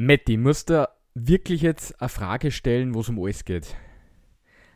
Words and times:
Matti, 0.00 0.36
musst 0.36 0.70
du 0.70 0.88
wirklich 1.14 1.62
jetzt 1.62 2.00
eine 2.00 2.08
Frage 2.08 2.52
stellen, 2.52 2.94
wo 2.94 3.00
es 3.00 3.08
um 3.08 3.20
alles 3.20 3.44
geht. 3.44 3.74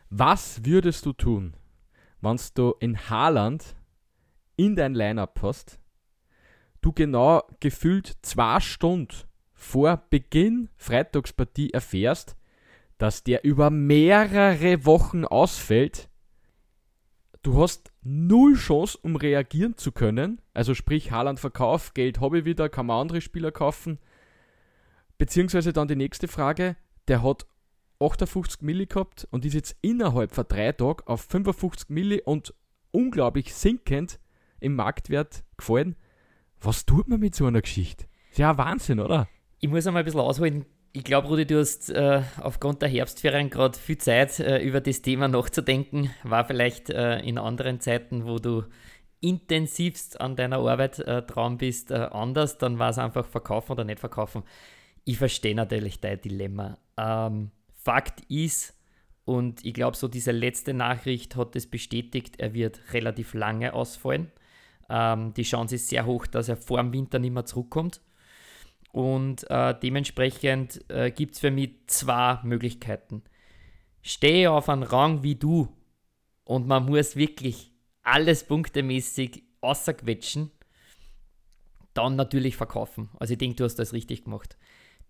Was 0.09 0.65
würdest 0.65 1.05
du 1.05 1.13
tun, 1.13 1.53
wenn 2.19 2.37
du 2.55 2.75
in 2.81 3.09
Haaland 3.09 3.77
in 4.57 4.75
dein 4.75 4.93
Lineup 4.93 5.39
hast, 5.41 5.79
du 6.81 6.91
genau 6.91 7.41
gefühlt 7.61 8.17
zwei 8.21 8.59
Stunden 8.59 9.15
vor 9.53 10.03
Beginn 10.09 10.67
Freitagspartie 10.75 11.69
erfährst, 11.69 12.35
dass 12.97 13.23
der 13.23 13.45
über 13.45 13.69
mehrere 13.69 14.85
Wochen 14.85 15.23
ausfällt, 15.23 16.09
du 17.43 17.61
hast 17.61 17.93
null 18.01 18.55
Chance, 18.55 18.97
um 19.01 19.15
reagieren 19.15 19.77
zu 19.77 19.93
können. 19.93 20.41
Also 20.53 20.73
sprich, 20.73 21.13
Haaland 21.13 21.39
verkauft, 21.39 21.95
Geld 21.95 22.19
habe 22.19 22.39
ich 22.39 22.45
wieder, 22.45 22.67
kann 22.67 22.87
man 22.87 22.99
andere 22.99 23.21
Spieler 23.21 23.53
kaufen. 23.53 23.99
Beziehungsweise 25.23 25.71
dann 25.71 25.87
die 25.87 25.95
nächste 25.95 26.27
Frage, 26.27 26.75
der 27.07 27.23
hat 27.23 27.45
58 28.01 28.61
Milli 28.61 28.87
gehabt 28.87 29.25
und 29.31 29.45
ist 29.45 29.53
jetzt 29.53 29.77
innerhalb 29.81 30.35
von 30.35 30.43
drei 30.49 30.73
Tagen 30.73 31.01
auf 31.05 31.21
55 31.21 31.87
Milli 31.87 32.21
und 32.25 32.53
unglaublich 32.91 33.53
sinkend 33.53 34.19
im 34.59 34.75
Marktwert 34.75 35.45
gefallen. 35.55 35.95
Was 36.59 36.85
tut 36.85 37.07
man 37.07 37.21
mit 37.21 37.35
so 37.35 37.45
einer 37.45 37.61
Geschichte? 37.61 38.03
ist 38.31 38.39
ja 38.39 38.57
Wahnsinn, 38.57 38.99
oder? 38.99 39.29
Ich 39.61 39.69
muss 39.69 39.87
einmal 39.87 40.01
ein 40.01 40.05
bisschen 40.07 40.19
ausholen. 40.19 40.65
Ich 40.91 41.05
glaube, 41.05 41.29
Rudi, 41.29 41.45
du 41.45 41.57
hast 41.57 41.89
äh, 41.89 42.21
aufgrund 42.41 42.81
der 42.81 42.89
Herbstferien 42.89 43.49
gerade 43.49 43.79
viel 43.79 43.99
Zeit, 43.99 44.41
äh, 44.41 44.61
über 44.61 44.81
das 44.81 45.03
Thema 45.03 45.29
nachzudenken. 45.29 46.09
War 46.23 46.43
vielleicht 46.43 46.89
äh, 46.89 47.19
in 47.19 47.37
anderen 47.37 47.79
Zeiten, 47.79 48.25
wo 48.25 48.39
du 48.39 48.65
intensivst 49.21 50.19
an 50.19 50.35
deiner 50.35 50.57
Arbeit 50.57 50.99
äh, 50.99 51.21
dran 51.21 51.57
bist, 51.57 51.91
äh, 51.91 52.09
anders. 52.11 52.57
Dann 52.57 52.77
war 52.77 52.89
es 52.89 52.97
einfach 52.97 53.25
verkaufen 53.25 53.71
oder 53.71 53.85
nicht 53.85 54.01
verkaufen. 54.01 54.43
Ich 55.05 55.17
verstehe 55.17 55.55
natürlich 55.55 55.99
dein 55.99 56.21
Dilemma. 56.21 56.77
Ähm, 56.97 57.51
Fakt 57.73 58.21
ist, 58.29 58.73
und 59.25 59.65
ich 59.65 59.73
glaube, 59.73 59.97
so 59.97 60.07
diese 60.07 60.31
letzte 60.31 60.73
Nachricht 60.73 61.35
hat 61.35 61.55
es 61.55 61.67
bestätigt, 61.67 62.39
er 62.39 62.53
wird 62.53 62.93
relativ 62.93 63.33
lange 63.33 63.73
ausfallen. 63.73 64.31
Ähm, 64.89 65.33
die 65.33 65.43
Chance 65.43 65.75
ist 65.75 65.89
sehr 65.89 66.05
hoch, 66.05 66.27
dass 66.27 66.49
er 66.49 66.57
vor 66.57 66.77
dem 66.77 66.93
Winter 66.93 67.19
nicht 67.19 67.33
mehr 67.33 67.45
zurückkommt. 67.45 68.01
Und 68.91 69.49
äh, 69.49 69.77
dementsprechend 69.81 70.89
äh, 70.89 71.11
gibt 71.11 71.33
es 71.33 71.39
für 71.39 71.51
mich 71.51 71.71
zwei 71.87 72.39
Möglichkeiten. 72.43 73.23
Stehe 74.01 74.51
auf 74.51 74.69
einen 74.69 74.83
Rang 74.83 75.23
wie 75.23 75.35
du 75.35 75.67
und 76.43 76.67
man 76.67 76.85
muss 76.85 77.15
wirklich 77.15 77.71
alles 78.03 78.43
punktemäßig 78.43 79.43
außerquetschen, 79.61 80.51
dann 81.93 82.17
natürlich 82.17 82.57
verkaufen. 82.57 83.09
Also 83.17 83.33
ich 83.33 83.37
denke, 83.37 83.55
du 83.55 83.63
hast 83.63 83.75
das 83.75 83.93
richtig 83.93 84.25
gemacht 84.25 84.57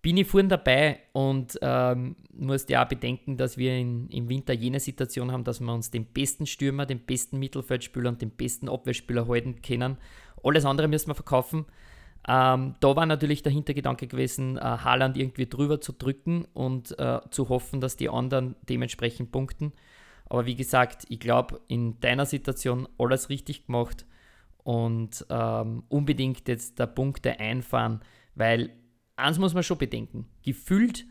bin 0.04 0.18
ich 0.18 0.26
vorhin 0.26 0.50
dabei 0.50 1.00
und 1.14 1.58
ähm, 1.62 2.16
musst 2.36 2.68
ja 2.68 2.84
auch 2.84 2.88
bedenken, 2.88 3.38
dass 3.38 3.56
wir 3.56 3.74
in, 3.74 4.06
im 4.10 4.28
Winter 4.28 4.52
jene 4.52 4.78
Situation 4.78 5.32
haben, 5.32 5.44
dass 5.44 5.60
wir 5.60 5.72
uns 5.72 5.90
den 5.90 6.04
besten 6.04 6.44
Stürmer, 6.44 6.84
den 6.84 6.98
besten 6.98 7.38
Mittelfeldspieler 7.38 8.10
und 8.10 8.20
den 8.20 8.28
besten 8.28 8.68
Abwehrspieler 8.68 9.26
halten 9.26 9.62
können. 9.62 9.96
Alles 10.42 10.66
andere 10.66 10.88
müssen 10.88 11.08
wir 11.08 11.14
verkaufen. 11.14 11.64
Ähm, 12.28 12.74
da 12.80 12.96
war 12.96 13.06
natürlich 13.06 13.42
der 13.42 13.52
Hintergedanke 13.52 14.06
gewesen, 14.06 14.58
äh, 14.58 14.60
Haaland 14.60 15.16
irgendwie 15.16 15.46
drüber 15.46 15.80
zu 15.80 15.92
drücken 15.92 16.44
und 16.52 16.98
äh, 16.98 17.20
zu 17.30 17.48
hoffen, 17.48 17.80
dass 17.80 17.96
die 17.96 18.10
anderen 18.10 18.56
dementsprechend 18.68 19.32
punkten. 19.32 19.72
Aber 20.26 20.44
wie 20.44 20.54
gesagt, 20.54 21.06
ich 21.08 21.18
glaube, 21.18 21.62
in 21.66 21.98
deiner 22.00 22.26
Situation 22.26 22.86
alles 22.98 23.30
richtig 23.30 23.68
gemacht 23.68 24.04
und 24.64 25.24
ähm, 25.30 25.84
unbedingt 25.88 26.46
jetzt 26.46 26.78
der 26.78 26.88
Punkte 26.88 27.40
einfahren, 27.40 28.00
weil 28.34 28.70
eins 29.16 29.38
muss 29.38 29.54
man 29.54 29.62
schon 29.62 29.78
bedenken. 29.78 30.28
Gefühlt 30.42 31.04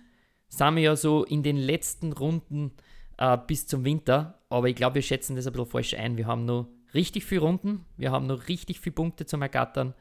sind 0.48 0.76
wir 0.76 0.84
ja 0.84 0.96
so 0.96 1.24
in 1.24 1.44
den 1.44 1.58
letzten 1.58 2.14
Runden 2.14 2.72
äh, 3.18 3.38
bis 3.48 3.68
zum 3.68 3.86
Winter, 3.86 4.40
aber 4.50 4.70
ich 4.70 4.76
glaube, 4.76 4.96
wir 4.96 5.02
schätzen 5.02 5.36
das 5.36 5.48
ein 5.48 5.54
bisschen 5.54 5.70
falsch 5.70 5.94
ein. 5.96 6.18
Wir 6.18 6.28
haben 6.28 6.46
noch 6.46 6.68
richtig 6.94 7.26
viele 7.26 7.42
Runden, 7.42 7.86
wir 7.98 8.12
haben 8.12 8.28
noch 8.28 8.48
richtig 8.48 8.80
viele 8.80 8.94
Punkte 8.94 9.26
zum 9.26 9.42
Ergattern 9.42 9.94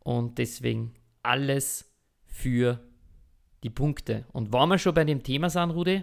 und 0.00 0.38
deswegen 0.38 0.94
alles 1.22 1.92
für 2.26 2.80
die 3.62 3.70
Punkte. 3.70 4.24
Und 4.32 4.52
wenn 4.52 4.68
wir 4.68 4.78
schon 4.78 4.94
bei 4.94 5.04
dem 5.04 5.22
Thema 5.22 5.50
sind, 5.50 5.70
Rudi, 5.70 6.02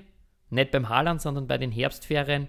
nicht 0.49 0.71
beim 0.71 0.89
Haaland, 0.89 1.21
sondern 1.21 1.47
bei 1.47 1.57
den 1.57 1.71
Herbstferien, 1.71 2.47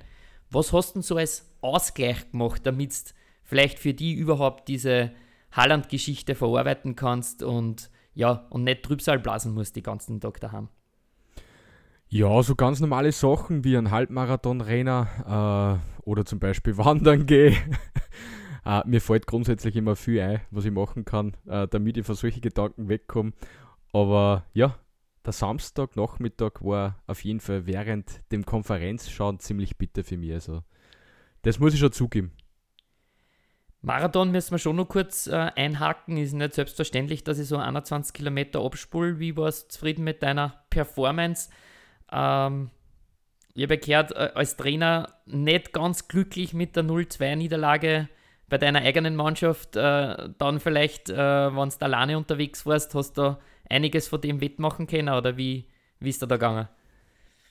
was 0.51 0.73
hast 0.73 0.97
du 0.97 1.03
so 1.03 1.17
als 1.17 1.53
Ausgleich 1.61 2.31
gemacht, 2.31 2.63
damit 2.65 2.93
du 2.93 3.15
vielleicht 3.45 3.79
für 3.79 3.95
die 3.95 4.15
überhaupt 4.15 4.69
diese 4.69 5.11
Haaland-Geschichte 5.53 6.35
verarbeiten 6.35 6.95
kannst 6.95 7.43
und 7.43 7.91
ja, 8.15 8.47
und 8.51 8.65
nicht 8.65 8.83
Trübsal 8.83 9.19
blasen 9.19 9.55
muss 9.55 9.73
die 9.73 9.83
ganzen 9.83 10.21
Tag 10.21 10.41
daheim. 10.41 10.69
Ja, 12.09 12.43
so 12.43 12.57
ganz 12.57 12.81
normale 12.81 13.13
Sachen 13.13 13.63
wie 13.63 13.77
ein 13.77 13.93
Halbmarathon-Renner 13.93 15.81
äh, 16.01 16.03
oder 16.03 16.25
zum 16.25 16.41
Beispiel 16.41 16.77
Wandern 16.79 17.27
gehen. 17.27 17.57
äh, 18.67 18.83
mir 18.87 19.01
fällt 19.01 19.27
grundsätzlich 19.27 19.77
immer 19.77 19.95
viel 19.95 20.21
ein, 20.21 20.41
was 20.51 20.65
ich 20.65 20.73
machen 20.73 21.05
kann, 21.05 21.37
äh, 21.47 21.69
damit 21.69 21.97
ich 21.97 22.05
von 22.05 22.17
solchen 22.17 22.41
Gedanken 22.41 22.89
wegkomme. 22.89 23.33
Aber 23.93 24.45
ja, 24.55 24.77
der 25.25 25.33
Samstagnachmittag 25.33 26.63
war 26.63 26.97
auf 27.07 27.23
jeden 27.23 27.41
Fall 27.41 27.67
während 27.67 28.23
dem 28.33 28.45
Konferenzschauen 28.45 29.39
ziemlich 29.39 29.79
bitter 29.79 30.03
für 30.03 30.17
mich. 30.17 30.33
Also, 30.33 30.63
das 31.43 31.61
muss 31.61 31.75
ich 31.75 31.81
schon 31.81 31.93
zugeben. 31.93 32.33
Marathon 33.83 34.31
müssen 34.31 34.53
wir 34.53 34.59
schon 34.59 34.77
noch 34.77 34.89
kurz 34.89 35.27
äh, 35.27 35.51
einhaken. 35.57 36.19
Ist 36.19 36.35
nicht 36.35 36.55
selbstverständlich, 36.55 37.25
dass 37.25 37.39
ich 37.39 37.49
so 37.49 37.57
21 37.57 38.13
Kilometer 38.13 38.63
abspule. 38.63 39.19
Wie 39.19 39.37
warst 39.37 39.65
du 39.65 39.69
zufrieden 39.71 40.05
mit 40.05 40.23
deiner 40.23 40.63
Performance? 40.69 41.51
Ähm, 42.13 42.71
ich 43.55 43.63
habe 43.63 43.79
gehört, 43.79 44.13
äh, 44.13 44.33
als 44.35 44.57
Trainer 44.57 45.15
nicht 45.25 45.73
ganz 45.73 46.09
glücklich 46.09 46.53
mit 46.53 46.77
der 46.77 46.85
0-2-Niederlage 46.85 48.09
bei 48.51 48.59
deiner 48.59 48.81
eigenen 48.81 49.17
Mannschaft. 49.17 49.77
Äh, 49.77 50.29
dann 50.37 50.61
vielleicht, 50.61 51.09
äh, 51.09 51.17
wenn 51.17 51.69
du 51.71 51.77
alleine 51.81 52.19
unterwegs 52.19 52.67
warst, 52.67 52.95
hast 52.95 53.17
du 53.17 53.39
einiges 53.69 54.09
von 54.09 54.21
dem 54.21 54.43
wettmachen 54.43 54.87
können 54.89 55.09
oder 55.09 55.39
wie, 55.39 55.67
wie 56.01 56.11
ist 56.11 56.21
da 56.21 56.27
gegangen? 56.27 56.69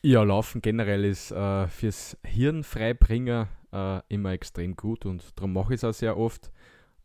Ja, 0.01 0.23
Laufen 0.23 0.61
generell 0.61 1.03
ist 1.05 1.31
äh, 1.31 1.67
fürs 1.67 2.17
Hirnfreibringer 2.23 3.47
äh, 3.71 4.01
immer 4.09 4.31
extrem 4.31 4.75
gut 4.75 5.05
und 5.05 5.37
darum 5.37 5.53
mache 5.53 5.73
ich 5.73 5.79
es 5.79 5.83
auch 5.83 5.93
sehr 5.93 6.17
oft. 6.17 6.51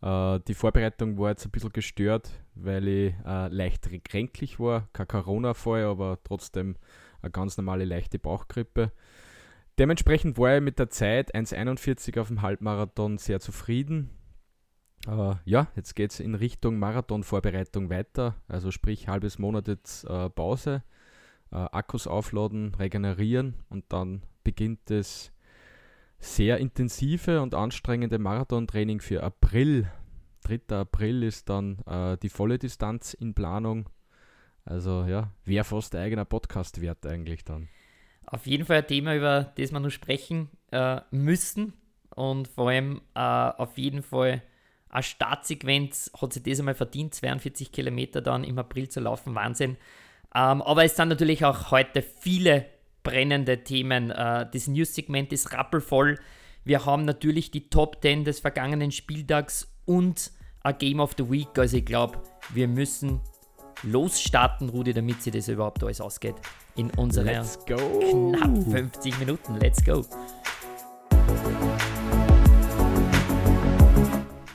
Äh, 0.02 0.40
die 0.46 0.54
Vorbereitung 0.54 1.18
war 1.18 1.30
jetzt 1.30 1.44
ein 1.44 1.50
bisschen 1.50 1.72
gestört, 1.72 2.30
weil 2.54 2.86
ich 2.88 3.14
äh, 3.26 3.48
leicht 3.48 3.88
kränklich 4.04 4.60
war. 4.60 4.88
Kein 4.92 5.08
Corona-Fall, 5.08 5.84
aber 5.84 6.18
trotzdem 6.24 6.76
eine 7.22 7.30
ganz 7.30 7.56
normale 7.56 7.84
leichte 7.84 8.18
Bauchgrippe. 8.18 8.92
Dementsprechend 9.78 10.38
war 10.38 10.56
ich 10.56 10.62
mit 10.62 10.78
der 10.78 10.90
Zeit 10.90 11.34
1,41 11.34 12.20
auf 12.20 12.28
dem 12.28 12.42
Halbmarathon 12.42 13.18
sehr 13.18 13.40
zufrieden. 13.40 14.10
Uh, 15.06 15.34
ja, 15.44 15.68
jetzt 15.76 15.94
geht 15.94 16.12
es 16.12 16.20
in 16.20 16.34
Richtung 16.34 16.78
Marathonvorbereitung 16.78 17.90
weiter, 17.90 18.36
also 18.48 18.70
sprich 18.70 19.06
halbes 19.06 19.38
Monat 19.38 19.68
jetzt 19.68 20.08
uh, 20.08 20.30
Pause, 20.30 20.82
uh, 21.52 21.56
Akkus 21.72 22.06
aufladen, 22.06 22.74
regenerieren 22.74 23.54
und 23.68 23.84
dann 23.90 24.22
beginnt 24.44 24.90
es 24.90 25.30
sehr 26.24 26.58
intensive 26.58 27.42
und 27.42 27.54
anstrengende 27.54 28.18
Marathontraining 28.18 29.00
für 29.00 29.22
April. 29.22 29.90
3. 30.44 30.76
April 30.76 31.22
ist 31.22 31.48
dann 31.48 31.78
äh, 31.86 32.16
die 32.18 32.28
volle 32.28 32.58
Distanz 32.58 33.14
in 33.14 33.34
Planung. 33.34 33.88
Also 34.64 35.04
ja, 35.04 35.30
wäre 35.44 35.64
fast 35.64 35.94
ein 35.94 36.02
eigener 36.02 36.24
Podcast 36.24 36.80
wert 36.80 37.06
eigentlich 37.06 37.44
dann. 37.44 37.68
Auf 38.26 38.46
jeden 38.46 38.64
Fall 38.64 38.78
ein 38.78 38.86
Thema, 38.86 39.14
über 39.14 39.52
das 39.56 39.70
wir 39.70 39.80
noch 39.80 39.90
sprechen 39.90 40.48
äh, 40.70 41.00
müssen. 41.10 41.74
Und 42.14 42.48
vor 42.48 42.70
allem 42.70 43.02
äh, 43.14 43.20
auf 43.20 43.76
jeden 43.76 44.02
Fall 44.02 44.42
eine 44.88 45.02
Startsequenz 45.02 46.10
hat 46.20 46.32
sich 46.32 46.42
das 46.42 46.58
einmal 46.58 46.74
verdient, 46.74 47.14
42 47.14 47.70
Kilometer 47.70 48.22
dann 48.22 48.44
im 48.44 48.58
April 48.58 48.88
zu 48.88 49.00
laufen, 49.00 49.34
Wahnsinn. 49.34 49.76
Ähm, 50.34 50.62
aber 50.62 50.84
es 50.84 50.96
sind 50.96 51.08
natürlich 51.08 51.44
auch 51.44 51.70
heute 51.70 52.00
viele 52.02 52.66
brennende 53.04 53.62
Themen. 53.62 54.10
Äh, 54.10 54.46
das 54.52 54.66
News-Segment 54.66 55.32
ist 55.32 55.52
rappelvoll. 55.52 56.18
Wir 56.64 56.84
haben 56.84 57.04
natürlich 57.04 57.52
die 57.52 57.68
Top 57.70 58.02
10 58.02 58.24
des 58.24 58.40
vergangenen 58.40 58.90
Spieltags 58.90 59.72
und 59.84 60.32
ein 60.62 60.76
Game 60.78 60.98
of 60.98 61.12
the 61.16 61.30
Week. 61.30 61.56
Also 61.56 61.76
ich 61.76 61.84
glaube, 61.84 62.20
wir 62.52 62.66
müssen 62.66 63.20
losstarten, 63.82 64.70
Rudi, 64.70 64.92
damit 64.92 65.22
sich 65.22 65.32
das 65.32 65.48
überhaupt 65.48 65.84
alles 65.84 66.00
ausgeht. 66.00 66.36
In 66.74 66.90
unseren 66.92 67.44
knapp 67.66 68.70
50 68.70 69.18
Minuten. 69.18 69.58
Let's 69.60 69.84
go. 69.84 70.04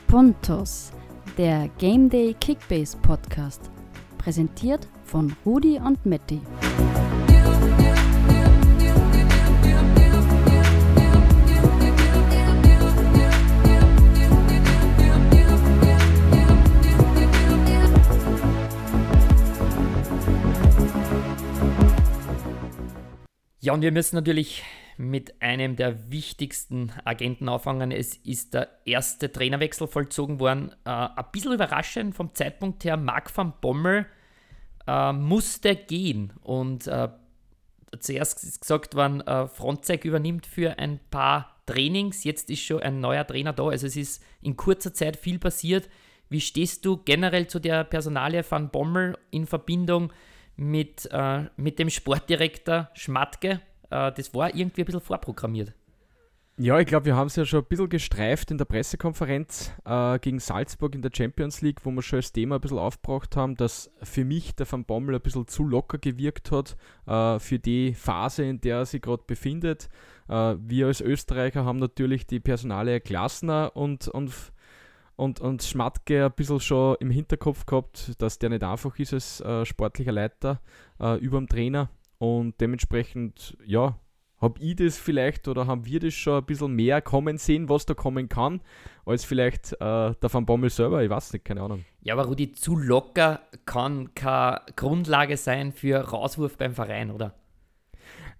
Puntos, 0.08 0.92
der 1.38 1.68
Game 1.78 2.10
Day 2.10 2.34
Kickbase 2.40 2.96
Podcast. 2.98 3.70
Präsentiert 4.18 4.88
von 5.04 5.34
Rudi 5.46 5.78
und 5.78 6.04
Matti. 6.04 6.40
Ja, 23.62 23.74
und 23.74 23.82
wir 23.82 23.92
müssen 23.92 24.16
natürlich 24.16 24.62
mit 24.96 25.42
einem 25.42 25.76
der 25.76 26.10
wichtigsten 26.10 26.92
Agenten 27.04 27.48
auffangen. 27.48 27.92
Es 27.92 28.16
ist 28.16 28.54
der 28.54 28.68
erste 28.86 29.30
Trainerwechsel 29.30 29.86
vollzogen 29.86 30.40
worden. 30.40 30.72
Äh, 30.86 30.90
ein 30.90 31.24
bisschen 31.30 31.52
überraschend 31.52 32.14
vom 32.14 32.34
Zeitpunkt 32.34 32.84
her. 32.84 32.96
Marc 32.96 33.36
van 33.36 33.52
Bommel 33.60 34.06
äh, 34.86 35.12
musste 35.12 35.76
gehen. 35.76 36.32
Und 36.42 36.86
äh, 36.86 37.08
zuerst 37.98 38.42
ist 38.44 38.62
gesagt 38.62 38.94
worden, 38.94 39.20
äh, 39.22 39.46
Frontzeig 39.46 40.06
übernimmt 40.06 40.46
für 40.46 40.78
ein 40.78 40.98
paar 41.10 41.60
Trainings. 41.66 42.24
Jetzt 42.24 42.48
ist 42.48 42.62
schon 42.62 42.80
ein 42.80 43.00
neuer 43.00 43.26
Trainer 43.26 43.52
da. 43.52 43.68
Also 43.68 43.86
es 43.86 43.96
ist 43.96 44.22
in 44.40 44.56
kurzer 44.56 44.94
Zeit 44.94 45.18
viel 45.18 45.38
passiert. 45.38 45.90
Wie 46.30 46.40
stehst 46.40 46.86
du 46.86 46.96
generell 47.04 47.46
zu 47.46 47.58
der 47.58 47.84
Personalie 47.84 48.42
van 48.48 48.70
Bommel 48.70 49.18
in 49.30 49.46
Verbindung 49.46 50.12
mit, 50.60 51.08
äh, 51.10 51.44
mit 51.56 51.78
dem 51.78 51.90
Sportdirektor 51.90 52.90
Schmatke. 52.94 53.60
Äh, 53.90 54.12
das 54.12 54.34
war 54.34 54.54
irgendwie 54.54 54.82
ein 54.82 54.84
bisschen 54.84 55.00
vorprogrammiert. 55.00 55.72
Ja, 56.62 56.78
ich 56.78 56.86
glaube, 56.86 57.06
wir 57.06 57.16
haben 57.16 57.28
es 57.28 57.36
ja 57.36 57.46
schon 57.46 57.60
ein 57.60 57.66
bisschen 57.66 57.88
gestreift 57.88 58.50
in 58.50 58.58
der 58.58 58.66
Pressekonferenz 58.66 59.72
äh, 59.86 60.18
gegen 60.18 60.38
Salzburg 60.38 60.94
in 60.94 61.00
der 61.00 61.10
Champions 61.16 61.62
League, 61.62 61.86
wo 61.86 61.90
wir 61.90 62.02
schon 62.02 62.18
das 62.18 62.32
Thema 62.32 62.56
ein 62.56 62.60
bisschen 62.60 62.78
aufgebracht 62.78 63.34
haben, 63.34 63.54
dass 63.54 63.90
für 64.02 64.26
mich 64.26 64.54
der 64.56 64.70
Van 64.70 64.84
Bommel 64.84 65.14
ein 65.14 65.22
bisschen 65.22 65.48
zu 65.48 65.64
locker 65.64 65.96
gewirkt 65.96 66.50
hat 66.50 66.76
äh, 67.06 67.38
für 67.38 67.58
die 67.58 67.94
Phase, 67.94 68.44
in 68.44 68.60
der 68.60 68.76
er 68.76 68.86
sich 68.86 69.00
gerade 69.00 69.22
befindet. 69.26 69.88
Äh, 70.28 70.56
wir 70.60 70.88
als 70.88 71.00
Österreicher 71.00 71.64
haben 71.64 71.78
natürlich 71.78 72.26
die 72.26 72.40
Personale 72.40 73.00
Klassener 73.00 73.74
und, 73.74 74.08
und 74.08 74.30
und, 75.20 75.38
und 75.40 75.62
Schmatke 75.62 76.24
ein 76.24 76.32
bisschen 76.32 76.60
schon 76.60 76.96
im 76.98 77.10
Hinterkopf 77.10 77.66
gehabt, 77.66 78.20
dass 78.22 78.38
der 78.38 78.48
nicht 78.48 78.64
einfach 78.64 78.98
ist 78.98 79.12
als 79.12 79.40
äh, 79.42 79.66
sportlicher 79.66 80.12
Leiter 80.12 80.60
äh, 80.98 81.18
über 81.18 81.36
dem 81.36 81.46
Trainer. 81.46 81.90
Und 82.18 82.58
dementsprechend, 82.60 83.56
ja, 83.64 83.98
habe 84.40 84.58
ich 84.60 84.76
das 84.76 84.96
vielleicht 84.96 85.46
oder 85.46 85.66
haben 85.66 85.84
wir 85.84 86.00
das 86.00 86.14
schon 86.14 86.38
ein 86.38 86.46
bisschen 86.46 86.72
mehr 86.72 87.02
kommen 87.02 87.36
sehen, 87.36 87.68
was 87.68 87.84
da 87.84 87.92
kommen 87.92 88.30
kann, 88.30 88.62
als 89.04 89.24
vielleicht 89.24 89.74
äh, 89.74 89.76
der 89.78 90.32
Van 90.32 90.46
Bommel 90.46 90.70
selber, 90.70 91.02
ich 91.02 91.10
weiß 91.10 91.34
nicht, 91.34 91.44
keine 91.44 91.60
Ahnung. 91.60 91.84
Ja, 92.00 92.14
aber 92.14 92.24
Rudi, 92.24 92.52
zu 92.52 92.76
locker 92.76 93.40
kann 93.66 94.14
keine 94.14 94.62
Grundlage 94.76 95.36
sein 95.36 95.72
für 95.72 95.98
Rauswurf 95.98 96.56
beim 96.56 96.74
Verein, 96.74 97.10
oder? 97.10 97.34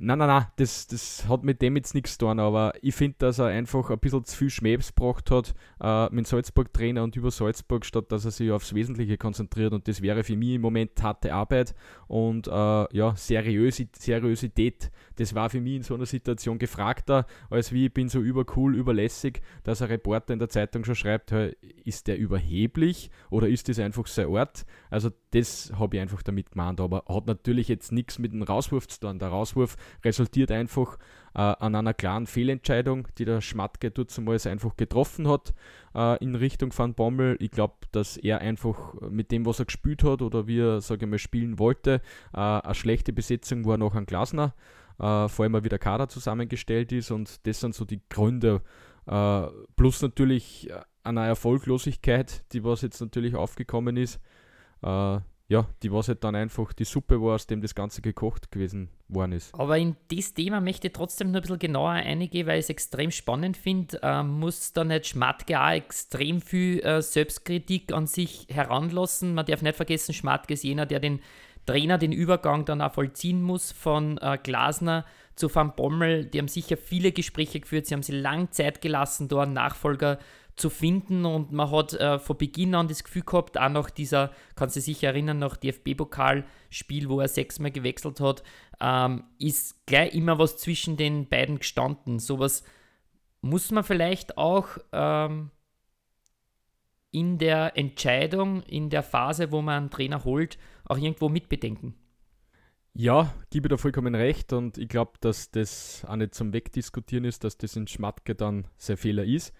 Nein, 0.02 0.16
nein, 0.16 0.28
nein, 0.28 0.46
das, 0.56 0.86
das 0.86 1.28
hat 1.28 1.44
mit 1.44 1.60
dem 1.60 1.76
jetzt 1.76 1.94
nichts 1.94 2.16
tun, 2.16 2.40
aber 2.40 2.72
ich 2.80 2.94
finde, 2.94 3.16
dass 3.18 3.38
er 3.38 3.48
einfach 3.48 3.90
ein 3.90 3.98
bisschen 3.98 4.24
zu 4.24 4.34
viel 4.34 4.48
Schmähs 4.48 4.94
gebracht 4.94 5.30
hat 5.30 5.54
äh, 5.78 6.08
mit 6.14 6.26
Salzburg-Trainer 6.26 7.02
und 7.02 7.16
über 7.16 7.30
Salzburg, 7.30 7.84
statt 7.84 8.10
dass 8.10 8.24
er 8.24 8.30
sich 8.30 8.50
aufs 8.50 8.74
Wesentliche 8.74 9.18
konzentriert 9.18 9.74
und 9.74 9.86
das 9.86 10.00
wäre 10.00 10.24
für 10.24 10.36
mich 10.36 10.54
im 10.54 10.62
Moment 10.62 11.02
harte 11.02 11.34
Arbeit 11.34 11.74
und 12.08 12.46
äh, 12.46 12.50
ja, 12.96 13.14
Seriösi 13.14 13.90
Seriosität, 13.92 14.90
das 15.16 15.34
war 15.34 15.50
für 15.50 15.60
mich 15.60 15.74
in 15.74 15.82
so 15.82 15.96
einer 15.96 16.06
Situation 16.06 16.58
gefragter, 16.58 17.26
als 17.50 17.70
wie 17.70 17.84
ich 17.84 17.92
bin 17.92 18.08
so 18.08 18.20
übercool, 18.20 18.74
überlässig, 18.74 19.42
dass 19.64 19.82
ein 19.82 19.88
Reporter 19.88 20.32
in 20.32 20.38
der 20.38 20.48
Zeitung 20.48 20.82
schon 20.82 20.94
schreibt, 20.94 21.30
hey, 21.30 21.54
ist 21.84 22.06
der 22.06 22.16
überheblich 22.16 23.10
oder 23.28 23.50
ist 23.50 23.68
das 23.68 23.78
einfach 23.78 24.06
sein 24.06 24.28
Ort? 24.28 24.64
Also 24.88 25.10
das 25.32 25.72
habe 25.78 25.96
ich 25.96 26.02
einfach 26.02 26.22
damit 26.22 26.50
gemeint, 26.50 26.80
aber 26.80 27.04
hat 27.08 27.26
natürlich 27.26 27.68
jetzt 27.68 27.92
nichts 27.92 28.18
mit 28.18 28.32
dem 28.32 28.42
Rauswurf 28.42 28.88
zu 28.88 29.00
tun. 29.00 29.18
Der 29.18 29.28
Rauswurf 29.28 29.76
resultiert 30.04 30.50
einfach 30.50 30.98
äh, 31.34 31.40
an 31.40 31.74
einer 31.74 31.94
klaren 31.94 32.26
Fehlentscheidung, 32.26 33.06
die 33.18 33.24
der 33.24 33.40
Schmatke 33.40 33.90
damals 33.90 34.46
einfach 34.46 34.76
getroffen 34.76 35.28
hat 35.28 35.54
äh, 35.94 36.22
in 36.22 36.34
Richtung 36.34 36.76
Van 36.76 36.94
Bommel. 36.94 37.36
Ich 37.38 37.52
glaube, 37.52 37.74
dass 37.92 38.16
er 38.16 38.40
einfach 38.40 38.94
mit 39.08 39.30
dem, 39.30 39.46
was 39.46 39.60
er 39.60 39.66
gespielt 39.66 40.02
hat 40.02 40.22
oder 40.22 40.46
wie 40.48 40.60
er, 40.60 40.80
sage 40.80 41.04
ich 41.04 41.10
mal, 41.10 41.18
spielen 41.18 41.58
wollte, 41.58 42.02
äh, 42.34 42.38
eine 42.38 42.74
schlechte 42.74 43.12
Besetzung 43.12 43.64
war 43.66 43.78
noch 43.78 43.94
an 43.94 44.06
Glasner, 44.06 44.54
äh, 44.98 45.28
vor 45.28 45.44
allem 45.44 45.62
wie 45.62 45.68
der 45.68 45.78
Kader 45.78 46.08
zusammengestellt 46.08 46.90
ist 46.90 47.12
und 47.12 47.46
das 47.46 47.60
sind 47.60 47.74
so 47.74 47.84
die 47.84 48.00
Gründe. 48.08 48.62
Äh, 49.06 49.46
plus 49.76 50.02
natürlich 50.02 50.70
eine 51.02 51.26
Erfolglosigkeit, 51.26 52.44
die 52.52 52.64
was 52.64 52.82
jetzt 52.82 53.00
natürlich 53.00 53.34
aufgekommen 53.34 53.96
ist. 53.96 54.20
Äh, 54.82 55.20
ja, 55.50 55.66
die 55.82 55.90
was 55.90 56.06
halt 56.06 56.22
dann 56.22 56.36
einfach 56.36 56.72
die 56.72 56.84
Suppe 56.84 57.20
war, 57.20 57.34
aus 57.34 57.48
dem 57.48 57.60
das 57.60 57.74
Ganze 57.74 58.02
gekocht 58.02 58.52
gewesen 58.52 58.88
worden 59.08 59.32
ist. 59.32 59.52
Aber 59.52 59.76
in 59.78 59.96
das 60.08 60.32
Thema 60.32 60.60
möchte 60.60 60.86
ich 60.86 60.92
trotzdem 60.92 61.32
noch 61.32 61.40
ein 61.40 61.42
bisschen 61.42 61.58
genauer 61.58 61.90
eingehen, 61.90 62.46
weil 62.46 62.60
ich 62.60 62.66
es 62.66 62.70
extrem 62.70 63.10
spannend 63.10 63.56
finde. 63.56 63.98
Äh, 64.00 64.22
muss 64.22 64.72
da 64.72 64.84
nicht 64.84 65.08
Schmatke 65.08 65.60
auch 65.60 65.72
extrem 65.72 66.40
viel 66.40 66.78
äh, 66.80 67.02
Selbstkritik 67.02 67.92
an 67.92 68.06
sich 68.06 68.46
heranlassen? 68.48 69.34
Man 69.34 69.44
darf 69.44 69.60
nicht 69.62 69.74
vergessen, 69.74 70.14
Schmatke 70.14 70.54
ist 70.54 70.62
jener, 70.62 70.86
der 70.86 71.00
den 71.00 71.18
Trainer 71.66 71.98
den 71.98 72.12
Übergang 72.12 72.64
dann 72.64 72.80
auch 72.80 72.94
vollziehen 72.94 73.42
muss 73.42 73.72
von 73.72 74.18
äh, 74.18 74.38
Glasner 74.40 75.04
zu 75.34 75.52
Van 75.52 75.74
Bommel. 75.74 76.26
Die 76.26 76.38
haben 76.38 76.48
sicher 76.48 76.76
viele 76.76 77.10
Gespräche 77.10 77.58
geführt, 77.58 77.86
sie 77.86 77.94
haben 77.94 78.04
sich 78.04 78.14
lang 78.14 78.52
Zeit 78.52 78.80
gelassen, 78.80 79.26
da 79.26 79.42
einen 79.42 79.54
Nachfolger 79.54 80.20
zu 80.56 80.70
finden 80.70 81.24
und 81.24 81.52
man 81.52 81.70
hat 81.70 81.94
äh, 81.94 82.18
von 82.18 82.36
Beginn 82.36 82.74
an 82.74 82.88
das 82.88 83.04
Gefühl 83.04 83.22
gehabt, 83.22 83.58
auch 83.58 83.68
nach 83.68 83.90
dieser, 83.90 84.30
kannst 84.56 84.76
du 84.76 84.80
sich 84.80 85.02
erinnern, 85.02 85.38
nach 85.38 85.56
DFB-Pokalspiel, 85.56 87.08
wo 87.08 87.20
er 87.20 87.28
sechsmal 87.28 87.70
gewechselt 87.70 88.20
hat, 88.20 88.42
ähm, 88.80 89.24
ist 89.38 89.86
gleich 89.86 90.14
immer 90.14 90.38
was 90.38 90.56
zwischen 90.56 90.96
den 90.96 91.28
beiden 91.28 91.58
gestanden. 91.58 92.18
Sowas 92.18 92.64
muss 93.40 93.70
man 93.70 93.84
vielleicht 93.84 94.36
auch 94.36 94.78
ähm, 94.92 95.50
in 97.10 97.38
der 97.38 97.76
Entscheidung, 97.76 98.62
in 98.62 98.90
der 98.90 99.02
Phase, 99.02 99.50
wo 99.50 99.62
man 99.62 99.76
einen 99.76 99.90
Trainer 99.90 100.24
holt, 100.24 100.58
auch 100.84 100.98
irgendwo 100.98 101.28
mitbedenken. 101.28 101.94
Ja, 102.92 103.32
gebe 103.50 103.68
da 103.68 103.76
vollkommen 103.76 104.16
recht 104.16 104.52
und 104.52 104.76
ich 104.76 104.88
glaube, 104.88 105.12
dass 105.20 105.50
das 105.52 106.04
auch 106.06 106.16
nicht 106.16 106.34
zum 106.34 106.52
Wegdiskutieren 106.52 107.24
ist, 107.24 107.44
dass 107.44 107.56
das 107.56 107.76
in 107.76 107.86
Schmatke 107.86 108.34
dann 108.34 108.66
sein 108.76 108.96
Fehler 108.96 109.24
ist 109.24 109.54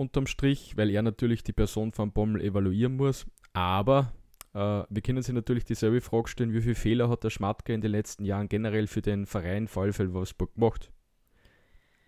unterm 0.00 0.26
Strich, 0.26 0.76
weil 0.76 0.90
er 0.90 1.02
natürlich 1.02 1.44
die 1.44 1.52
Person 1.52 1.92
von 1.92 2.12
Bommel 2.12 2.40
evaluieren 2.42 2.96
muss. 2.96 3.26
Aber 3.52 4.12
äh, 4.54 4.82
wir 4.88 5.02
können 5.02 5.22
sich 5.22 5.34
natürlich 5.34 5.64
dieselbe 5.64 6.00
Frage 6.00 6.28
stellen, 6.28 6.52
wie 6.52 6.62
viele 6.62 6.74
Fehler 6.74 7.08
hat 7.08 7.22
der 7.22 7.30
Schmatke 7.30 7.74
in 7.74 7.80
den 7.80 7.92
letzten 7.92 8.24
Jahren 8.24 8.48
generell 8.48 8.86
für 8.86 9.02
den 9.02 9.26
Verein 9.26 9.68
VfL 9.68 10.12
Wolfsburg 10.12 10.54
gemacht? 10.54 10.90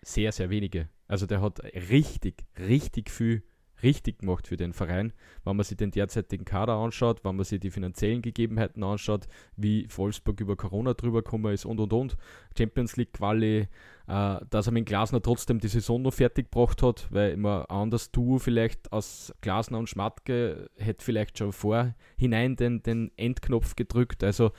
Sehr, 0.02 0.32
sehr 0.32 0.50
wenige. 0.50 0.88
Also 1.06 1.26
der 1.26 1.42
hat 1.42 1.62
richtig, 1.62 2.44
richtig 2.58 3.10
viel 3.10 3.42
richtig 3.82 4.20
gemacht 4.20 4.46
für 4.46 4.56
den 4.56 4.72
Verein, 4.72 5.12
wenn 5.44 5.56
man 5.56 5.64
sich 5.64 5.76
den 5.76 5.90
derzeitigen 5.90 6.44
Kader 6.44 6.74
anschaut, 6.74 7.24
wenn 7.24 7.36
man 7.36 7.44
sich 7.44 7.60
die 7.60 7.70
finanziellen 7.70 8.22
Gegebenheiten 8.22 8.82
anschaut, 8.82 9.26
wie 9.56 9.86
Wolfsburg 9.94 10.40
über 10.40 10.56
Corona 10.56 10.94
drüber 10.94 11.22
gekommen 11.22 11.52
ist 11.52 11.64
und 11.64 11.80
und 11.80 11.92
und. 11.92 12.16
Champions 12.56 12.96
League 12.96 13.12
Quali, 13.12 13.68
äh, 14.08 14.36
dass 14.50 14.66
er 14.66 14.72
mit 14.72 14.86
Glasner 14.86 15.22
trotzdem 15.22 15.58
die 15.58 15.68
Saison 15.68 16.02
noch 16.02 16.14
fertig 16.14 16.50
gebracht 16.50 16.82
hat, 16.82 17.06
weil 17.10 17.32
immer 17.32 17.70
anders 17.70 18.10
Duo 18.10 18.38
vielleicht 18.38 18.92
aus 18.92 19.32
Glasner 19.40 19.78
und 19.78 19.88
Schmatke 19.88 20.70
hätte 20.76 21.04
vielleicht 21.04 21.38
schon 21.38 21.52
vorhinein 21.52 22.56
den, 22.56 22.82
den 22.82 23.10
Endknopf 23.16 23.76
gedrückt. 23.76 24.22
Also 24.24 24.52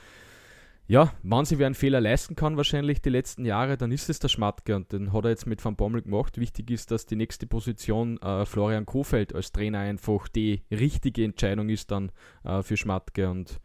ja, 0.86 1.12
wenn 1.22 1.44
sie 1.44 1.58
wer 1.58 1.66
einen 1.66 1.74
Fehler 1.74 2.00
leisten 2.00 2.36
kann, 2.36 2.56
wahrscheinlich 2.56 3.00
die 3.00 3.10
letzten 3.10 3.46
Jahre, 3.46 3.76
dann 3.76 3.90
ist 3.90 4.10
es 4.10 4.18
der 4.18 4.28
Schmatke 4.28 4.76
und 4.76 4.92
den 4.92 5.12
hat 5.12 5.24
er 5.24 5.30
jetzt 5.30 5.46
mit 5.46 5.64
Van 5.64 5.76
Bommel 5.76 6.02
gemacht. 6.02 6.38
Wichtig 6.38 6.70
ist, 6.70 6.90
dass 6.90 7.06
die 7.06 7.16
nächste 7.16 7.46
Position 7.46 8.18
äh, 8.20 8.44
Florian 8.44 8.84
Kofeld 8.84 9.34
als 9.34 9.52
Trainer 9.52 9.80
einfach 9.80 10.28
die 10.28 10.62
richtige 10.70 11.24
Entscheidung 11.24 11.70
ist 11.70 11.90
dann 11.90 12.12
äh, 12.44 12.62
für 12.62 12.76
Schmatke 12.76 13.30
und 13.30 13.60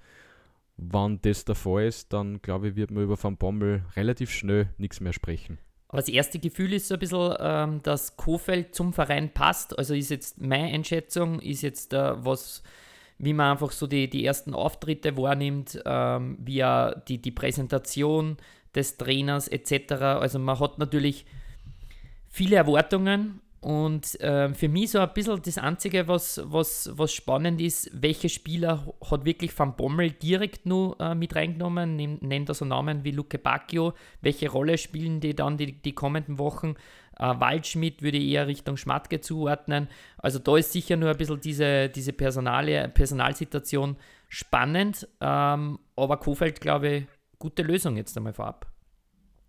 wenn 0.82 1.20
das 1.22 1.44
der 1.44 1.56
Fall 1.56 1.88
ist, 1.88 2.14
dann 2.14 2.42
glaube 2.42 2.70
ich, 2.70 2.76
wird 2.76 2.92
man 2.92 3.04
über 3.04 3.22
Van 3.22 3.36
Bommel 3.36 3.84
relativ 3.98 4.32
schnell 4.32 4.70
nichts 4.78 5.02
mehr 5.02 5.12
sprechen. 5.12 5.58
Aber 5.90 5.98
das 5.98 6.08
erste 6.08 6.40
Gefühl 6.40 6.72
ist 6.74 6.88
so 6.88 6.94
ein 6.94 7.00
bisschen, 7.00 7.36
ähm, 7.40 7.82
dass 7.84 8.16
Kofeld 8.16 8.76
zum 8.76 8.94
Verein 8.94 9.34
passt. 9.34 9.78
Also 9.78 9.94
ist 9.94 10.12
jetzt 10.12 10.40
meine 10.40 10.72
Einschätzung, 10.72 11.40
ist 11.40 11.64
jetzt 11.64 11.94
äh, 11.94 12.24
was 12.24 12.64
wie 13.20 13.34
man 13.34 13.52
einfach 13.52 13.72
so 13.72 13.86
die, 13.86 14.10
die 14.10 14.26
ersten 14.26 14.54
Auftritte 14.54 15.16
wahrnimmt, 15.18 15.80
ähm, 15.86 16.38
wie 16.40 16.60
er 16.60 17.04
die, 17.08 17.22
die 17.22 17.32
Präsentation 17.32 18.38
des 18.74 18.98
Trainers 18.98 19.48
etc. 19.48 19.92
Also 19.94 20.40
man 20.40 20.60
hat 20.60 20.80
natürlich 20.80 21.26
viele 22.30 22.56
Erwartungen 22.56 23.42
und 23.62 24.20
äh, 24.22 24.54
für 24.54 24.70
mich 24.70 24.92
so 24.92 25.00
ein 25.00 25.14
bisschen 25.14 25.42
das 25.42 25.58
Einzige, 25.58 26.08
was, 26.08 26.42
was, 26.46 26.90
was 26.94 27.12
spannend 27.12 27.60
ist, 27.60 27.92
welche 27.94 28.30
Spieler 28.30 28.94
hat 29.12 29.26
wirklich 29.26 29.58
Van 29.58 29.76
Bommel 29.76 30.12
direkt 30.12 30.66
nur 30.66 31.00
äh, 31.02 31.14
mit 31.14 31.36
reingenommen, 31.36 31.98
nennt 32.22 32.50
er 32.50 32.56
so 32.56 32.64
Namen 32.64 33.04
wie 33.04 33.12
Luke 33.12 33.38
Bacchio, 33.38 33.94
welche 34.22 34.50
Rolle 34.50 34.78
spielen 34.78 35.20
die 35.20 35.36
dann 35.36 35.58
die, 35.58 35.74
die 35.74 35.92
kommenden 35.92 36.40
Wochen? 36.40 36.76
Äh, 37.20 37.40
Waldschmidt 37.40 38.02
würde 38.02 38.18
ich 38.18 38.32
eher 38.32 38.48
Richtung 38.48 38.78
Schmatke 38.78 39.22
zuordnen. 39.22 39.88
Also 40.18 40.40
da 40.40 40.58
ist 40.58 40.72
sicher 40.72 40.96
nur 40.96 41.10
ein 41.10 41.18
bisschen 41.18 41.42
diese, 41.42 41.90
diese 41.90 42.14
Personale, 42.14 42.90
Personalsituation 42.90 43.98
spannend, 44.30 45.08
ähm, 45.22 45.80
aber 45.96 46.18
Kofeld, 46.18 46.62
glaube 46.62 46.90
ich, 46.90 47.06
gute 47.38 47.64
Lösung 47.64 47.98
jetzt 47.98 48.16
einmal 48.18 48.34
vorab. 48.34 48.68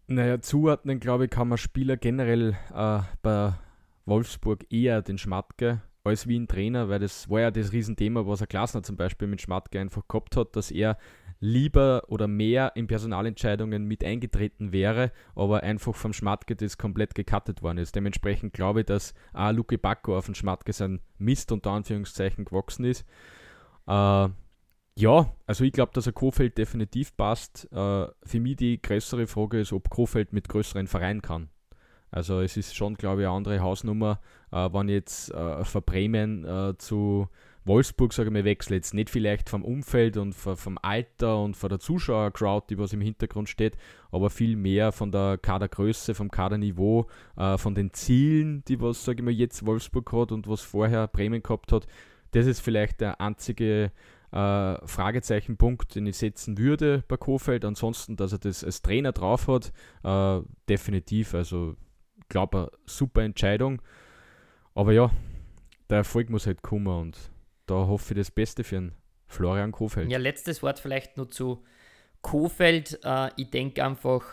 Naja, 0.07 0.41
zuordnen, 0.41 0.99
glaube 0.99 1.25
ich, 1.25 1.31
kann 1.31 1.49
man 1.49 1.59
Spieler 1.59 1.97
generell 1.97 2.57
äh, 2.75 3.00
bei 3.23 3.55
Wolfsburg 4.07 4.67
eher 4.73 5.03
den 5.03 5.19
Schmatke 5.19 5.83
als 6.03 6.27
wie 6.27 6.39
ein 6.39 6.49
Trainer, 6.49 6.89
weil 6.89 6.99
das 6.99 7.29
war 7.29 7.41
ja 7.41 7.50
das 7.50 7.73
Riesenthema, 7.73 8.27
was 8.27 8.41
er 8.41 8.47
Klasner 8.47 8.83
zum 8.83 8.97
Beispiel 8.97 9.29
mit 9.29 9.41
Schmatke 9.41 9.79
einfach 9.79 10.09
gehabt 10.09 10.37
hat, 10.37 10.57
dass 10.57 10.71
er 10.71 10.97
lieber 11.40 12.04
oder 12.09 12.28
mehr 12.28 12.73
in 12.76 12.87
Personalentscheidungen 12.87 13.85
mit 13.85 14.04
eingetreten 14.04 14.73
wäre, 14.73 15.11
aber 15.35 15.62
einfach 15.62 15.94
vom 15.94 16.12
Schmatke 16.12 16.54
das 16.54 16.76
komplett 16.76 17.14
gecuttet 17.14 17.62
worden 17.62 17.78
ist. 17.78 17.97
Dementsprechend 17.97 18.52
glaube 18.52 18.80
ich, 18.80 18.87
dass 18.87 19.14
auch 19.32 19.52
Luke 19.52 19.78
Bacco 19.78 20.16
auf 20.16 20.26
den 20.26 20.35
Schmatke 20.35 20.73
sein 20.73 21.00
Mist 21.18 21.50
unter 21.50 21.70
Anführungszeichen 21.70 22.44
gewachsen 22.44 22.85
ist. 22.85 23.06
Äh, 23.87 24.28
ja, 24.97 25.35
also 25.47 25.64
ich 25.64 25.73
glaube, 25.73 25.92
dass 25.94 26.06
ein 26.06 26.14
Kofeld 26.14 26.59
definitiv 26.59 27.16
passt. 27.16 27.66
Äh, 27.73 28.06
für 28.23 28.40
mich 28.40 28.56
die 28.56 28.80
größere 28.80 29.26
Frage 29.26 29.61
ist, 29.61 29.73
ob 29.73 29.88
Kofeld 29.88 30.35
mit 30.35 30.49
größeren 30.49 30.87
Vereinen 30.87 31.23
kann. 31.23 31.49
Also 32.11 32.40
es 32.40 32.56
ist 32.56 32.75
schon, 32.75 32.94
glaube 32.97 33.23
ich, 33.23 33.26
eine 33.26 33.37
andere 33.37 33.61
Hausnummer, 33.61 34.20
äh, 34.52 34.68
wenn 34.73 34.88
jetzt 34.88 35.32
äh, 35.32 35.64
von 35.64 35.82
Bremen 35.82 36.44
äh, 36.44 36.76
zu 36.76 37.28
Wolfsburg, 37.71 38.12
sage 38.12 38.31
ich 38.31 38.33
mal, 38.33 38.45
wechsle. 38.45 38.75
Jetzt 38.75 38.95
nicht 38.95 39.11
vielleicht 39.11 39.49
vom 39.49 39.65
Umfeld 39.65 40.17
und 40.17 40.35
vom 40.35 40.77
Alter 40.83 41.41
und 41.41 41.57
von 41.57 41.69
der 41.69 41.79
Zuschauercrowd, 41.79 42.69
die 42.69 42.79
was 42.79 42.93
im 42.93 43.00
Hintergrund 43.00 43.49
steht, 43.49 43.77
aber 44.11 44.29
viel 44.29 44.57
mehr 44.57 44.91
von 44.91 45.12
der 45.12 45.39
Kadergröße, 45.39 46.17
vom 46.17 46.33
Kaderniveau, 46.33 47.07
äh, 47.37 47.57
von 47.59 47.77
den 47.77 47.93
Zielen, 47.93 48.65
die 48.67 48.81
was, 48.81 49.05
sage 49.05 49.21
ich 49.21 49.25
mal, 49.25 49.31
jetzt 49.31 49.65
Wolfsburg 49.65 50.12
hat 50.12 50.33
und 50.33 50.49
was 50.49 50.62
vorher 50.62 51.07
Bremen 51.07 51.45
gehabt 51.45 51.71
hat. 51.71 51.87
Das 52.33 52.47
ist 52.47 52.59
vielleicht 52.59 53.00
der 53.00 53.21
einzige 53.21 53.93
äh, 54.33 54.87
Fragezeichenpunkt, 54.87 55.95
den 55.95 56.09
ich 56.09 56.17
setzen 56.17 56.59
würde 56.59 57.05
bei 57.07 57.17
Kofeld. 57.17 57.65
Ansonsten, 57.65 58.17
dass 58.17 58.33
er 58.33 58.39
das 58.39 58.65
als 58.65 58.83
Trainer 58.83 59.12
drauf 59.12 59.47
hat, 59.47 59.73
äh, 60.03 60.45
definitiv. 60.69 61.35
Also, 61.35 61.77
ich 62.19 62.29
glaube, 62.29 62.73
super 62.85 63.23
Entscheidung. 63.23 63.81
Aber 64.75 64.93
ja, 64.93 65.12
der 65.89 65.99
Erfolg 65.99 66.31
muss 66.31 66.47
halt 66.49 66.62
kommen 66.62 66.89
und 66.89 67.31
da 67.71 67.87
hoffe 67.87 68.15
ich 68.15 68.19
das 68.19 68.31
Beste 68.31 68.65
für 68.65 68.79
einen 68.79 68.93
Florian 69.29 69.71
Kofeld. 69.71 70.11
Ja, 70.11 70.19
letztes 70.19 70.62
Wort 70.62 70.81
vielleicht 70.81 71.17
nur 71.17 71.31
zu 71.31 71.62
Kofeld. 72.21 72.99
Äh, 73.05 73.31
ich 73.37 73.50
denke 73.50 73.85
einfach, 73.85 74.25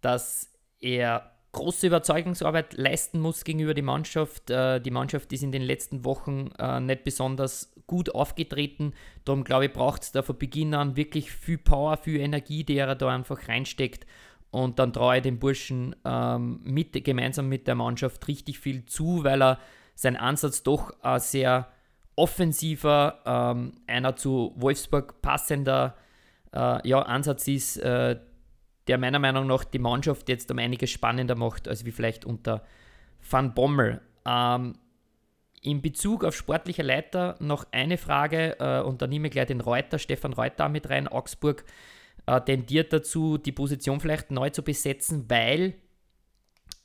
dass 0.00 0.50
er 0.80 1.30
große 1.52 1.86
Überzeugungsarbeit 1.86 2.72
leisten 2.78 3.20
muss 3.20 3.44
gegenüber 3.44 3.74
der 3.74 3.84
Mannschaft. 3.84 4.50
Äh, 4.50 4.80
die 4.80 4.90
Mannschaft 4.90 5.32
ist 5.34 5.42
in 5.42 5.52
den 5.52 5.60
letzten 5.60 6.06
Wochen 6.06 6.50
äh, 6.58 6.80
nicht 6.80 7.04
besonders 7.04 7.74
gut 7.86 8.14
aufgetreten. 8.14 8.94
Darum 9.26 9.44
glaube 9.44 9.66
ich, 9.66 9.72
braucht 9.72 10.02
es 10.02 10.12
da 10.12 10.22
von 10.22 10.38
Beginn 10.38 10.72
an 10.72 10.96
wirklich 10.96 11.30
viel 11.30 11.58
Power, 11.58 11.98
viel 11.98 12.20
Energie, 12.20 12.64
die 12.64 12.78
er 12.78 12.94
da 12.94 13.08
einfach 13.08 13.48
reinsteckt. 13.48 14.06
Und 14.50 14.78
dann 14.78 14.94
traue 14.94 15.16
ich 15.16 15.22
dem 15.22 15.38
Burschen 15.38 15.94
ähm, 16.06 16.60
mit, 16.64 17.04
gemeinsam 17.04 17.50
mit 17.50 17.66
der 17.66 17.74
Mannschaft 17.74 18.26
richtig 18.28 18.58
viel 18.58 18.86
zu, 18.86 19.24
weil 19.24 19.42
er 19.42 19.58
sein 19.94 20.16
Ansatz 20.16 20.62
doch 20.62 20.90
ein 21.02 21.20
sehr 21.20 21.68
offensiver, 22.16 23.20
ähm, 23.24 23.74
einer 23.86 24.16
zu 24.16 24.52
Wolfsburg 24.56 25.22
passender 25.22 25.96
äh, 26.52 26.86
ja, 26.86 27.02
Ansatz 27.02 27.48
ist, 27.48 27.78
äh, 27.78 28.18
der 28.86 28.98
meiner 28.98 29.18
Meinung 29.18 29.46
nach 29.46 29.64
die 29.64 29.78
Mannschaft 29.78 30.28
jetzt 30.28 30.50
um 30.50 30.58
einiges 30.58 30.90
spannender 30.90 31.34
macht, 31.34 31.68
als 31.68 31.84
wie 31.84 31.92
vielleicht 31.92 32.24
unter 32.24 32.62
Van 33.28 33.54
Bommel. 33.54 34.00
Ähm, 34.26 34.74
in 35.62 35.80
Bezug 35.80 36.24
auf 36.24 36.34
sportliche 36.34 36.82
Leiter 36.82 37.36
noch 37.38 37.66
eine 37.70 37.96
Frage 37.96 38.56
äh, 38.58 38.80
und 38.80 39.00
da 39.00 39.06
nehme 39.06 39.28
ich 39.28 39.32
gleich 39.32 39.46
den 39.46 39.60
Reuter, 39.60 39.98
Stefan 39.98 40.32
Reuter 40.32 40.68
mit 40.68 40.90
rein. 40.90 41.06
Augsburg 41.06 41.64
äh, 42.26 42.40
tendiert 42.40 42.92
dazu, 42.92 43.38
die 43.38 43.52
Position 43.52 44.00
vielleicht 44.00 44.32
neu 44.32 44.50
zu 44.50 44.62
besetzen, 44.62 45.26
weil 45.28 45.74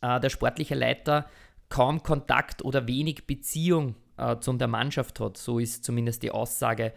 äh, 0.01 0.19
der 0.19 0.29
sportliche 0.29 0.75
Leiter 0.75 1.25
kaum 1.69 2.03
Kontakt 2.03 2.63
oder 2.63 2.88
wenig 2.88 3.25
Beziehung 3.25 3.96
äh, 4.17 4.39
zu 4.39 4.53
der 4.53 4.67
Mannschaft 4.67 5.19
hat. 5.19 5.38
So 5.38 5.59
ist 5.59 5.83
zumindest 5.83 6.24
die 6.24 6.31
Aussage 6.31 6.93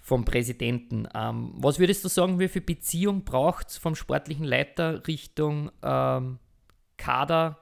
vom 0.00 0.24
Präsidenten. 0.24 1.06
Ähm, 1.14 1.52
was 1.56 1.78
würdest 1.78 2.04
du 2.04 2.08
sagen, 2.08 2.38
wie 2.38 2.48
viel 2.48 2.62
Beziehung 2.62 3.24
braucht 3.24 3.68
es 3.68 3.78
vom 3.78 3.94
sportlichen 3.94 4.44
Leiter 4.44 5.06
Richtung 5.06 5.70
ähm, 5.82 6.38
Kader, 6.96 7.58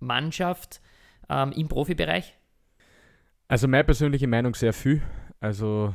Mannschaft 0.00 0.80
ähm, 1.28 1.52
im 1.52 1.68
Profibereich? 1.68 2.34
Also 3.48 3.68
meine 3.68 3.84
persönliche 3.84 4.26
Meinung 4.26 4.54
sehr 4.54 4.72
viel. 4.72 5.02
Also 5.38 5.94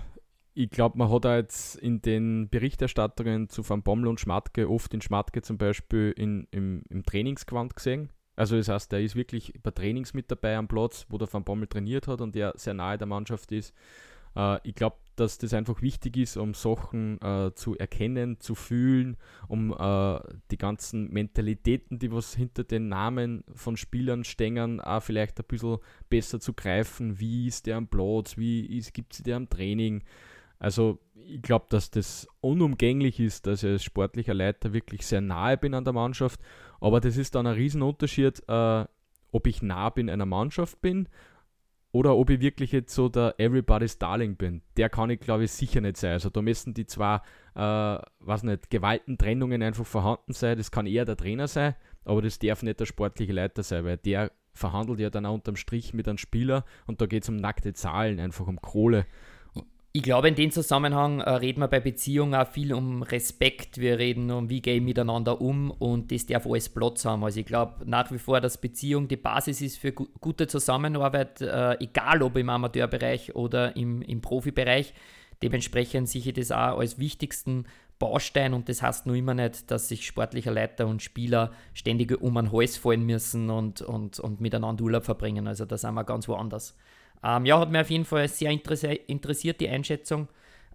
ich 0.53 0.69
glaube, 0.69 0.97
man 0.97 1.11
hat 1.11 1.25
da 1.25 1.37
jetzt 1.37 1.75
in 1.75 2.01
den 2.01 2.49
Berichterstattungen 2.49 3.47
zu 3.49 3.67
Van 3.67 3.83
Bommel 3.83 4.07
und 4.07 4.19
Schmatke 4.19 4.69
oft 4.69 4.93
in 4.93 5.01
Schmatke 5.01 5.41
zum 5.41 5.57
Beispiel 5.57 6.13
in, 6.17 6.47
im, 6.51 6.83
im 6.89 7.03
Trainingsquant 7.03 7.75
gesehen. 7.75 8.09
Also 8.37 8.55
das 8.55 8.69
heißt, 8.69 8.93
er 8.93 9.01
ist 9.01 9.15
wirklich 9.15 9.51
bei 9.63 9.71
Trainings 9.71 10.13
mit 10.13 10.29
dabei 10.31 10.55
am 10.55 10.67
Platz, 10.67 11.07
wo 11.09 11.17
der 11.17 11.31
Van 11.31 11.43
Bommel 11.43 11.67
trainiert 11.67 12.07
hat 12.07 12.21
und 12.21 12.35
der 12.35 12.53
sehr 12.55 12.75
nahe 12.75 12.97
der 12.97 13.07
Mannschaft 13.07 13.51
ist. 13.51 13.73
Äh, 14.35 14.59
ich 14.63 14.75
glaube, 14.75 14.97
dass 15.15 15.39
das 15.39 15.55
einfach 15.55 15.81
wichtig 15.81 16.15
ist, 16.15 16.37
um 16.37 16.53
Sachen 16.53 17.19
äh, 17.21 17.51
zu 17.55 17.75
erkennen, 17.75 18.39
zu 18.39 18.53
fühlen, 18.53 19.17
um 19.47 19.73
äh, 19.73 20.19
die 20.51 20.57
ganzen 20.59 21.11
Mentalitäten, 21.11 21.97
die 21.97 22.11
was 22.11 22.35
hinter 22.35 22.63
den 22.63 22.87
Namen 22.89 23.43
von 23.55 23.75
Spielern 23.75 24.23
stehen, 24.23 24.79
auch 24.79 25.01
vielleicht 25.01 25.39
ein 25.39 25.45
bisschen 25.47 25.79
besser 26.07 26.39
zu 26.39 26.53
greifen. 26.53 27.19
Wie 27.19 27.47
ist 27.47 27.65
der 27.65 27.77
am 27.77 27.87
Platz? 27.87 28.37
Wie 28.37 28.79
gibt 28.93 29.13
es 29.13 29.23
der 29.23 29.37
am 29.37 29.49
Training? 29.49 30.03
Also 30.59 30.99
ich 31.15 31.41
glaube, 31.41 31.65
dass 31.69 31.91
das 31.91 32.27
unumgänglich 32.41 33.19
ist, 33.19 33.47
dass 33.47 33.63
ich 33.63 33.71
als 33.71 33.83
sportlicher 33.83 34.33
Leiter 34.33 34.73
wirklich 34.73 35.05
sehr 35.05 35.21
nahe 35.21 35.57
bin 35.57 35.73
an 35.73 35.83
der 35.83 35.93
Mannschaft. 35.93 36.39
Aber 36.79 36.99
das 36.99 37.17
ist 37.17 37.35
dann 37.35 37.47
ein 37.47 37.55
Riesenunterschied, 37.55 38.43
äh, 38.47 38.85
ob 39.31 39.47
ich 39.47 39.61
nah 39.61 39.89
bin 39.89 40.09
einer 40.09 40.25
Mannschaft 40.25 40.81
bin 40.81 41.07
oder 41.91 42.15
ob 42.15 42.29
ich 42.29 42.39
wirklich 42.39 42.71
jetzt 42.71 42.93
so 42.93 43.09
der 43.09 43.39
Everybody's 43.39 43.97
Darling 43.97 44.35
bin. 44.35 44.61
Der 44.77 44.89
kann 44.89 45.09
ich, 45.09 45.19
glaube 45.19 45.45
ich, 45.45 45.51
sicher 45.51 45.81
nicht 45.81 45.97
sein. 45.97 46.13
Also 46.13 46.29
da 46.29 46.41
müssen 46.41 46.73
die 46.73 46.85
zwei, 46.85 47.21
äh, 47.55 47.99
was 48.19 48.43
nicht, 48.43 48.69
Gewaltentrennungen 48.69 49.63
einfach 49.63 49.85
vorhanden 49.85 50.33
sein. 50.33 50.57
Das 50.57 50.71
kann 50.71 50.85
eher 50.85 51.05
der 51.05 51.17
Trainer 51.17 51.47
sein, 51.47 51.75
aber 52.05 52.21
das 52.21 52.39
darf 52.39 52.63
nicht 52.63 52.79
der 52.79 52.85
sportliche 52.85 53.33
Leiter 53.33 53.63
sein, 53.63 53.85
weil 53.85 53.97
der 53.97 54.31
verhandelt 54.53 54.99
ja 54.99 55.09
dann 55.09 55.25
auch 55.25 55.35
unterm 55.35 55.55
Strich 55.55 55.93
mit 55.93 56.07
einem 56.07 56.17
Spieler 56.17 56.65
und 56.87 56.99
da 56.99 57.05
geht 57.05 57.23
es 57.23 57.29
um 57.29 57.35
nackte 57.35 57.73
Zahlen, 57.73 58.19
einfach 58.19 58.47
um 58.47 58.59
Kohle. 58.59 59.05
Ich 59.97 60.03
glaube, 60.03 60.27
in 60.27 60.35
dem 60.35 60.51
Zusammenhang 60.51 61.21
äh, 61.21 61.29
reden 61.31 61.59
wir 61.59 61.67
bei 61.67 61.79
Beziehungen 61.79 62.35
auch 62.35 62.47
viel 62.47 62.71
um 62.71 63.01
Respekt. 63.01 63.79
Wir 63.79 63.97
reden 63.97 64.29
um, 64.29 64.47
wie 64.47 64.61
gehen 64.61 64.75
wir 64.85 64.89
miteinander 64.89 65.41
um 65.41 65.71
und 65.71 66.11
das 66.11 66.27
darf 66.27 66.45
alles 66.45 66.69
Platz 66.69 67.03
haben. 67.03 67.23
Also 67.23 67.39
ich 67.39 67.47
glaube 67.47 67.83
nach 67.83 68.11
wie 68.11 68.19
vor, 68.19 68.39
dass 68.39 68.61
Beziehung 68.61 69.07
die 69.07 69.17
Basis 69.17 69.59
ist 69.59 69.77
für 69.77 69.93
gu 69.93 70.05
gute 70.21 70.45
Zusammenarbeit, 70.45 71.41
äh, 71.41 71.79
egal 71.79 72.21
ob 72.21 72.37
im 72.37 72.47
Amateurbereich 72.47 73.35
oder 73.35 73.75
im, 73.75 74.03
im 74.03 74.21
Profibereich. 74.21 74.93
Dementsprechend 75.41 76.07
sehe 76.09 76.21
ich 76.21 76.33
das 76.33 76.51
auch 76.51 76.77
als 76.77 76.99
wichtigsten 76.99 77.65
Baustein 77.97 78.53
und 78.53 78.69
das 78.69 78.83
heißt 78.83 79.07
nur 79.07 79.15
immer 79.15 79.33
nicht, 79.33 79.71
dass 79.71 79.87
sich 79.87 80.05
sportlicher 80.05 80.51
Leiter 80.51 80.85
und 80.85 81.01
Spieler 81.01 81.53
ständig 81.73 82.21
um 82.21 82.37
ein 82.37 82.51
Hals 82.51 82.77
fallen 82.77 83.03
müssen 83.03 83.49
und, 83.49 83.81
und, 83.81 84.19
und 84.19 84.41
miteinander 84.41 84.83
Urlaub 84.83 85.05
verbringen. 85.05 85.47
Also 85.47 85.65
da 85.65 85.75
sind 85.75 85.95
wir 85.95 86.03
ganz 86.03 86.27
woanders. 86.27 86.75
Ähm, 87.23 87.45
ja, 87.45 87.59
hat 87.59 87.71
mir 87.71 87.81
auf 87.81 87.89
jeden 87.89 88.05
Fall 88.05 88.27
sehr 88.27 88.51
interessiert, 88.51 89.59
die 89.59 89.69
Einschätzung. 89.69 90.27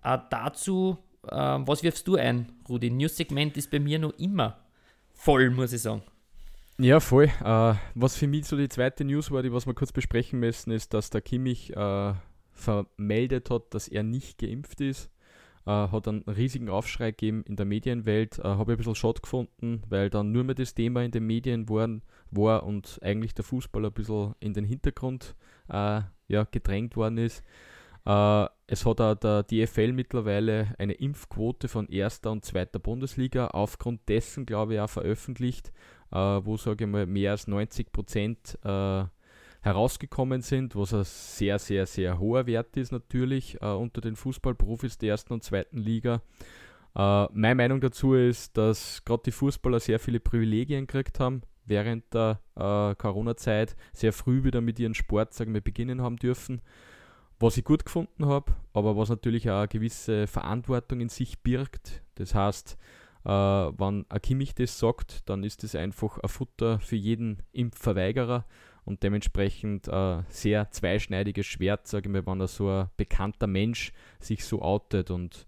Äh, 0.03 0.19
dazu, 0.31 0.99
äh, 1.29 1.37
was 1.37 1.83
wirfst 1.83 2.07
du 2.09 2.17
ein, 2.17 2.53
Rudi? 2.69 2.91
News-Segment 2.91 3.57
ist 3.57 3.71
bei 3.71 3.81
mir 3.81 3.99
noch 3.99 4.13
immer 4.19 4.59
voll, 5.15 5.51
muss 5.51 5.73
ich 5.73 5.83
sagen. 5.83 6.03
Ja, 6.79 6.99
voll. 7.01 7.31
Äh, 7.45 7.75
was 7.95 8.17
für 8.17 8.27
mich 8.27 8.47
so 8.47 8.57
die 8.57 8.69
zweite 8.69 9.05
News 9.05 9.31
war, 9.31 9.43
die 9.43 9.53
was 9.53 9.67
wir 9.67 9.75
kurz 9.75 9.93
besprechen 9.93 10.41
müssen, 10.41 10.73
ist, 10.73 10.95
dass 10.95 11.11
der 11.11 11.21
Kimmich 11.21 11.77
äh, 11.77 12.15
vermeldet 12.53 13.51
hat, 13.51 13.75
dass 13.75 13.89
er 13.89 14.03
nicht 14.03 14.39
geimpft 14.39 14.81
ist. 14.81 15.12
Äh, 15.65 15.71
hat 15.71 16.09
einen 16.09 16.23
riesigen 16.23 16.69
Aufschrei 16.69 17.11
gegeben 17.11 17.45
in 17.47 17.57
der 17.57 17.67
Medienwelt. 17.67 18.39
Äh, 18.39 18.43
Habe 18.43 18.73
ich 18.73 18.77
ein 18.77 18.79
bisschen 18.79 18.95
Schott 18.95 19.23
gefunden, 19.23 19.83
weil 19.89 20.11
dann 20.11 20.33
nur 20.33 20.45
mehr 20.45 20.55
das 20.55 20.75
Thema 20.75 21.03
in 21.03 21.13
den 21.13 21.27
Medien 21.27 21.69
waren, 21.69 22.03
war 22.31 22.65
und 22.65 22.99
eigentlich 23.03 23.35
der 23.35 23.45
Fußball 23.45 23.85
ein 23.85 23.93
bisschen 23.93 24.35
in 24.41 24.55
den 24.55 24.65
Hintergrund 24.65 25.37
äh, 25.69 26.01
ja, 26.29 26.45
gedrängt 26.51 26.97
worden 26.97 27.19
ist. 27.19 27.45
Äh, 28.05 28.47
es 28.67 28.85
hat 28.85 29.01
auch 29.01 29.15
der 29.15 29.45
DFL 29.45 29.93
mittlerweile 29.93 30.75
eine 30.79 30.95
Impfquote 30.95 31.69
von 31.69 31.89
erster 31.89 32.33
und 32.33 32.45
zweiter 32.45 32.79
Bundesliga 32.79 33.49
aufgrund 33.49 34.09
dessen, 34.09 34.47
glaube 34.47 34.75
ich, 34.75 34.81
auch 34.81 34.91
veröffentlicht, 34.91 35.73
äh, 36.11 36.17
wo, 36.17 36.57
sage 36.57 36.85
ich 36.85 36.91
mal, 36.91 37.07
mehr 37.07 37.33
als 37.33 37.47
90 37.47 37.93
Prozent 37.93 38.59
äh, 38.65 39.05
herausgekommen 39.63 40.43
sind, 40.43 40.77
was 40.77 40.93
ein 40.93 41.05
sehr, 41.05 41.59
sehr, 41.59 41.87
sehr 41.87 42.19
hoher 42.19 42.47
Wert 42.47 42.77
ist 42.77 42.93
natürlich 42.93 43.61
äh, 43.63 43.67
unter 43.67 44.01
den 44.01 44.17
Fußballprofis 44.17 44.99
der 44.99 45.11
ersten 45.11 45.33
und 45.33 45.45
zweiten 45.45 45.79
Liga. 45.79 46.21
Äh, 46.95 47.27
meine 47.33 47.55
Meinung 47.55 47.81
dazu 47.81 48.15
ist, 48.15 48.57
dass 48.57 49.05
gerade 49.05 49.23
die 49.27 49.33
Fußballer 49.33 49.81
sehr 49.81 49.99
viele 49.99 50.21
Privilegien 50.21 50.87
gekriegt 50.87 51.21
haben 51.21 51.43
während 51.65 52.13
der 52.13 52.41
äh, 52.57 52.95
Corona-Zeit 52.97 53.77
sehr 53.93 54.13
früh 54.13 54.45
wieder 54.45 54.61
mit 54.61 54.79
ihrem 54.79 54.95
Sport 54.95 55.33
sagen 55.33 55.55
wir, 55.55 55.61
beginnen 55.61 56.03
haben 56.03 56.17
dürfen. 56.17 56.61
Was 57.39 57.57
ich 57.57 57.65
gut 57.65 57.85
gefunden 57.85 58.27
habe, 58.27 58.53
aber 58.73 58.97
was 58.97 59.09
natürlich 59.09 59.51
auch 59.51 59.61
eine 59.61 59.69
gewisse 59.69 60.27
Verantwortung 60.27 61.01
in 61.01 61.09
sich 61.09 61.41
birgt. 61.41 62.03
Das 62.15 62.35
heißt, 62.35 62.79
äh, 63.25 63.29
wenn 63.29 64.07
ein 64.09 64.23
Kimmich 64.23 64.55
das 64.55 64.79
sagt, 64.79 65.29
dann 65.29 65.43
ist 65.43 65.63
das 65.63 65.75
einfach 65.75 66.19
ein 66.19 66.29
Futter 66.29 66.79
für 66.79 66.97
jeden 66.97 67.43
Impfverweigerer 67.53 68.45
und 68.85 69.03
dementsprechend 69.03 69.89
äh, 69.89 70.23
sehr 70.29 70.71
zweischneidiges 70.71 71.47
Schwert, 71.47 71.87
sage 71.87 72.09
ich 72.09 72.13
mal, 72.13 72.27
wenn 72.27 72.41
er 72.41 72.49
so 72.49 72.69
ein 72.69 72.91
bekannter 72.97 73.47
Mensch 73.47 73.93
sich 74.21 74.45
so 74.45 74.63
outet 74.63 75.11
und 75.11 75.47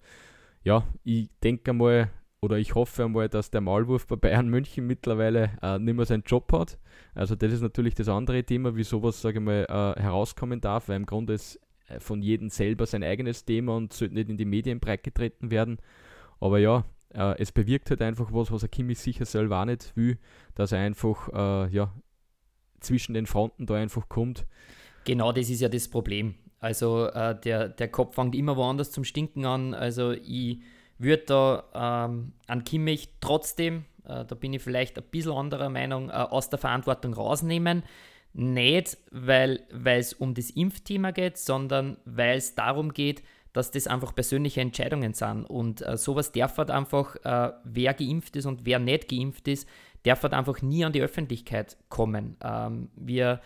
ja, 0.63 0.85
ich 1.03 1.29
denke 1.43 1.73
mal, 1.73 2.11
oder 2.41 2.59
ich 2.59 2.75
hoffe 2.75 3.05
einmal, 3.05 3.29
dass 3.29 3.51
der 3.51 3.63
Maulwurf 3.63 4.07
bei 4.07 4.17
Bayern 4.17 4.49
München 4.49 4.87
mittlerweile 4.87 5.51
äh, 5.63 5.79
nicht 5.79 5.95
mehr 5.95 6.05
seinen 6.05 6.25
Job 6.25 6.53
hat. 6.53 6.79
Also 7.15 7.35
das 7.35 7.53
ist 7.53 7.63
natürlich 7.63 7.95
das 7.95 8.09
andere 8.09 8.45
Thema, 8.45 8.77
wie 8.77 8.83
sowas, 8.83 9.21
sage 9.21 9.39
ich 9.39 9.45
mal, 9.45 9.65
äh, 9.69 10.01
herauskommen 10.01 10.61
darf, 10.61 10.89
weil 10.89 10.97
im 10.97 11.07
Grunde 11.07 11.33
ist 11.33 11.59
äh, 11.89 12.01
von 12.01 12.23
jedem 12.23 12.51
selber 12.51 12.87
sein 12.87 13.03
eigenes 13.03 13.45
Thema 13.45 13.77
und 13.77 13.93
sollte 13.93 14.15
nicht 14.15 14.29
in 14.29 14.37
die 14.37 14.45
Medien 14.45 14.79
breitgetreten 14.79 15.51
werden. 15.51 15.79
Aber 16.39 16.59
ja, 16.59 16.85
äh, 17.15 17.35
es 17.39 17.51
bewirkt 17.51 17.91
halt 17.91 18.03
einfach 18.03 18.33
was, 18.33 18.53
was 18.53 18.63
er 18.63 18.69
Kimmich 18.69 18.99
sicher 18.99 19.25
selber 19.25 19.61
auch 19.61 19.65
nicht 19.65 19.97
will, 19.97 20.19
dass 20.55 20.73
er 20.73 20.81
einfach 20.81 21.29
äh, 21.33 21.71
ja, 21.75 21.95
zwischen 22.85 23.15
den 23.15 23.27
Fronten 23.27 23.67
da 23.67 23.75
einfach 23.75 24.09
kommt. 24.09 24.47
Genau 25.05 25.33
das 25.33 25.51
ist 25.51 25.61
ja 25.61 25.69
das 25.69 25.89
Problem. 25.89 26.35
Also 26.61 27.09
äh, 27.09 27.39
der, 27.39 27.69
der 27.69 27.89
Kopf 27.89 28.15
fängt 28.15 28.35
immer 28.35 28.57
woanders 28.57 28.91
zum 28.91 29.05
Stinken 29.05 29.45
an. 29.45 29.75
Also 29.75 30.13
ich 30.13 30.61
würde 30.99 31.25
da 31.27 32.07
ähm, 32.07 32.33
an 32.47 32.65
Kimmich 32.65 33.11
trotzdem, 33.21 33.85
äh, 34.05 34.25
da 34.25 34.35
bin 34.35 34.53
ich 34.55 34.63
vielleicht 34.63 34.97
ein 34.97 35.05
bisschen 35.11 35.33
anderer 35.33 35.69
Meinung, 35.69 36.09
äh, 36.09 36.13
aus 36.13 36.49
der 36.49 36.59
Verantwortung 36.59 37.13
rausnehmen. 37.13 37.83
Nicht, 38.33 38.97
weil 39.11 39.61
es 39.85 40.15
um 40.15 40.35
das 40.35 40.51
Impfthema 40.51 41.13
geht, 41.13 41.37
sondern 41.37 41.99
weil 42.05 42.39
es 42.39 42.55
darum 42.55 42.93
geht, 42.93 43.23
dass 43.53 43.71
das 43.71 43.87
einfach 43.87 44.15
persönliche 44.15 44.61
Entscheidungen 44.61 45.15
sind. 45.15 45.45
Und 45.45 45.87
äh, 45.87 45.97
sowas 45.97 46.33
darf 46.33 46.59
halt 46.59 46.71
einfach, 46.71 47.15
äh, 47.25 47.53
wer 47.63 47.95
geimpft 47.95 48.37
ist 48.37 48.47
und 48.47 48.67
wer 48.67 48.81
nicht 48.81 49.09
geimpft 49.09 49.47
ist, 49.49 49.69
darf 50.05 50.23
halt 50.23 50.35
einfach 50.35 50.63
nie 50.63 50.85
an 50.85 50.93
die 50.93 51.03
Öffentlichkeit 51.03 51.77
kommen. 51.89 52.37
Ähm, 52.43 52.91
wir 52.95 53.41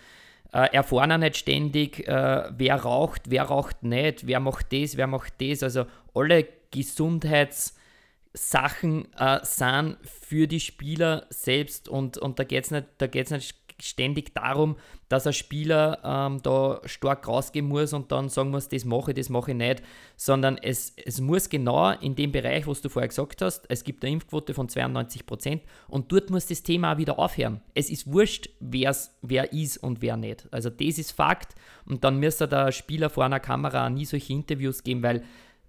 äh, 0.52 0.74
erfahren 0.74 1.12
auch 1.12 1.18
nicht 1.18 1.36
ständig, 1.36 2.06
äh, 2.06 2.50
wer 2.56 2.76
raucht, 2.76 3.22
wer 3.28 3.44
raucht 3.44 3.82
nicht, 3.82 4.26
wer 4.26 4.40
macht 4.40 4.72
das, 4.72 4.96
wer 4.96 5.06
macht 5.06 5.34
das. 5.40 5.62
Also 5.62 5.84
alle 6.14 6.46
Gesundheitssachen 6.70 9.08
äh, 9.18 9.40
sind 9.42 9.96
für 10.02 10.46
die 10.46 10.60
Spieler 10.60 11.26
selbst 11.30 11.88
und, 11.88 12.18
und 12.18 12.38
da 12.38 12.44
geht 12.44 12.64
es 12.64 12.70
nicht, 12.70 13.30
nicht 13.30 13.56
ständig 13.80 14.34
darum, 14.34 14.76
dass 15.08 15.26
ein 15.26 15.32
Spieler 15.32 16.00
ähm, 16.04 16.42
da 16.42 16.80
stark 16.84 17.26
rausgehen 17.26 17.66
muss 17.66 17.92
und 17.92 18.12
dann 18.12 18.28
sagen 18.28 18.50
muss, 18.50 18.68
das 18.68 18.84
mache 18.84 19.12
ich, 19.12 19.16
das 19.16 19.28
mache 19.28 19.52
ich 19.52 19.56
nicht, 19.56 19.82
sondern 20.16 20.58
es, 20.58 20.94
es 21.04 21.20
muss 21.20 21.48
genau 21.48 21.90
in 21.92 22.14
dem 22.14 22.32
Bereich, 22.32 22.66
was 22.66 22.80
du 22.80 22.88
vorher 22.88 23.08
gesagt 23.08 23.40
hast, 23.42 23.66
es 23.68 23.84
gibt 23.84 24.04
eine 24.04 24.14
Impfquote 24.14 24.54
von 24.54 24.68
92 24.68 25.26
Prozent 25.26 25.62
und 25.88 26.12
dort 26.12 26.30
muss 26.30 26.46
das 26.46 26.62
Thema 26.62 26.94
auch 26.94 26.98
wieder 26.98 27.18
aufhören. 27.18 27.60
Es 27.74 27.90
ist 27.90 28.12
wurscht, 28.12 28.50
wer's, 28.60 29.16
wer 29.22 29.52
ist 29.52 29.78
und 29.78 30.02
wer 30.02 30.16
nicht. 30.16 30.46
Also 30.50 30.70
das 30.70 30.98
ist 30.98 31.12
Fakt 31.12 31.54
und 31.86 32.04
dann 32.04 32.18
müsste 32.18 32.48
der 32.48 32.72
Spieler 32.72 33.10
vor 33.10 33.24
einer 33.24 33.40
Kamera 33.40 33.88
nie 33.90 34.04
solche 34.04 34.32
Interviews 34.32 34.82
geben, 34.82 35.02
weil 35.02 35.22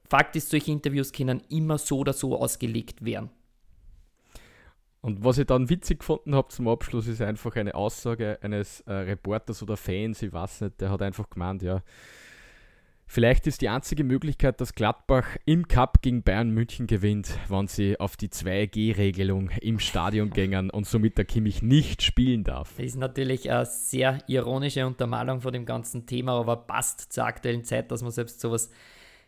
Fakt 0.09 0.35
ist, 0.35 0.49
solche 0.49 0.71
Interviews 0.71 1.11
können 1.11 1.43
immer 1.49 1.77
so 1.77 1.99
oder 1.99 2.13
so 2.13 2.35
ausgelegt 2.35 3.05
werden. 3.05 3.29
Und 5.01 5.23
was 5.23 5.37
ich 5.37 5.47
dann 5.47 5.69
witzig 5.69 5.99
gefunden 5.99 6.35
habe 6.35 6.49
zum 6.49 6.67
Abschluss, 6.67 7.07
ist 7.07 7.21
einfach 7.21 7.55
eine 7.55 7.73
Aussage 7.73 8.37
eines 8.41 8.81
äh, 8.81 8.91
Reporters 8.91 9.63
oder 9.63 9.77
Fans, 9.77 10.21
ich 10.21 10.33
weiß 10.33 10.61
nicht, 10.61 10.81
der 10.81 10.89
hat 10.91 11.01
einfach 11.01 11.29
gemeint, 11.29 11.61
ja, 11.61 11.81
vielleicht 13.05 13.47
ist 13.47 13.61
die 13.61 13.69
einzige 13.69 14.03
Möglichkeit, 14.03 14.59
dass 14.59 14.75
Gladbach 14.75 15.37
im 15.45 15.69
Cup 15.69 16.01
gegen 16.01 16.21
Bayern 16.21 16.49
München 16.49 16.85
gewinnt, 16.85 17.29
wenn 17.47 17.67
sie 17.67 17.97
auf 17.97 18.17
die 18.17 18.27
2G-Regelung 18.27 19.51
im 19.61 19.79
Stadion 19.79 20.31
gängen 20.31 20.69
und 20.69 20.85
somit 20.85 21.17
der 21.17 21.25
Kimmich 21.25 21.61
nicht 21.61 22.03
spielen 22.03 22.43
darf. 22.43 22.73
Das 22.75 22.85
ist 22.85 22.97
natürlich 22.97 23.49
eine 23.49 23.65
sehr 23.65 24.17
ironische 24.27 24.85
Untermalung 24.85 25.39
von 25.39 25.53
dem 25.53 25.65
ganzen 25.65 26.07
Thema, 26.07 26.33
aber 26.33 26.57
passt 26.57 27.13
zur 27.13 27.23
aktuellen 27.23 27.63
Zeit, 27.63 27.89
dass 27.89 28.01
man 28.01 28.11
selbst 28.11 28.41
sowas 28.41 28.69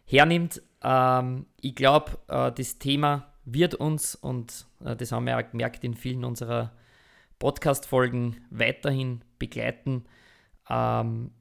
hernimmt. 0.06 0.62
Ähm, 0.84 1.46
ich 1.62 1.76
glaube, 1.76 2.12
äh, 2.28 2.52
das 2.52 2.78
Thema 2.78 3.31
wird 3.46 3.76
uns, 3.76 4.16
und 4.16 4.68
äh, 4.84 4.96
das 4.96 5.12
haben 5.12 5.26
wir 5.26 5.38
auch 5.38 5.50
gemerkt 5.52 5.84
in 5.84 5.96
vielen 5.96 6.24
unserer 6.24 6.72
Podcast-Folgen, 7.40 8.38
weiterhin 8.50 9.24
begleiten. 9.40 10.06
Ähm, 10.70 11.32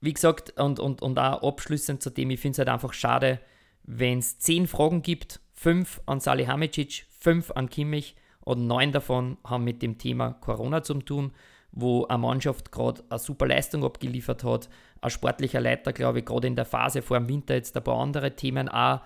wie 0.00 0.12
gesagt, 0.12 0.58
und, 0.58 0.78
und, 0.78 1.02
und 1.02 1.18
auch 1.18 1.42
abschließend 1.42 2.02
zu 2.02 2.10
dem, 2.10 2.30
ich 2.30 2.40
finde 2.40 2.52
es 2.52 2.58
halt 2.58 2.68
einfach 2.68 2.92
schade, 2.92 3.40
wenn 3.82 4.18
es 4.18 4.38
zehn 4.38 4.66
Fragen 4.66 5.02
gibt, 5.02 5.40
fünf 5.54 6.00
an 6.06 6.20
Salihamidzic, 6.20 7.06
fünf 7.08 7.50
an 7.50 7.68
Kimmich 7.68 8.14
und 8.40 8.66
neun 8.66 8.92
davon 8.92 9.38
haben 9.44 9.64
mit 9.64 9.82
dem 9.82 9.98
Thema 9.98 10.34
Corona 10.34 10.82
zu 10.82 10.94
tun, 10.94 11.32
wo 11.72 12.06
eine 12.06 12.18
Mannschaft 12.18 12.70
gerade 12.70 13.02
eine 13.10 13.18
super 13.18 13.46
Leistung 13.46 13.84
abgeliefert 13.84 14.44
hat, 14.44 14.68
ein 15.00 15.10
sportlicher 15.10 15.60
Leiter, 15.60 15.92
glaube 15.92 16.20
ich, 16.20 16.24
gerade 16.24 16.46
in 16.46 16.56
der 16.56 16.64
Phase 16.64 17.02
vor 17.02 17.18
dem 17.18 17.28
Winter 17.28 17.54
jetzt 17.54 17.76
ein 17.76 17.84
paar 17.84 17.98
andere 17.98 18.36
Themen 18.36 18.68
auch 18.68 19.00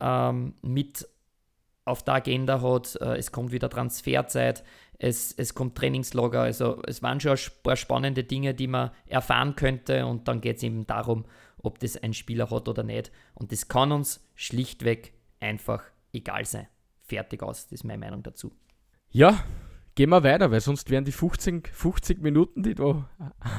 ähm, 0.00 0.54
mit 0.62 1.08
auf 1.88 2.02
der 2.02 2.14
Agenda 2.14 2.60
hat. 2.62 2.96
Äh, 3.00 3.16
es 3.16 3.32
kommt 3.32 3.52
wieder 3.52 3.68
Transferzeit, 3.68 4.64
es, 4.98 5.32
es 5.32 5.54
kommt 5.54 5.76
Trainingslager. 5.76 6.42
Also 6.42 6.82
es 6.86 7.02
waren 7.02 7.20
schon 7.20 7.32
ein 7.32 7.62
paar 7.62 7.76
spannende 7.76 8.24
Dinge, 8.24 8.54
die 8.54 8.66
man 8.66 8.90
erfahren 9.06 9.56
könnte. 9.56 10.06
Und 10.06 10.28
dann 10.28 10.40
geht 10.40 10.58
es 10.58 10.62
eben 10.62 10.86
darum, 10.86 11.24
ob 11.62 11.78
das 11.78 11.96
ein 11.96 12.14
Spieler 12.14 12.50
hat 12.50 12.68
oder 12.68 12.82
nicht. 12.82 13.10
Und 13.34 13.52
das 13.52 13.68
kann 13.68 13.92
uns 13.92 14.26
schlichtweg 14.34 15.14
einfach 15.40 15.82
egal 16.12 16.44
sein. 16.44 16.68
Fertig 17.02 17.42
aus, 17.42 17.64
das 17.64 17.72
ist 17.72 17.84
meine 17.84 17.98
Meinung 17.98 18.22
dazu. 18.22 18.52
Ja, 19.10 19.42
gehen 19.94 20.10
wir 20.10 20.22
weiter, 20.22 20.50
weil 20.50 20.60
sonst 20.60 20.90
wären 20.90 21.04
die 21.04 21.12
50, 21.12 21.68
50 21.68 22.20
Minuten, 22.20 22.62
die 22.62 22.74
du 22.74 23.04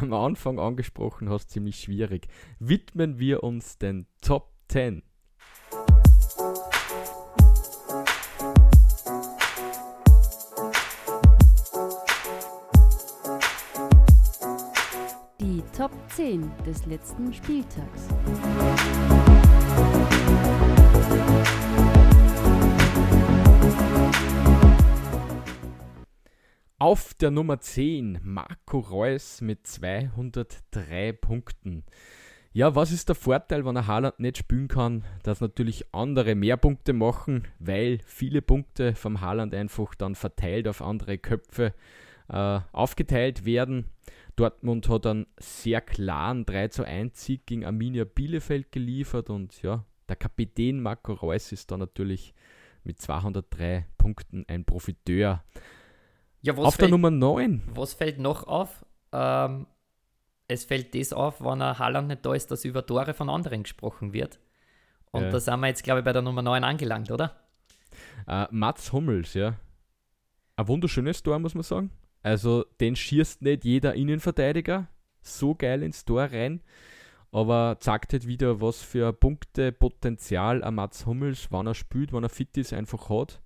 am 0.01 0.13
Anfang 0.13 0.59
angesprochen 0.59 1.29
hast, 1.29 1.49
ziemlich 1.49 1.79
schwierig. 1.79 2.27
Widmen 2.59 3.17
wir 3.19 3.43
uns 3.43 3.77
den 3.77 4.05
Top 4.21 4.53
10. 4.67 5.03
10 16.19 16.51
des 16.65 16.85
letzten 16.85 17.33
Spieltags. 17.33 18.09
Auf 26.77 27.13
der 27.13 27.31
Nummer 27.31 27.61
10 27.61 28.19
Marco 28.21 28.79
Reus 28.79 29.39
mit 29.39 29.65
203 29.65 31.13
Punkten. 31.13 31.85
Ja, 32.51 32.75
was 32.75 32.91
ist 32.91 33.07
der 33.07 33.15
Vorteil, 33.15 33.63
wenn 33.63 33.77
er 33.77 33.87
Haaland 33.87 34.19
nicht 34.19 34.39
spielen 34.39 34.67
kann? 34.67 35.05
Dass 35.23 35.39
natürlich 35.39 35.85
andere 35.93 36.35
mehr 36.35 36.57
Punkte 36.57 36.91
machen, 36.91 37.47
weil 37.59 37.99
viele 38.05 38.41
Punkte 38.41 38.93
vom 38.93 39.21
Haaland 39.21 39.55
einfach 39.55 39.95
dann 39.95 40.15
verteilt 40.15 40.67
auf 40.67 40.81
andere 40.81 41.17
Köpfe 41.17 41.73
äh, 42.29 42.59
aufgeteilt 42.71 43.45
werden. 43.45 43.85
Dortmund 44.35 44.87
hat 44.87 45.05
einen 45.05 45.27
sehr 45.37 45.81
klaren 45.81 46.45
3 46.45 46.69
zu 46.69 46.85
1 46.85 47.25
Sieg 47.25 47.45
gegen 47.45 47.65
Arminia 47.65 48.05
Bielefeld 48.05 48.71
geliefert 48.71 49.29
und 49.29 49.61
ja, 49.61 49.83
der 50.07 50.15
Kapitän 50.15 50.81
Marco 50.81 51.13
Reus 51.13 51.51
ist 51.51 51.69
da 51.71 51.77
natürlich 51.77 52.33
mit 52.83 53.01
203 53.01 53.85
Punkten 53.97 54.45
ein 54.47 54.63
Profiteur. 54.63 55.43
Ja, 56.41 56.53
auf 56.53 56.75
fällt, 56.75 56.83
der 56.83 56.89
Nummer 56.89 57.11
9. 57.11 57.63
Was 57.73 57.93
fällt 57.93 58.17
noch 58.17 58.47
auf? 58.47 58.85
Ähm, 59.11 59.67
es 60.47 60.63
fällt 60.63 60.95
das 60.95 61.13
auf, 61.13 61.41
wenn 61.41 61.61
ein 61.61 61.77
Haaland 61.77 62.07
nicht 62.07 62.25
da 62.25 62.33
ist, 62.33 62.49
dass 62.49 62.65
über 62.65 62.85
Tore 62.85 63.13
von 63.13 63.29
anderen 63.29 63.63
gesprochen 63.63 64.13
wird. 64.13 64.39
Und 65.11 65.23
ja. 65.23 65.29
da 65.31 65.39
sind 65.39 65.59
wir 65.59 65.67
jetzt, 65.67 65.83
glaube 65.83 65.99
ich, 65.99 66.05
bei 66.05 66.13
der 66.13 66.21
Nummer 66.21 66.41
9 66.41 66.63
angelangt, 66.63 67.11
oder? 67.11 67.35
Uh, 68.27 68.45
Mats 68.51 68.93
Hummels, 68.93 69.33
ja. 69.33 69.55
Ein 70.55 70.67
wunderschönes 70.67 71.21
Tor, 71.23 71.39
muss 71.39 71.55
man 71.55 71.63
sagen. 71.63 71.91
Also 72.21 72.65
den 72.79 72.95
schießt 72.95 73.41
nicht 73.41 73.63
jeder 73.65 73.93
Innenverteidiger 73.93 74.87
so 75.21 75.55
geil 75.55 75.83
ins 75.83 76.05
Tor 76.05 76.23
rein, 76.23 76.61
aber 77.31 77.77
zeigt 77.79 78.13
halt 78.13 78.27
wieder, 78.27 78.61
was 78.61 78.81
für 78.81 79.13
Punktepotenzial 79.13 80.63
ein 80.63 80.75
Mats 80.75 81.05
Hummels, 81.05 81.47
wann 81.51 81.67
er 81.67 81.75
spielt, 81.75 82.11
wann 82.13 82.23
er 82.23 82.29
fit 82.29 82.57
ist, 82.57 82.73
einfach 82.73 83.09
hat. 83.09 83.41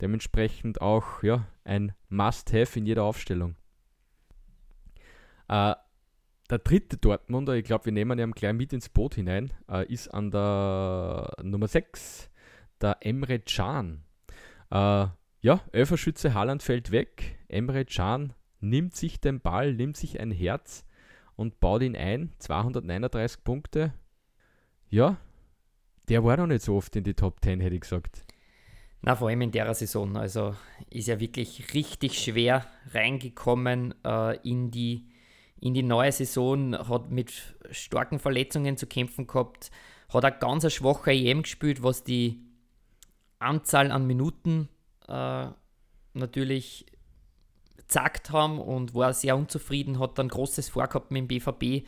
Dementsprechend 0.00 0.80
auch 0.80 1.22
ja, 1.22 1.46
ein 1.64 1.92
Must-Have 2.08 2.78
in 2.78 2.86
jeder 2.86 3.02
Aufstellung. 3.02 3.56
Äh, 5.48 5.74
der 6.50 6.58
dritte 6.58 6.96
Dortmunder, 6.96 7.54
ich 7.54 7.64
glaube, 7.64 7.86
wir 7.86 7.92
nehmen 7.92 8.18
ihn 8.18 8.32
gleich 8.32 8.54
mit 8.54 8.72
ins 8.72 8.88
Boot 8.88 9.16
hinein, 9.16 9.52
äh, 9.68 9.84
ist 9.92 10.08
an 10.08 10.30
der 10.30 11.32
Nummer 11.42 11.66
6, 11.66 12.30
der 12.80 12.98
Emre 13.00 13.40
Can. 13.40 14.04
Äh, 14.70 15.06
ja, 15.40 15.60
Elferschütze 15.72 16.34
Haaland 16.34 16.62
fällt 16.62 16.90
weg. 16.90 17.38
Emre 17.48 17.84
Can 17.84 18.34
nimmt 18.60 18.94
sich 18.94 19.20
den 19.20 19.40
Ball, 19.40 19.74
nimmt 19.74 19.96
sich 19.96 20.20
ein 20.20 20.30
Herz 20.30 20.84
und 21.36 21.60
baut 21.60 21.82
ihn 21.82 21.96
ein. 21.96 22.32
239 22.38 23.44
Punkte. 23.44 23.94
Ja, 24.88 25.18
der 26.08 26.24
war 26.24 26.36
noch 26.36 26.46
nicht 26.46 26.62
so 26.62 26.76
oft 26.76 26.96
in 26.96 27.04
die 27.04 27.14
Top 27.14 27.42
10, 27.42 27.60
hätte 27.60 27.74
ich 27.74 27.82
gesagt. 27.82 28.24
Na, 29.02 29.14
vor 29.14 29.28
allem 29.28 29.42
in 29.42 29.52
der 29.52 29.72
Saison. 29.74 30.16
Also 30.16 30.56
ist 30.90 31.08
er 31.08 31.20
wirklich 31.20 31.72
richtig 31.74 32.18
schwer 32.18 32.66
reingekommen 32.92 33.94
äh, 34.04 34.36
in, 34.48 34.70
die, 34.70 35.08
in 35.60 35.74
die 35.74 35.84
neue 35.84 36.10
Saison, 36.10 36.76
hat 36.76 37.10
mit 37.10 37.56
starken 37.70 38.18
Verletzungen 38.18 38.76
zu 38.76 38.86
kämpfen 38.86 39.26
gehabt, 39.26 39.70
hat 40.12 40.24
eine 40.24 40.38
ganz 40.38 40.72
schwache 40.72 41.12
EM 41.12 41.42
gespielt, 41.42 41.82
was 41.82 42.02
die 42.02 42.40
Anzahl 43.38 43.92
an 43.92 44.06
Minuten 44.06 44.68
äh, 45.08 45.46
natürlich 46.14 46.86
zackt 47.88 48.30
haben 48.30 48.60
und 48.60 48.94
war 48.94 49.12
sehr 49.14 49.36
unzufrieden, 49.36 49.98
hat 49.98 50.18
dann 50.18 50.28
großes 50.28 50.68
Vorgehabt 50.68 51.10
mit 51.10 51.22
dem 51.22 51.28
BVB 51.28 51.86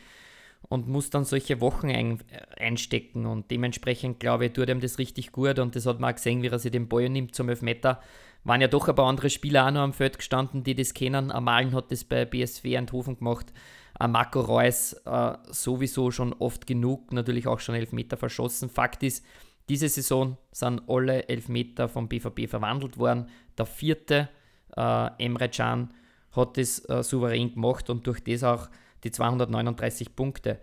und 0.69 0.89
muss 0.89 1.11
dann 1.11 1.25
solche 1.25 1.61
Wochen 1.61 1.91
ein, 1.91 2.19
einstecken 2.59 3.27
und 3.27 3.51
dementsprechend 3.51 4.21
glaube 4.21 4.47
ich, 4.47 4.53
tut 4.53 4.69
ihm 4.69 4.81
das 4.81 4.99
richtig 4.99 5.33
gut 5.33 5.59
und 5.59 5.77
das 5.77 5.87
hat 5.87 6.01
man 6.01 6.11
auch 6.11 6.17
gesehen, 6.17 6.43
wie 6.43 6.49
er 6.49 6.59
sich 6.59 6.73
den 6.73 6.89
Ball 6.89 7.09
nimmt 7.09 7.35
zum 7.35 7.49
Elfmeter. 7.49 8.01
Waren 8.45 8.63
ja 8.63 8.69
doch 8.69 8.89
ein 8.89 8.95
paar 8.95 9.07
andere 9.07 9.29
Spieler 9.29 9.67
auch 9.67 9.71
noch 9.71 9.83
am 9.83 9.93
Feld 9.93 10.17
gestanden, 10.17 10.65
die 10.65 10.75
das 10.75 10.95
kennen. 10.95 11.31
Amalen 11.31 11.75
hat 11.75 11.93
das 11.93 12.05
bei 12.05 12.25
BSW 12.25 12.77
Eindhoven 12.77 13.19
gemacht. 13.19 13.53
Marco 13.99 14.41
Reus 14.41 14.95
äh, 15.05 15.33
sowieso 15.51 16.11
schon 16.11 16.33
oft 16.33 16.67
genug, 16.67 17.13
natürlich 17.13 17.47
auch 17.47 17.61
schon 17.61 17.75
Elfmeter 17.75 18.17
verschossen. 18.17 18.71
Fakt 18.71 19.03
ist, 19.03 19.27
diese 19.71 19.89
Saison 19.89 20.37
sind 20.51 20.83
alle 20.89 21.29
Elfmeter 21.29 21.89
vom 21.89 22.09
BVB 22.09 22.49
verwandelt 22.49 22.99
worden. 22.99 23.29
Der 23.57 23.67
vierte, 23.67 24.29
äh, 24.77 25.25
Emre 25.25 25.49
Can, 25.49 25.95
hat 26.33 26.57
das 26.57 26.81
äh, 26.89 27.05
souverän 27.05 27.55
gemacht 27.55 27.89
und 27.89 28.05
durch 28.05 28.21
das 28.25 28.43
auch 28.43 28.69
die 29.05 29.13
239 29.13 30.17
Punkte. 30.17 30.61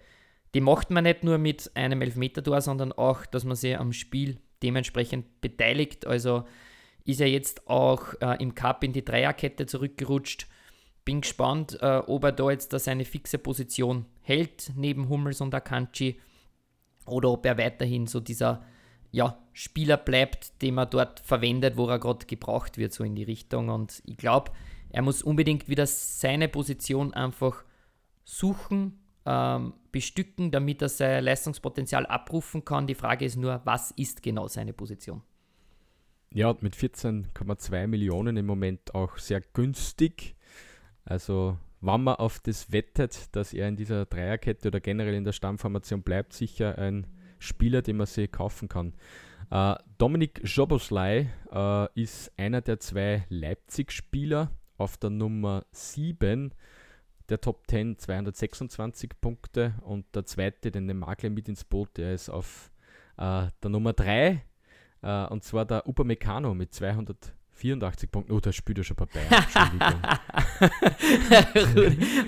Die 0.53 0.59
macht 0.59 0.91
man 0.91 1.05
nicht 1.05 1.23
nur 1.23 1.37
mit 1.37 1.71
einem 1.73 2.01
Elfmeter-Tor, 2.01 2.59
sondern 2.59 2.91
auch, 2.91 3.25
dass 3.25 3.45
man 3.45 3.55
sich 3.55 3.77
am 3.77 3.93
Spiel 3.93 4.39
dementsprechend 4.61 5.39
beteiligt. 5.39 6.05
Also 6.05 6.43
ist 7.05 7.21
er 7.21 7.29
jetzt 7.29 7.65
auch 7.69 8.13
äh, 8.19 8.35
im 8.43 8.55
Cup 8.55 8.83
in 8.83 8.91
die 8.91 9.05
Dreierkette 9.05 9.67
zurückgerutscht. 9.67 10.47
Bin 11.05 11.21
gespannt, 11.21 11.77
äh, 11.81 12.01
ob 12.07 12.25
er 12.25 12.33
da 12.33 12.51
jetzt 12.51 12.73
da 12.73 12.79
seine 12.79 13.05
fixe 13.05 13.37
Position 13.37 14.05
hält 14.19 14.73
neben 14.75 15.07
Hummels 15.07 15.39
und 15.39 15.55
Akanji 15.55 16.19
oder 17.05 17.31
ob 17.31 17.45
er 17.45 17.57
weiterhin 17.57 18.05
so 18.05 18.19
dieser 18.19 18.65
ja, 19.11 19.37
Spieler 19.53 19.97
bleibt, 19.97 20.61
den 20.61 20.75
man 20.75 20.89
dort 20.89 21.19
verwendet, 21.21 21.77
wo 21.77 21.87
er 21.87 21.99
gerade 21.99 22.25
gebraucht 22.25 22.77
wird, 22.77 22.93
so 22.93 23.03
in 23.03 23.15
die 23.15 23.23
Richtung. 23.23 23.69
Und 23.69 24.01
ich 24.05 24.17
glaube, 24.17 24.51
er 24.89 25.01
muss 25.01 25.21
unbedingt 25.21 25.69
wieder 25.69 25.87
seine 25.87 26.47
Position 26.47 27.13
einfach 27.13 27.63
suchen, 28.23 28.99
ähm, 29.25 29.73
bestücken, 29.91 30.51
damit 30.51 30.81
er 30.81 30.89
sein 30.89 31.23
Leistungspotenzial 31.23 32.05
abrufen 32.05 32.63
kann. 32.63 32.87
Die 32.87 32.95
Frage 32.95 33.25
ist 33.25 33.35
nur, 33.35 33.61
was 33.63 33.91
ist 33.91 34.21
genau 34.21 34.47
seine 34.47 34.73
Position? 34.73 35.21
Ja, 36.33 36.55
mit 36.59 36.75
14,2 36.75 37.87
Millionen 37.87 38.37
im 38.37 38.45
Moment 38.45 38.93
auch 38.93 39.17
sehr 39.17 39.41
günstig. 39.41 40.35
Also, 41.05 41.57
wenn 41.79 42.03
man 42.03 42.15
auf 42.15 42.39
das 42.39 42.71
wettet, 42.71 43.35
dass 43.35 43.53
er 43.53 43.67
in 43.67 43.75
dieser 43.75 44.05
Dreierkette 44.05 44.67
oder 44.67 44.79
generell 44.79 45.13
in 45.13 45.23
der 45.23 45.31
Stammformation 45.31 46.03
bleibt, 46.03 46.33
sicher 46.33 46.77
ein 46.77 47.07
Spieler, 47.39 47.81
den 47.81 47.97
man 47.97 48.07
sich 48.07 48.31
kaufen 48.31 48.67
kann. 48.67 48.93
Äh, 49.49 49.75
Dominik 49.97 50.41
Joboslai 50.43 51.29
äh, 51.51 52.01
ist 52.01 52.31
einer 52.37 52.61
der 52.61 52.79
zwei 52.79 53.25
Leipzig-Spieler 53.29 54.51
auf 54.77 54.97
der 54.97 55.09
Nummer 55.09 55.65
7 55.71 56.53
der 57.29 57.41
Top 57.41 57.63
10 57.67 57.97
226 57.97 59.11
Punkte. 59.19 59.75
Und 59.81 60.05
der 60.15 60.25
zweite, 60.25 60.71
den 60.71 60.87
den 60.87 60.99
Makler 60.99 61.29
mit 61.29 61.49
ins 61.49 61.63
Boot, 61.63 61.97
der 61.97 62.13
ist 62.13 62.29
auf 62.29 62.71
äh, 63.17 63.47
der 63.63 63.69
Nummer 63.69 63.93
3 63.93 64.41
äh, 65.01 65.25
und 65.27 65.43
zwar 65.43 65.65
der 65.65 65.87
Upamecano 65.87 66.53
mit 66.53 66.73
284 67.57 68.11
Punkten. 68.11 68.33
Oh, 68.33 68.39
der 68.39 68.51
spielt 68.51 68.77
ja 68.77 68.83
schon 68.83 68.97
bei 68.97 69.05
Bayern. 69.05 69.29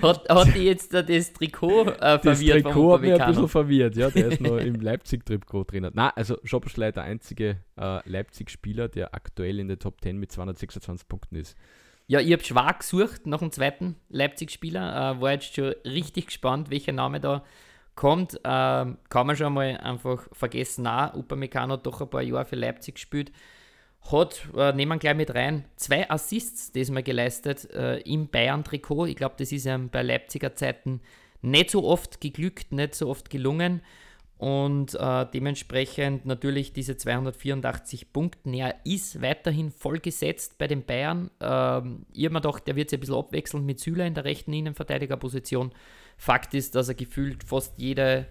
Hat, 0.02 0.28
hat 0.28 0.54
die 0.54 0.64
jetzt 0.64 0.92
das 0.92 1.32
Trikot 1.32 1.82
äh, 1.82 2.18
verwirrt? 2.18 2.24
Das 2.24 2.40
Trikot 2.40 2.94
hat 2.94 3.00
mich 3.00 3.20
ein 3.20 3.28
bisschen 3.28 3.48
verwirrt, 3.48 3.96
ja. 3.96 4.10
Der 4.10 4.28
ist 4.28 4.40
noch 4.40 4.56
im 4.58 4.80
Leipzig-Trikot 4.80 5.64
drin. 5.64 5.90
Nein, 5.92 6.10
also 6.14 6.38
Schoberschlei 6.44 6.92
der 6.92 7.04
einzige 7.04 7.58
äh, 7.76 8.08
Leipzig-Spieler, 8.08 8.88
der 8.88 9.14
aktuell 9.14 9.60
in 9.60 9.68
der 9.68 9.78
Top 9.78 10.00
10 10.00 10.18
mit 10.18 10.32
226 10.32 11.08
Punkten 11.08 11.36
ist. 11.36 11.56
Ja, 12.06 12.20
ich 12.20 12.32
habe 12.32 12.42
schwach 12.42 12.78
gesucht 12.78 13.26
nach 13.26 13.38
dem 13.38 13.52
zweiten 13.52 13.96
Leipzig-Spieler. 14.08 15.16
Äh, 15.16 15.20
war 15.20 15.32
jetzt 15.32 15.54
schon 15.54 15.74
richtig 15.84 16.26
gespannt, 16.26 16.70
welcher 16.70 16.92
Name 16.92 17.20
da 17.20 17.44
kommt, 17.94 18.34
äh, 18.34 18.38
kann 18.44 19.26
man 19.26 19.36
schon 19.36 19.52
mal 19.52 19.76
einfach 19.76 20.26
vergessen. 20.32 20.86
Auch 20.86 21.14
Upamecano 21.14 21.74
hat 21.74 21.86
doch 21.86 22.00
ein 22.00 22.10
paar 22.10 22.22
Jahre 22.22 22.44
für 22.44 22.56
Leipzig 22.56 22.94
gespielt. 22.94 23.32
Hat, 24.10 24.48
äh, 24.56 24.72
nehmen 24.72 24.92
wir 24.92 24.98
gleich 24.98 25.16
mit 25.16 25.34
rein, 25.34 25.64
zwei 25.76 26.10
Assists 26.10 26.72
diesmal 26.72 27.02
geleistet 27.02 27.70
äh, 27.72 27.98
im 28.00 28.28
Bayern-Trikot. 28.28 29.06
Ich 29.06 29.16
glaube, 29.16 29.34
das 29.38 29.52
ist 29.52 29.66
ihm 29.66 29.90
bei 29.90 30.02
Leipziger 30.02 30.54
Zeiten 30.54 31.00
nicht 31.42 31.70
so 31.70 31.84
oft 31.84 32.20
geglückt, 32.20 32.72
nicht 32.72 32.94
so 32.94 33.08
oft 33.08 33.30
gelungen. 33.30 33.82
Und 34.40 34.94
äh, 34.94 35.26
dementsprechend 35.34 36.24
natürlich 36.24 36.72
diese 36.72 36.96
284 36.96 38.10
Punkte. 38.10 38.50
Er 38.56 38.74
ist 38.84 39.20
weiterhin 39.20 39.70
vollgesetzt 39.70 40.56
bei 40.56 40.66
den 40.66 40.86
Bayern. 40.86 41.30
Ähm, 41.40 42.06
ich 42.14 42.24
habe 42.24 42.32
mir 42.32 42.40
gedacht, 42.40 42.66
der 42.66 42.74
wird 42.74 42.88
sich 42.88 42.96
ein 42.96 43.00
bisschen 43.00 43.16
abwechseln 43.16 43.66
mit 43.66 43.80
Süle 43.80 44.06
in 44.06 44.14
der 44.14 44.24
rechten 44.24 44.54
Innenverteidigerposition. 44.54 45.72
Fakt 46.16 46.54
ist, 46.54 46.74
dass 46.74 46.88
er 46.88 46.94
gefühlt 46.94 47.44
fast 47.44 47.74
jede 47.76 48.28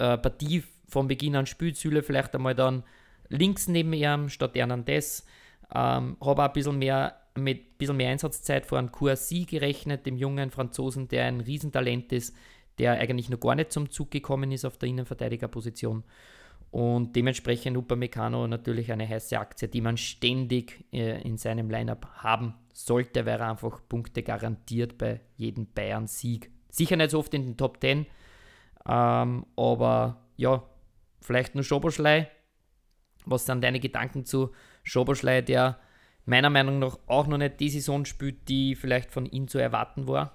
äh, 0.00 0.18
Partie 0.18 0.64
von 0.88 1.06
Beginn 1.06 1.36
an 1.36 1.46
spielt. 1.46 1.76
Süle 1.76 2.02
vielleicht 2.02 2.34
einmal 2.34 2.56
dann 2.56 2.82
links 3.28 3.68
neben 3.68 3.92
ihm 3.92 4.28
statt 4.28 4.54
Hernandez. 4.54 5.24
Ähm, 5.74 6.16
habe 6.20 6.42
auch 6.42 6.46
ein 6.46 6.52
bisschen 6.52 6.78
mehr 6.78 7.16
mit 7.34 7.58
ein 7.58 7.78
bisschen 7.78 7.96
mehr 7.96 8.10
Einsatzzeit 8.10 8.64
vor 8.64 8.78
einem 8.78 8.92
Courcy 8.92 9.44
gerechnet, 9.44 10.06
dem 10.06 10.16
jungen 10.16 10.50
Franzosen, 10.50 11.08
der 11.08 11.26
ein 11.26 11.40
Riesentalent 11.40 12.12
ist, 12.12 12.34
der 12.78 12.92
eigentlich 12.92 13.28
noch 13.28 13.40
gar 13.40 13.54
nicht 13.54 13.72
zum 13.72 13.90
Zug 13.90 14.10
gekommen 14.10 14.52
ist 14.52 14.64
auf 14.64 14.78
der 14.78 14.88
Innenverteidigerposition. 14.88 16.04
Und 16.70 17.14
dementsprechend 17.14 17.76
Upamecano 17.76 18.46
natürlich 18.46 18.90
eine 18.90 19.08
heiße 19.08 19.38
Aktie, 19.38 19.68
die 19.68 19.80
man 19.80 19.96
ständig 19.96 20.84
äh, 20.92 21.20
in 21.22 21.36
seinem 21.36 21.70
Lineup 21.70 22.06
haben 22.16 22.54
sollte, 22.72 23.24
weil 23.26 23.38
er 23.38 23.50
einfach 23.50 23.80
Punkte 23.88 24.22
garantiert 24.22 24.98
bei 24.98 25.20
jedem 25.36 25.66
Bayern-Sieg 25.66 26.50
Sicher 26.76 26.96
nicht 26.96 27.10
so 27.10 27.20
oft 27.20 27.32
in 27.32 27.46
den 27.46 27.56
Top 27.56 27.80
10, 27.80 28.04
ähm, 28.86 29.46
aber 29.56 30.20
ja, 30.36 30.62
vielleicht 31.22 31.54
nur 31.54 31.64
Schoberschlei. 31.64 32.28
Was 33.26 33.44
sind 33.44 33.62
deine 33.62 33.80
Gedanken 33.80 34.24
zu 34.24 34.52
Schoberschlei, 34.82 35.42
der 35.42 35.78
meiner 36.24 36.50
Meinung 36.50 36.78
nach 36.78 36.98
auch 37.06 37.26
noch 37.26 37.38
nicht 37.38 37.60
die 37.60 37.68
Saison 37.68 38.04
spielt, 38.04 38.48
die 38.48 38.74
vielleicht 38.74 39.10
von 39.10 39.26
ihm 39.26 39.48
zu 39.48 39.58
erwarten 39.58 40.08
war? 40.08 40.34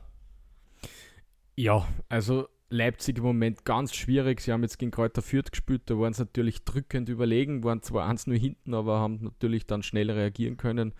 Ja, 1.56 1.88
also 2.10 2.48
Leipzig 2.72 3.18
im 3.18 3.26
Moment 3.26 3.66
ganz 3.66 3.94
schwierig. 3.94 4.40
Sie 4.40 4.52
haben 4.52 4.64
jetzt 4.64 4.80
gegen 4.80 4.92
Kräuter 4.92 5.22
Fürth 5.22 5.52
gespielt, 5.52 5.84
da 5.88 6.00
waren 6.00 6.14
sie 6.14 6.22
natürlich 6.22 6.64
drückend 6.64 7.10
überlegen, 7.10 7.66
waren 7.66 7.82
zwar 7.82 8.08
eins 8.08 8.28
nur 8.28 8.38
hinten, 8.38 8.74
aber 8.74 9.00
haben 9.00 9.20
natürlich 9.22 9.68
dann 9.68 9.84
schnell 9.84 10.10
reagieren 10.10 10.56
können. 10.56 10.94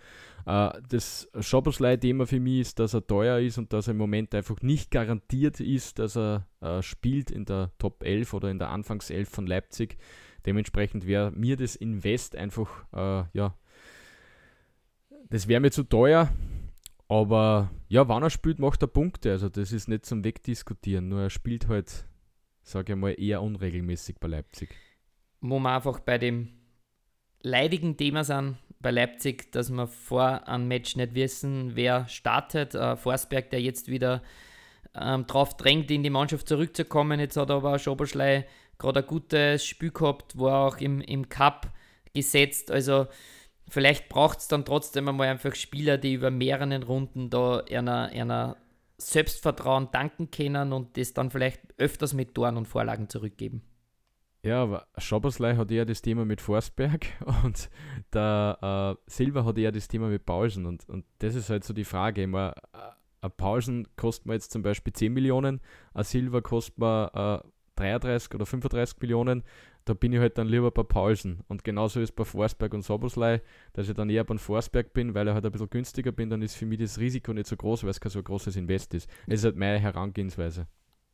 Äh, 0.44 0.70
das 0.90 1.30
Schoberslei-Thema 1.40 2.26
für 2.26 2.40
mich 2.40 2.60
ist, 2.60 2.78
dass 2.78 2.92
er 2.92 3.06
teuer 3.06 3.38
ist 3.38 3.56
und 3.56 3.72
dass 3.72 3.88
er 3.88 3.92
im 3.92 3.96
Moment 3.96 4.34
einfach 4.34 4.60
nicht 4.60 4.90
garantiert 4.90 5.60
ist, 5.60 5.98
dass 5.98 6.16
er 6.16 6.46
äh, 6.60 6.82
spielt 6.82 7.30
in 7.30 7.46
der 7.46 7.72
Top 7.78 8.04
11 8.04 8.34
oder 8.34 8.50
in 8.50 8.58
der 8.58 8.68
Anfangself 8.68 9.30
von 9.30 9.46
Leipzig. 9.46 9.96
Dementsprechend 10.46 11.06
wäre 11.06 11.30
mir 11.30 11.56
das 11.56 11.76
Invest 11.76 12.36
einfach, 12.36 12.84
äh, 12.92 13.24
ja, 13.32 13.54
das 15.30 15.48
wäre 15.48 15.60
mir 15.60 15.70
zu 15.70 15.84
teuer. 15.84 16.30
Aber 17.08 17.70
ja, 17.88 18.08
wann 18.08 18.22
er 18.22 18.30
spielt, 18.30 18.58
macht 18.58 18.82
er 18.82 18.86
Punkte. 18.86 19.30
Also 19.30 19.48
das 19.48 19.72
ist 19.72 19.88
nicht 19.88 20.06
zum 20.06 20.24
Wegdiskutieren. 20.24 21.08
Nur 21.08 21.22
er 21.22 21.30
spielt 21.30 21.68
halt, 21.68 22.06
sage 22.62 22.92
ich 22.94 22.98
mal, 22.98 23.14
eher 23.18 23.42
unregelmäßig 23.42 24.16
bei 24.18 24.28
Leipzig. 24.28 24.70
Wo 25.40 25.58
wir 25.58 25.74
einfach 25.74 26.00
bei 26.00 26.18
dem 26.18 26.48
leidigen 27.42 27.96
Thema 27.96 28.24
sind 28.24 28.56
bei 28.82 28.90
Leipzig, 28.90 29.52
dass 29.52 29.70
wir 29.70 29.86
vor 29.86 30.48
einem 30.48 30.68
Match 30.68 30.96
nicht 30.96 31.14
wissen, 31.14 31.72
wer 31.74 32.08
startet. 32.08 32.74
Äh, 32.74 32.96
Forsberg, 32.96 33.50
der 33.50 33.60
jetzt 33.62 33.88
wieder 33.88 34.22
ähm, 34.94 35.26
drauf 35.26 35.56
drängt, 35.56 35.90
in 35.90 36.02
die 36.02 36.10
Mannschaft 36.10 36.48
zurückzukommen. 36.48 37.20
Jetzt 37.20 37.36
hat 37.36 37.50
aber 37.50 37.78
Schoberschlei 37.78 38.46
gerade 38.82 39.00
ein 39.00 39.06
gutes 39.06 39.64
Spiel 39.64 39.90
gehabt, 39.90 40.38
war 40.38 40.66
auch 40.66 40.76
im, 40.78 41.00
im 41.00 41.28
Cup 41.28 41.72
gesetzt. 42.12 42.70
Also 42.70 43.06
vielleicht 43.68 44.08
braucht 44.08 44.40
es 44.40 44.48
dann 44.48 44.64
trotzdem 44.64 45.08
einmal 45.08 45.28
einfach 45.28 45.54
Spieler, 45.54 45.96
die 45.96 46.14
über 46.14 46.30
mehreren 46.30 46.82
Runden 46.82 47.30
da 47.30 47.60
einer, 47.70 48.10
einer 48.12 48.56
Selbstvertrauen 48.98 49.88
danken 49.92 50.30
können 50.30 50.72
und 50.72 50.96
das 50.96 51.14
dann 51.14 51.30
vielleicht 51.30 51.60
öfters 51.78 52.12
mit 52.12 52.34
Toren 52.34 52.56
und 52.56 52.68
Vorlagen 52.68 53.08
zurückgeben. 53.08 53.62
Ja, 54.44 54.62
aber 54.62 54.88
Schoberslei 54.98 55.54
hat 55.54 55.70
eher 55.70 55.84
das 55.84 56.02
Thema 56.02 56.24
mit 56.24 56.40
Forsberg 56.40 57.06
und 57.44 57.70
der 58.12 58.96
äh, 58.98 59.10
Silva 59.10 59.44
hat 59.44 59.56
eher 59.56 59.70
das 59.70 59.86
Thema 59.86 60.08
mit 60.08 60.26
Paulsen 60.26 60.66
und, 60.66 60.88
und 60.88 61.04
das 61.18 61.36
ist 61.36 61.48
halt 61.48 61.62
so 61.62 61.72
die 61.72 61.84
Frage. 61.84 62.24
Immer, 62.24 62.54
äh, 62.72 62.78
ein 63.20 63.30
Paulsen 63.36 63.86
kostet 63.96 64.26
mir 64.26 64.34
jetzt 64.34 64.50
zum 64.50 64.62
Beispiel 64.62 64.92
10 64.92 65.12
Millionen, 65.12 65.60
ein 65.94 66.04
Silva 66.04 66.40
kostet 66.40 66.78
mir 66.78 67.42
äh, 67.44 67.48
33 67.76 68.34
oder 68.34 68.46
35 68.46 69.00
Millionen 69.00 69.42
da 69.84 69.94
bin 69.94 70.12
ich 70.12 70.20
halt 70.20 70.38
dann 70.38 70.48
lieber 70.48 70.70
bei 70.70 70.82
Paulsen. 70.82 71.40
Und 71.48 71.64
genauso 71.64 72.00
ist 72.00 72.12
bei 72.12 72.24
Forsberg 72.24 72.74
und 72.74 72.82
Soboslei, 72.82 73.42
dass 73.72 73.88
ich 73.88 73.94
dann 73.94 74.10
eher 74.10 74.24
beim 74.24 74.38
Forsberg 74.38 74.92
bin, 74.92 75.14
weil 75.14 75.26
er 75.26 75.34
halt 75.34 75.44
ein 75.44 75.52
bisschen 75.52 75.70
günstiger 75.70 76.12
bin, 76.12 76.30
dann 76.30 76.42
ist 76.42 76.54
für 76.54 76.66
mich 76.66 76.78
das 76.78 76.98
Risiko 76.98 77.32
nicht 77.32 77.46
so 77.46 77.56
groß, 77.56 77.82
weil 77.82 77.90
es 77.90 78.00
kein 78.00 78.10
so 78.10 78.22
großes 78.22 78.56
Invest 78.56 78.94
ist. 78.94 79.10
Das 79.26 79.40
ist 79.40 79.44
halt 79.44 79.56
meine 79.56 79.78
Herangehensweise. 79.78 80.66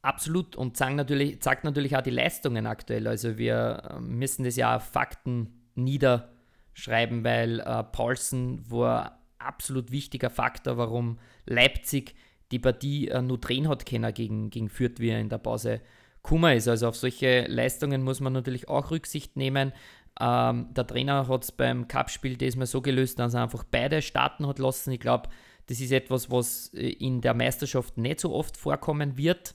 Absolut 0.03 0.55
und 0.55 0.77
zeigt 0.77 0.97
natürlich, 0.97 1.39
natürlich 1.63 1.97
auch 1.97 2.03
die 2.03 2.11
Leistungen 2.11 2.67
aktuell. 2.67 3.07
Also 3.07 3.39
wir 3.39 3.97
äh, 3.97 4.01
müssen 4.01 4.45
das 4.45 4.57
ja 4.57 4.79
Fakten 4.79 5.49
niederschreiben 5.75 6.39
schreiben, 6.75 7.25
weil 7.25 7.61
äh, 7.61 7.83
Paulsen 7.83 8.71
war 8.71 9.25
absolut 9.39 9.91
wichtiger 9.91 10.31
Faktor, 10.31 10.77
warum 10.77 11.19
Leipzig 11.47 12.15
die 12.53 12.59
Partie 12.59 13.09
äh, 13.09 13.23
nur 13.23 13.39
drehen 13.39 13.69
hat 13.69 13.87
können 13.87 14.13
gegen, 14.15 14.51
gegen 14.51 14.69
Fürth, 14.69 15.01
wie 15.01 15.11
er 15.11 15.21
in 15.21 15.29
der 15.29 15.39
Pause 15.39 15.81
Kummer 16.23 16.55
ist. 16.55 16.69
Also 16.69 16.89
auf 16.89 16.97
solche 16.97 17.47
Leistungen 17.47 18.03
muss 18.03 18.21
man 18.21 18.33
natürlich 18.33 18.69
auch 18.69 18.91
Rücksicht 18.91 19.37
nehmen. 19.37 19.73
Ähm, 20.21 20.69
der 20.75 20.87
Trainer 20.87 21.29
hat 21.29 21.45
es 21.45 21.53
beim 21.53 21.87
Cup-Spiel 21.89 22.37
diesmal 22.37 22.67
so 22.67 22.81
gelöst, 22.81 23.19
dass 23.19 23.35
er 23.35 23.43
einfach 23.45 23.65
beide 23.65 24.03
starten 24.03 24.47
hat 24.47 24.59
lassen. 24.59 24.91
Ich 24.91 25.01
glaube, 25.01 25.29
das 25.67 25.81
ist 25.81 25.93
etwas, 25.93 26.31
was 26.31 26.73
äh, 26.75 26.89
in 26.89 27.21
der 27.21 27.35
Meisterschaft 27.35 27.99
nicht 27.99 28.21
so 28.21 28.35
oft 28.35 28.57
vorkommen 28.57 29.17
wird. 29.17 29.55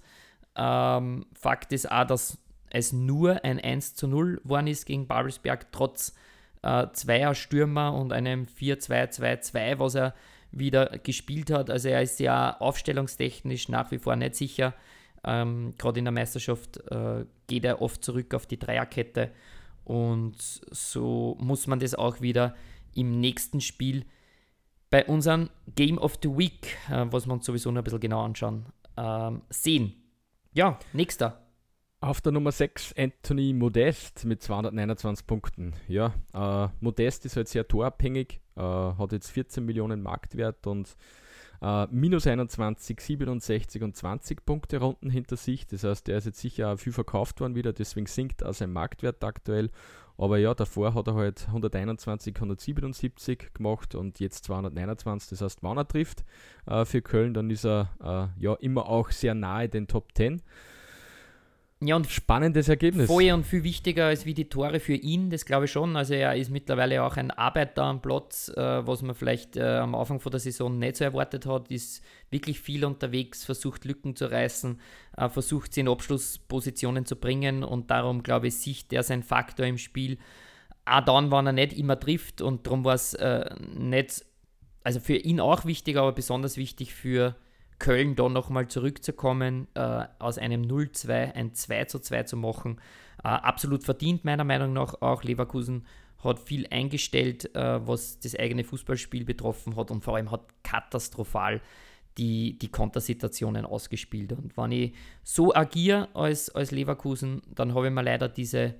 Ähm, 0.55 1.25
Fakt 1.33 1.73
ist 1.73 1.91
auch, 1.91 2.05
dass 2.05 2.37
es 2.69 2.93
nur 2.93 3.43
ein 3.43 3.59
1 3.59 3.95
zu 3.95 4.07
0 4.07 4.37
geworden 4.37 4.67
ist 4.67 4.85
gegen 4.85 5.07
Babelsberg, 5.07 5.71
trotz 5.71 6.15
äh, 6.61 6.87
zweier 6.93 7.35
Stürmer 7.35 7.93
und 7.93 8.13
einem 8.13 8.45
4-2-2-2, 8.45 9.79
was 9.79 9.95
er 9.95 10.13
wieder 10.51 10.97
gespielt 11.03 11.51
hat. 11.51 11.69
Also 11.69 11.89
er 11.89 12.01
ist 12.01 12.19
ja 12.19 12.57
aufstellungstechnisch 12.59 13.69
nach 13.69 13.91
wie 13.91 13.99
vor 13.99 14.15
nicht 14.15 14.35
sicher. 14.35 14.73
Ähm, 15.23 15.73
Gerade 15.77 15.99
in 15.99 16.05
der 16.05 16.11
Meisterschaft 16.11 16.77
äh, 16.91 17.25
geht 17.47 17.65
er 17.65 17.81
oft 17.81 18.03
zurück 18.03 18.33
auf 18.33 18.45
die 18.45 18.59
Dreierkette. 18.59 19.31
Und 19.85 20.35
so 20.39 21.37
muss 21.39 21.67
man 21.67 21.79
das 21.79 21.95
auch 21.95 22.21
wieder 22.21 22.55
im 22.95 23.19
nächsten 23.19 23.61
Spiel 23.61 24.05
bei 24.89 25.05
unserem 25.05 25.49
Game 25.75 25.97
of 25.97 26.19
the 26.21 26.29
Week, 26.29 26.77
äh, 26.89 27.05
was 27.09 27.25
wir 27.25 27.33
uns 27.33 27.45
sowieso 27.45 27.71
noch 27.71 27.81
ein 27.81 27.83
bisschen 27.83 27.99
genau 27.99 28.23
anschauen, 28.23 28.65
ähm, 28.95 29.41
sehen. 29.49 29.95
Ja, 30.53 30.77
nächster. 30.93 31.39
Auf 31.99 32.21
der 32.21 32.31
Nummer 32.31 32.51
6 32.51 32.93
Anthony 32.97 33.53
Modest 33.53 34.25
mit 34.25 34.43
229 34.43 35.25
Punkten. 35.25 35.73
Ja, 35.87 36.13
äh, 36.33 36.67
Modest 36.79 37.25
ist 37.25 37.37
halt 37.37 37.47
sehr 37.47 37.67
torabhängig, 37.67 38.41
äh, 38.55 38.61
hat 38.61 39.13
jetzt 39.13 39.31
14 39.31 39.65
Millionen 39.65 40.03
Marktwert 40.03 40.67
und 40.67 40.95
äh, 41.63 41.87
minus 41.91 42.27
21, 42.27 42.99
67 42.99 43.81
und 43.81 43.95
20 43.95 44.45
Punkte 44.45 44.79
Runden 44.79 45.09
hinter 45.09 45.37
sich. 45.37 45.65
Das 45.65 45.83
heißt, 45.83 46.07
der 46.07 46.17
ist 46.17 46.25
jetzt 46.25 46.39
sicher 46.39 46.77
viel 46.77 46.91
verkauft 46.91 47.39
worden 47.39 47.55
wieder, 47.55 47.71
deswegen 47.71 48.05
sinkt 48.05 48.43
auch 48.43 48.53
sein 48.53 48.73
Marktwert 48.73 49.23
aktuell. 49.23 49.69
Aber 50.17 50.37
ja, 50.37 50.53
davor 50.53 50.93
hat 50.93 51.07
er 51.07 51.15
halt 51.15 51.47
121, 51.47 52.35
177 52.35 53.53
gemacht 53.53 53.95
und 53.95 54.19
jetzt 54.19 54.43
229. 54.43 55.29
Das 55.29 55.41
heißt, 55.41 55.63
wenn 55.63 55.77
er 55.77 55.87
trifft 55.87 56.23
äh, 56.67 56.85
für 56.85 57.01
Köln, 57.01 57.33
dann 57.33 57.49
ist 57.49 57.65
er 57.65 57.89
äh, 58.03 58.43
ja 58.43 58.53
immer 58.55 58.87
auch 58.87 59.09
sehr 59.09 59.33
nahe 59.33 59.69
den 59.69 59.87
Top 59.87 60.09
10. 60.13 60.41
Ja, 61.85 61.97
und 61.97 62.09
spannendes 62.09 62.69
Ergebnis. 62.69 63.07
Vorher 63.07 63.33
und 63.33 63.45
viel 63.45 63.63
wichtiger 63.63 64.05
als 64.05 64.25
wie 64.25 64.33
die 64.33 64.47
Tore 64.47 64.79
für 64.79 64.93
ihn, 64.93 65.29
das 65.29 65.45
glaube 65.45 65.65
ich 65.65 65.71
schon. 65.71 65.97
Also 65.97 66.13
er 66.13 66.35
ist 66.35 66.49
mittlerweile 66.49 67.03
auch 67.03 67.17
ein 67.17 67.31
Arbeiter 67.31 67.83
am 67.83 68.01
Platz, 68.01 68.49
äh, 68.55 68.87
was 68.87 69.01
man 69.01 69.15
vielleicht 69.15 69.57
äh, 69.57 69.77
am 69.77 69.93
Anfang 69.93 70.19
von 70.21 70.31
der 70.31 70.39
Saison 70.39 70.79
nicht 70.79 70.95
so 70.95 71.03
erwartet 71.03 71.45
hat, 71.45 71.69
ist 71.69 72.01
wirklich 72.29 72.61
viel 72.61 72.85
unterwegs, 72.85 73.43
versucht 73.43 73.83
Lücken 73.83 74.15
zu 74.15 74.31
reißen, 74.31 74.79
äh, 75.17 75.27
versucht 75.27 75.73
sie 75.73 75.81
in 75.81 75.89
Abschlusspositionen 75.89 77.05
zu 77.05 77.17
bringen 77.17 77.63
und 77.63 77.91
darum 77.91 78.23
glaube 78.23 78.47
ich, 78.47 78.55
sieht 78.55 78.93
er 78.93 79.03
sein 79.03 79.23
Faktor 79.23 79.65
im 79.65 79.77
Spiel. 79.77 80.17
Auch 80.85 81.03
dann, 81.03 81.31
wenn 81.31 81.47
er 81.47 81.53
nicht 81.53 81.73
immer 81.73 81.99
trifft 81.99 82.41
und 82.41 82.65
darum 82.65 82.85
war 82.85 82.95
es 82.95 83.13
äh, 83.15 83.49
nicht, 83.75 84.25
also 84.83 84.99
für 85.01 85.15
ihn 85.15 85.41
auch 85.41 85.65
wichtig, 85.65 85.97
aber 85.97 86.13
besonders 86.13 86.55
wichtig 86.55 86.93
für 86.93 87.35
Köln 87.83 88.15
da 88.15 88.29
nochmal 88.29 88.69
zurückzukommen, 88.69 89.67
äh, 89.73 90.05
aus 90.17 90.37
einem 90.37 90.61
0-2 90.61 91.33
ein 91.33 91.51
2-2 91.51 92.23
zu 92.23 92.37
machen. 92.37 92.79
Äh, 93.21 93.27
absolut 93.27 93.83
verdient, 93.83 94.23
meiner 94.23 94.45
Meinung 94.45 94.71
nach. 94.71 95.01
Auch 95.01 95.21
Leverkusen 95.23 95.85
hat 96.23 96.39
viel 96.39 96.65
eingestellt, 96.71 97.53
äh, 97.53 97.85
was 97.85 98.21
das 98.21 98.39
eigene 98.39 98.63
Fußballspiel 98.63 99.25
betroffen 99.25 99.75
hat 99.75 99.91
und 99.91 100.01
vor 100.01 100.15
allem 100.15 100.31
hat 100.31 100.45
katastrophal 100.63 101.59
die, 102.17 102.57
die 102.57 102.69
Kontersituationen 102.69 103.65
ausgespielt. 103.65 104.31
Und 104.31 104.55
wenn 104.55 104.71
ich 104.71 104.93
so 105.21 105.53
agiere 105.53 106.07
als, 106.13 106.49
als 106.55 106.71
Leverkusen, 106.71 107.41
dann 107.53 107.75
habe 107.75 107.87
ich 107.87 107.93
mir 107.93 108.03
leider 108.03 108.29
diese, 108.29 108.75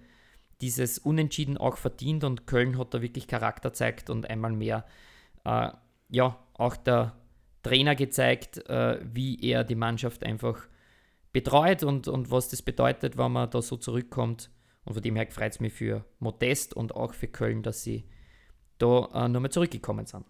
dieses 0.62 0.98
Unentschieden 0.98 1.58
auch 1.58 1.76
verdient 1.76 2.24
und 2.24 2.48
Köln 2.48 2.78
hat 2.78 2.94
da 2.94 3.02
wirklich 3.02 3.28
Charakter 3.28 3.72
gezeigt 3.72 4.10
und 4.10 4.30
einmal 4.30 4.54
mehr, 4.54 4.86
äh, 5.44 5.72
ja, 6.10 6.40
auch 6.54 6.78
der 6.78 7.18
Trainer 7.64 7.96
gezeigt, 7.96 8.58
äh, 8.70 9.00
wie 9.04 9.40
er 9.42 9.64
die 9.64 9.76
Mannschaft 9.76 10.24
einfach 10.24 10.68
betreut 11.32 11.84
und, 11.84 12.08
und 12.08 12.30
was 12.30 12.50
das 12.50 12.62
bedeutet, 12.62 13.18
wenn 13.18 13.32
man 13.32 13.50
da 13.50 13.62
so 13.62 13.78
zurückkommt. 13.78 14.52
Und 14.86 14.94
von 14.94 15.02
dem 15.02 15.16
her 15.16 15.28
freut 15.30 15.54
es 15.54 15.60
mich 15.60 15.74
für 15.74 16.06
Modest 16.20 16.76
und 16.76 16.96
auch 16.96 17.14
für 17.14 17.28
Köln, 17.28 17.64
dass 17.64 17.84
sie 17.84 18.06
da 18.78 19.10
äh, 19.14 19.28
nochmal 19.30 19.52
zurückgekommen 19.52 20.06
sind. 20.06 20.26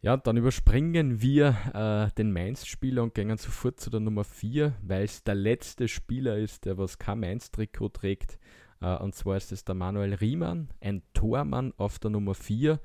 Ja, 0.00 0.18
dann 0.18 0.36
überspringen 0.36 1.22
wir 1.22 1.56
äh, 1.72 2.14
den 2.18 2.32
Mainz-Spieler 2.32 3.02
und 3.02 3.14
gehen 3.14 3.34
sofort 3.38 3.80
zu 3.80 3.88
der 3.88 4.00
Nummer 4.00 4.24
4, 4.24 4.74
weil 4.82 5.04
es 5.04 5.24
der 5.24 5.34
letzte 5.34 5.88
Spieler 5.88 6.36
ist, 6.36 6.66
der 6.66 6.76
was 6.76 6.98
kein 6.98 7.20
Mainz-Trikot 7.20 7.88
trägt. 7.90 8.38
Äh, 8.82 8.96
und 8.96 9.14
zwar 9.14 9.36
ist 9.36 9.52
es 9.52 9.64
der 9.64 9.74
Manuel 9.74 10.14
Riemann, 10.14 10.68
ein 10.80 11.02
Tormann 11.14 11.72
auf 11.78 11.98
der 11.98 12.10
Nummer 12.10 12.34
4. 12.34 12.80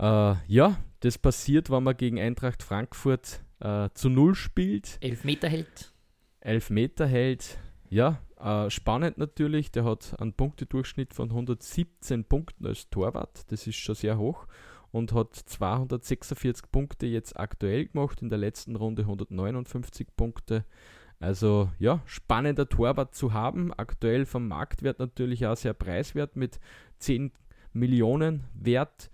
Äh, 0.00 0.34
ja, 0.46 0.78
das 1.00 1.18
passiert, 1.18 1.70
wenn 1.70 1.82
man 1.82 1.96
gegen 1.96 2.18
Eintracht 2.18 2.62
Frankfurt 2.62 3.42
äh, 3.60 3.90
zu 3.92 4.08
Null 4.08 4.34
spielt. 4.34 4.98
Elfmeter 5.00 5.48
hält. 5.48 5.92
Elfmeter 6.40 7.06
hält. 7.06 7.58
Ja, 7.90 8.20
äh, 8.38 8.70
spannend 8.70 9.18
natürlich. 9.18 9.70
Der 9.72 9.84
hat 9.84 10.18
einen 10.18 10.32
Punktedurchschnitt 10.32 11.12
von 11.12 11.28
117 11.28 12.24
Punkten 12.24 12.66
als 12.66 12.88
Torwart. 12.88 13.50
Das 13.52 13.66
ist 13.66 13.76
schon 13.76 13.94
sehr 13.94 14.16
hoch. 14.16 14.46
Und 14.90 15.12
hat 15.12 15.34
246 15.36 16.72
Punkte 16.72 17.06
jetzt 17.06 17.38
aktuell 17.38 17.86
gemacht. 17.86 18.22
In 18.22 18.30
der 18.30 18.38
letzten 18.38 18.76
Runde 18.76 19.02
159 19.02 20.08
Punkte. 20.16 20.64
Also 21.18 21.70
ja, 21.78 22.00
spannender 22.06 22.68
Torwart 22.68 23.14
zu 23.14 23.34
haben. 23.34 23.72
Aktuell 23.74 24.24
vom 24.24 24.48
Marktwert 24.48 24.98
natürlich 24.98 25.46
auch 25.46 25.56
sehr 25.56 25.74
preiswert 25.74 26.36
mit 26.36 26.58
10 26.98 27.32
Millionen 27.74 28.44
Wert. 28.54 29.10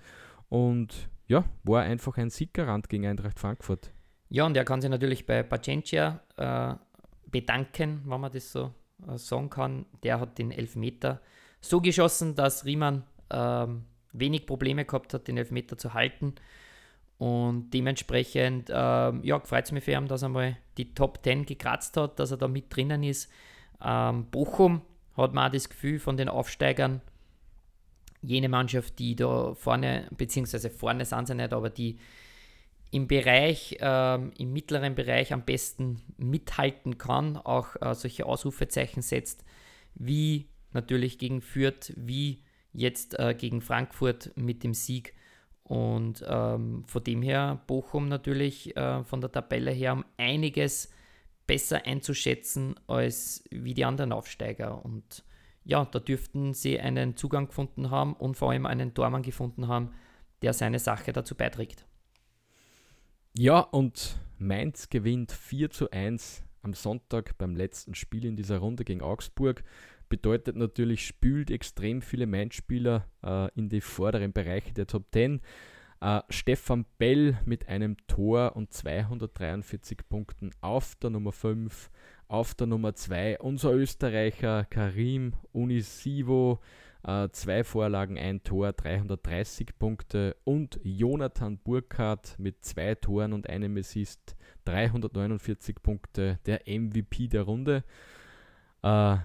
Und 0.49 1.09
ja, 1.27 1.45
war 1.65 1.83
einfach 1.83 2.17
ein 2.19 2.31
Sieggarant 2.31 2.89
gegen 2.89 3.07
Eintracht 3.07 3.39
Frankfurt. 3.39 3.91
Ja, 4.29 4.45
und 4.45 4.57
er 4.57 4.65
kann 4.65 4.81
sich 4.81 4.91
natürlich 4.91 5.27
bei 5.27 5.43
Pacencia 5.43 6.21
äh, 6.37 6.75
bedanken, 7.31 8.03
wenn 8.07 8.21
man 8.21 8.33
das 8.33 8.53
so 8.53 8.73
äh, 9.07 9.19
sagen 9.19 9.51
kann. 9.51 9.87
Der 10.03 10.21
hat 10.21 10.39
den 10.39 10.51
Elfmeter 10.51 11.21
so 11.61 11.81
geschossen, 11.81 12.35
dass 12.35 12.65
Riemann 12.65 13.05
äh, 13.29 13.67
wenig 14.13 14.47
Probleme 14.47 14.85
gehabt 14.85 15.15
hat, 15.15 15.29
den 15.29 15.37
Elfmeter 15.37 15.79
zu 15.79 15.95
halten. 15.95 16.35
Und 17.19 17.71
dementsprechend 17.71 18.71
ähm, 18.73 19.21
ja, 19.25 19.41
freut 19.41 19.65
es 19.65 19.73
mich 19.73 19.85
für 19.85 19.93
ihn, 19.93 20.07
dass 20.07 20.23
er 20.23 20.29
mal 20.29 20.57
die 20.77 20.93
Top 20.93 21.21
10 21.23 21.47
gekratzt 21.47 21.97
hat, 21.97 22.19
dass 22.19 22.31
er 22.31 22.37
da 22.37 22.47
mit 22.47 22.75
drinnen 22.75 23.03
ist. 23.03 23.31
Ähm, 23.83 24.27
Bochum 24.31 24.83
hat 25.17 25.33
man 25.33 25.49
auch 25.49 25.53
das 25.53 25.69
Gefühl 25.69 25.99
von 25.99 26.17
den 26.17 26.29
Aufsteigern, 26.29 27.01
jene 28.23 28.49
Mannschaft, 28.49 28.99
die 28.99 29.17
da 29.17 29.55
vorne, 29.55 30.09
beziehungsweise 30.17 30.71
vorne 30.71 31.05
sind 31.05 31.27
sie 31.29 31.35
nicht, 31.35 31.53
aber 31.53 31.71
die 31.71 31.99
im 32.91 33.09
Bereich, 33.09 33.77
ähm, 33.81 34.33
im 34.39 34.53
mittleren 34.53 34.95
Bereich 34.95 35.33
am 35.33 35.45
besten 35.45 36.03
mithalten 36.17 36.99
kann, 36.99 37.37
auch 37.37 37.77
äh, 37.81 37.95
solche 37.95 38.27
Ausrufezeichen 38.27 39.03
setzt, 39.03 39.45
wie 39.95 40.47
natürlich 40.73 41.19
gegen 41.19 41.41
Fürth, 41.41 41.93
wie 41.97 42.43
jetzt 42.73 43.19
äh, 43.19 43.35
gegen 43.35 43.61
Frankfurt 43.61 44.33
mit 44.37 44.63
dem 44.63 44.75
Sieg. 44.75 45.15
Und 45.65 46.25
ähm, 46.29 46.85
von 46.87 47.03
dem 47.03 47.23
her 47.23 47.61
Bochum 47.67 48.09
natürlich 48.09 48.77
äh, 48.77 49.03
von 49.03 49.21
der 49.21 49.33
Tabelle 49.33 49.73
her 49.73 49.95
um 49.95 50.05
einiges 50.17 50.93
besser 51.47 51.87
einzuschätzen 51.87 52.77
als 52.87 53.45
wie 53.51 53.75
die 53.75 53.85
anderen 53.85 54.13
Aufsteiger. 54.13 54.85
Und 54.85 55.25
ja, 55.67 55.85
da 55.85 55.99
dürften 55.99 56.55
sie 56.55 56.79
einen 56.79 57.17
Zugang 57.17 57.49
gefunden 57.49 57.91
haben 57.91 58.15
und 58.15 58.37
vor 58.37 58.53
allem 58.53 58.67
einen 58.67 58.95
Tormann 58.95 59.23
gefunden 59.23 59.67
haben, 59.67 59.91
der 60.43 60.53
seine 60.53 60.79
Sache 60.79 61.13
dazu 61.13 61.35
beiträgt. 61.35 61.85
Ja, 63.37 63.61
und 63.61 64.19
Mainz 64.39 64.89
gewinnt 64.89 65.33
4 65.33 65.71
zu 65.71 65.91
1 65.91 66.45
am 66.63 66.73
Sonntag 66.73 67.37
beim 67.37 67.57
letzten 67.57 67.95
Spiel 67.95 68.25
in 68.25 68.37
dieser 68.37 68.59
Runde 68.59 68.85
gegen 68.85 69.03
Augsburg. 69.03 69.65
Bedeutet 70.09 70.57
natürlich, 70.57 71.05
spült 71.05 71.51
extrem 71.51 72.01
viele 72.01 72.27
Mainz-Spieler 72.27 73.07
äh, 73.25 73.51
in 73.57 73.69
die 73.69 73.81
vorderen 73.81 74.33
Bereiche 74.33 74.73
der 74.73 74.87
Top 74.87 75.07
10. 75.13 75.41
Äh, 76.01 76.21
Stefan 76.31 76.87
Bell 76.99 77.39
mit 77.45 77.69
einem 77.69 77.97
Tor 78.07 78.55
und 78.55 78.73
243 78.73 80.09
Punkten 80.09 80.53
auf 80.61 80.95
der 80.97 81.11
Nummer 81.11 81.33
5. 81.33 81.91
Auf 82.29 82.55
der 82.55 82.67
Nummer 82.67 82.95
2 82.95 83.39
unser 83.39 83.73
Österreicher 83.73 84.65
Karim 84.65 85.35
Unisivo, 85.53 86.61
äh, 87.05 87.29
zwei 87.31 87.63
Vorlagen, 87.63 88.19
ein 88.19 88.43
Tor, 88.43 88.73
330 88.73 89.79
Punkte 89.79 90.37
und 90.43 90.81
Jonathan 90.83 91.59
Burkhardt 91.59 92.37
mit 92.39 92.65
zwei 92.65 92.97
Toren 92.97 93.33
und 93.33 93.49
einem 93.49 93.77
Assist, 93.77 94.37
349 94.65 95.77
Punkte, 95.81 96.41
der 96.47 96.63
MVP 96.67 97.29
der 97.29 97.43
Runde. 97.43 97.85
Äh, 98.83 99.19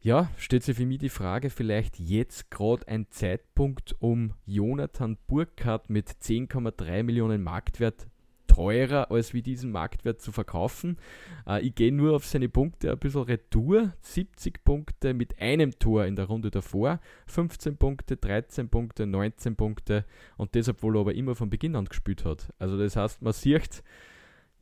ja, 0.00 0.30
stellt 0.36 0.62
sich 0.62 0.76
für 0.76 0.86
mich 0.86 0.98
die 0.98 1.08
Frage, 1.08 1.50
vielleicht 1.50 1.98
jetzt 1.98 2.48
gerade 2.52 2.86
ein 2.86 3.10
Zeitpunkt, 3.10 3.96
um 3.98 4.34
Jonathan 4.44 5.18
Burkhardt 5.26 5.90
mit 5.90 6.08
10,3 6.08 7.02
Millionen 7.02 7.42
Marktwert 7.42 8.06
teurer 8.56 9.10
als 9.10 9.34
wie 9.34 9.42
diesen 9.42 9.70
Marktwert 9.70 10.20
zu 10.20 10.32
verkaufen. 10.32 10.96
Äh, 11.46 11.60
ich 11.66 11.74
gehe 11.74 11.92
nur 11.92 12.16
auf 12.16 12.24
seine 12.24 12.48
Punkte 12.48 12.90
ein 12.90 12.98
bisschen 12.98 13.22
retour. 13.22 13.92
70 14.00 14.64
Punkte 14.64 15.14
mit 15.14 15.40
einem 15.40 15.78
Tor 15.78 16.06
in 16.06 16.16
der 16.16 16.26
Runde 16.26 16.50
davor, 16.50 17.00
15 17.26 17.76
Punkte, 17.76 18.16
13 18.16 18.68
Punkte, 18.68 19.06
19 19.06 19.56
Punkte 19.56 20.04
und 20.36 20.54
das, 20.56 20.68
obwohl 20.68 20.96
er 20.96 21.00
aber 21.00 21.14
immer 21.14 21.34
von 21.34 21.50
Beginn 21.50 21.76
an 21.76 21.84
gespielt 21.84 22.24
hat. 22.24 22.52
Also 22.58 22.78
das 22.78 22.96
heißt, 22.96 23.22
man 23.22 23.32
sieht, 23.32 23.82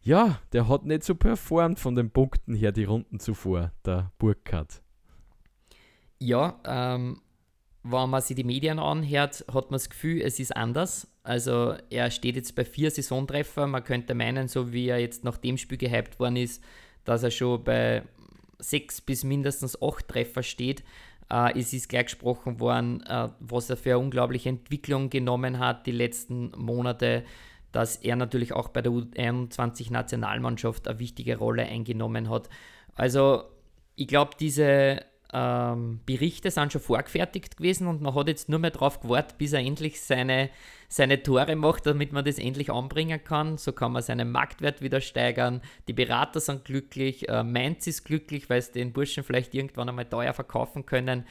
ja, 0.02 0.40
der 0.52 0.68
hat 0.68 0.84
nicht 0.84 1.04
so 1.04 1.14
performt 1.14 1.78
von 1.78 1.94
den 1.94 2.10
Punkten 2.10 2.54
her 2.54 2.72
die 2.72 2.84
Runden 2.84 3.20
zuvor, 3.20 3.72
der 3.84 4.12
Burkhardt. 4.18 4.82
Ja, 6.18 6.60
ähm, 6.66 7.20
wenn 7.84 8.10
man 8.10 8.22
sich 8.22 8.34
die 8.34 8.44
Medien 8.44 8.78
anhört, 8.78 9.44
hat 9.52 9.70
man 9.70 9.74
das 9.74 9.90
Gefühl, 9.90 10.22
es 10.22 10.40
ist 10.40 10.56
anders. 10.56 11.06
Also 11.22 11.74
er 11.90 12.10
steht 12.10 12.34
jetzt 12.34 12.54
bei 12.54 12.64
vier 12.64 12.90
Saisontreffer. 12.90 13.66
Man 13.66 13.84
könnte 13.84 14.14
meinen, 14.14 14.48
so 14.48 14.72
wie 14.72 14.88
er 14.88 14.98
jetzt 14.98 15.22
nach 15.22 15.36
dem 15.36 15.58
Spiel 15.58 15.76
gehypt 15.76 16.18
worden 16.18 16.36
ist, 16.36 16.64
dass 17.04 17.22
er 17.22 17.30
schon 17.30 17.62
bei 17.62 18.02
sechs 18.58 19.02
bis 19.02 19.22
mindestens 19.22 19.80
acht 19.82 20.08
Treffer 20.08 20.42
steht. 20.42 20.82
Äh, 21.30 21.58
es 21.58 21.74
ist 21.74 21.90
gleich 21.90 22.06
gesprochen 22.06 22.58
worden, 22.58 23.02
äh, 23.02 23.28
was 23.40 23.68
er 23.68 23.76
für 23.76 23.90
eine 23.90 23.98
unglaubliche 23.98 24.48
Entwicklung 24.48 25.10
genommen 25.10 25.58
hat 25.58 25.86
die 25.86 25.92
letzten 25.92 26.52
Monate, 26.56 27.22
dass 27.70 27.96
er 27.96 28.16
natürlich 28.16 28.54
auch 28.54 28.68
bei 28.68 28.80
der 28.80 28.92
U21-Nationalmannschaft 28.92 30.88
eine 30.88 30.98
wichtige 30.98 31.36
Rolle 31.36 31.64
eingenommen 31.64 32.30
hat. 32.30 32.48
Also 32.94 33.44
ich 33.94 34.08
glaube, 34.08 34.32
diese 34.40 35.04
ähm, 35.34 36.00
Berichte 36.06 36.50
sind 36.50 36.72
schon 36.72 36.80
vorgefertigt 36.80 37.56
gewesen 37.56 37.88
und 37.88 38.00
man 38.00 38.14
hat 38.14 38.28
jetzt 38.28 38.48
nur 38.48 38.60
mehr 38.60 38.70
darauf 38.70 39.00
gewartet, 39.00 39.36
bis 39.36 39.52
er 39.52 39.60
endlich 39.60 40.00
seine, 40.00 40.48
seine 40.88 41.22
Tore 41.22 41.56
macht, 41.56 41.86
damit 41.86 42.12
man 42.12 42.24
das 42.24 42.38
endlich 42.38 42.70
anbringen 42.70 43.22
kann. 43.22 43.58
So 43.58 43.72
kann 43.72 43.92
man 43.92 44.02
seinen 44.02 44.30
Marktwert 44.30 44.80
wieder 44.80 45.00
steigern. 45.00 45.60
Die 45.88 45.92
Berater 45.92 46.38
sind 46.38 46.64
glücklich, 46.64 47.28
äh, 47.28 47.42
Mainz 47.42 47.86
ist 47.88 48.04
glücklich, 48.04 48.48
weil 48.48 48.60
es 48.60 48.70
den 48.70 48.92
Burschen 48.92 49.24
vielleicht 49.24 49.54
irgendwann 49.54 49.88
einmal 49.88 50.08
teuer 50.08 50.32
verkaufen 50.32 50.86
können. 50.86 51.26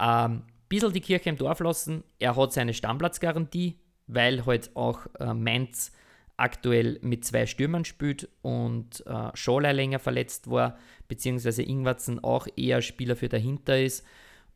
Ähm, 0.00 0.44
bisschen 0.68 0.92
die 0.94 1.00
Kirche 1.00 1.28
im 1.28 1.36
Dorf 1.36 1.60
lassen. 1.60 2.04
Er 2.18 2.34
hat 2.34 2.54
seine 2.54 2.72
Stammplatzgarantie, 2.72 3.78
weil 4.06 4.46
halt 4.46 4.74
auch 4.74 5.00
äh, 5.20 5.34
Mainz 5.34 5.92
aktuell 6.36 6.98
mit 7.02 7.24
zwei 7.24 7.46
Stürmern 7.46 7.84
spielt 7.84 8.28
und 8.42 9.04
äh, 9.06 9.30
Scholei 9.34 9.72
länger 9.72 9.98
verletzt 9.98 10.50
war, 10.50 10.78
beziehungsweise 11.08 11.62
Ingwertsen 11.62 12.22
auch 12.22 12.46
eher 12.56 12.82
Spieler 12.82 13.16
für 13.16 13.28
dahinter 13.28 13.80
ist. 13.80 14.04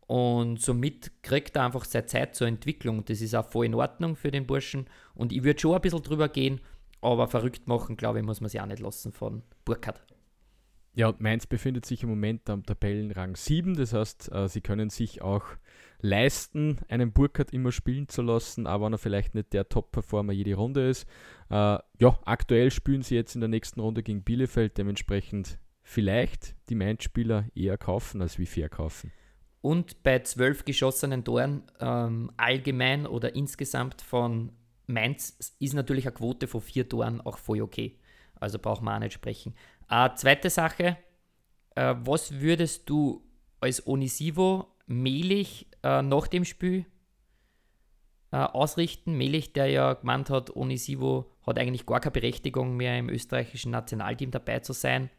Und 0.07 0.61
somit 0.61 1.11
kriegt 1.23 1.57
er 1.57 1.65
einfach 1.65 1.85
seine 1.85 2.07
Zeit 2.07 2.37
zur 2.37 2.47
Entwicklung. 2.47 3.05
Das 3.05 3.21
ist 3.21 3.35
auch 3.35 3.49
voll 3.49 3.67
in 3.67 3.75
Ordnung 3.75 4.15
für 4.17 4.31
den 4.31 4.47
Burschen. 4.47 4.87
Und 5.15 5.33
ich 5.33 5.43
würde 5.43 5.61
schon 5.61 5.75
ein 5.75 5.81
bisschen 5.81 6.03
drüber 6.03 6.29
gehen, 6.29 6.61
aber 7.01 7.29
verrückt 7.29 7.67
machen, 7.67 7.97
glaube 7.97 8.21
ich, 8.21 8.25
muss 8.25 8.41
man 8.41 8.49
sich 8.49 8.61
auch 8.61 8.67
nicht 8.67 8.81
lassen 8.81 9.13
von 9.13 9.43
Burkhardt. 9.65 10.01
Ja, 10.95 11.13
Mainz 11.19 11.47
befindet 11.47 11.85
sich 11.85 12.03
im 12.03 12.09
Moment 12.09 12.49
am 12.49 12.65
Tabellenrang 12.65 13.37
7, 13.37 13.75
das 13.77 13.93
heißt, 13.93 14.33
äh, 14.33 14.49
sie 14.49 14.63
können 14.63 14.89
sich 14.89 15.21
auch 15.21 15.45
leisten, 16.01 16.79
einen 16.89 17.13
Burkhardt 17.13 17.53
immer 17.53 17.73
spielen 17.73 18.09
zu 18.09 18.23
lassen, 18.23 18.67
aber 18.67 18.87
wenn 18.87 18.95
er 18.95 18.99
vielleicht 18.99 19.35
nicht 19.35 19.53
der 19.53 19.69
Top-Performer 19.69 20.33
jede 20.33 20.55
Runde 20.55 20.89
ist. 20.89 21.07
Äh, 21.51 21.79
ja, 21.99 22.19
aktuell 22.25 22.71
spielen 22.71 23.03
sie 23.03 23.15
jetzt 23.15 23.35
in 23.35 23.41
der 23.41 23.49
nächsten 23.49 23.81
Runde 23.81 24.03
gegen 24.03 24.23
Bielefeld, 24.23 24.79
dementsprechend 24.79 25.59
vielleicht 25.83 26.57
die 26.69 26.75
Mainz-Spieler 26.75 27.47
eher 27.55 27.79
kaufen 27.79 28.21
als 28.21 28.39
wie 28.39 28.47
verkaufen. 28.47 29.13
Und 29.61 30.03
bei 30.03 30.21
zwölf 30.21 30.65
geschossenen 30.65 31.25
Toren 31.25 31.65
ähm, 31.81 32.31
allgemein 32.37 33.07
oder 33.07 33.35
insgesamt 33.35 34.03
von 34.03 34.53
Mainz 34.87 35.37
ist 35.59 35.75
natürlich 35.75 36.07
eine 36.07 36.15
Quote 36.15 36.47
von 36.47 36.61
vier 36.61 36.89
Toren 36.89 37.21
auch 37.21 37.39
voll 37.39 37.61
okay. 37.61 37.99
Also 38.37 38.59
braucht 38.59 38.83
man 38.83 38.97
auch 38.97 39.01
nicht 39.01 39.15
sprechen. 39.15 39.55
Äh, 39.91 40.11
zweite 40.15 40.51
Sache, 40.51 40.97
äh, 41.75 41.95
was 41.99 42.41
würdest 42.41 42.89
du 42.89 43.25
als 43.61 43.87
Onisivo 43.87 44.73
Melich 44.89 45.67
äh, 45.87 46.03
nach 46.03 46.27
dem 46.27 46.45
Spiel 46.45 46.85
äh, 48.33 48.37
ausrichten? 48.37 49.17
Melich, 49.17 49.53
der 49.53 49.67
ja 49.69 49.95
gemeint 49.95 50.31
hat, 50.31 50.55
Onisivo 50.55 51.31
hat 51.47 51.59
eigentlich 51.59 51.87
gar 51.87 52.01
keine 52.01 52.13
Berechtigung 52.13 52.77
mehr 52.77 52.99
im 52.99 53.09
österreichischen 53.09 53.71
Nationalteam 53.71 54.31
dabei 54.31 54.61
zu 54.61 54.73
sein. 54.73 55.11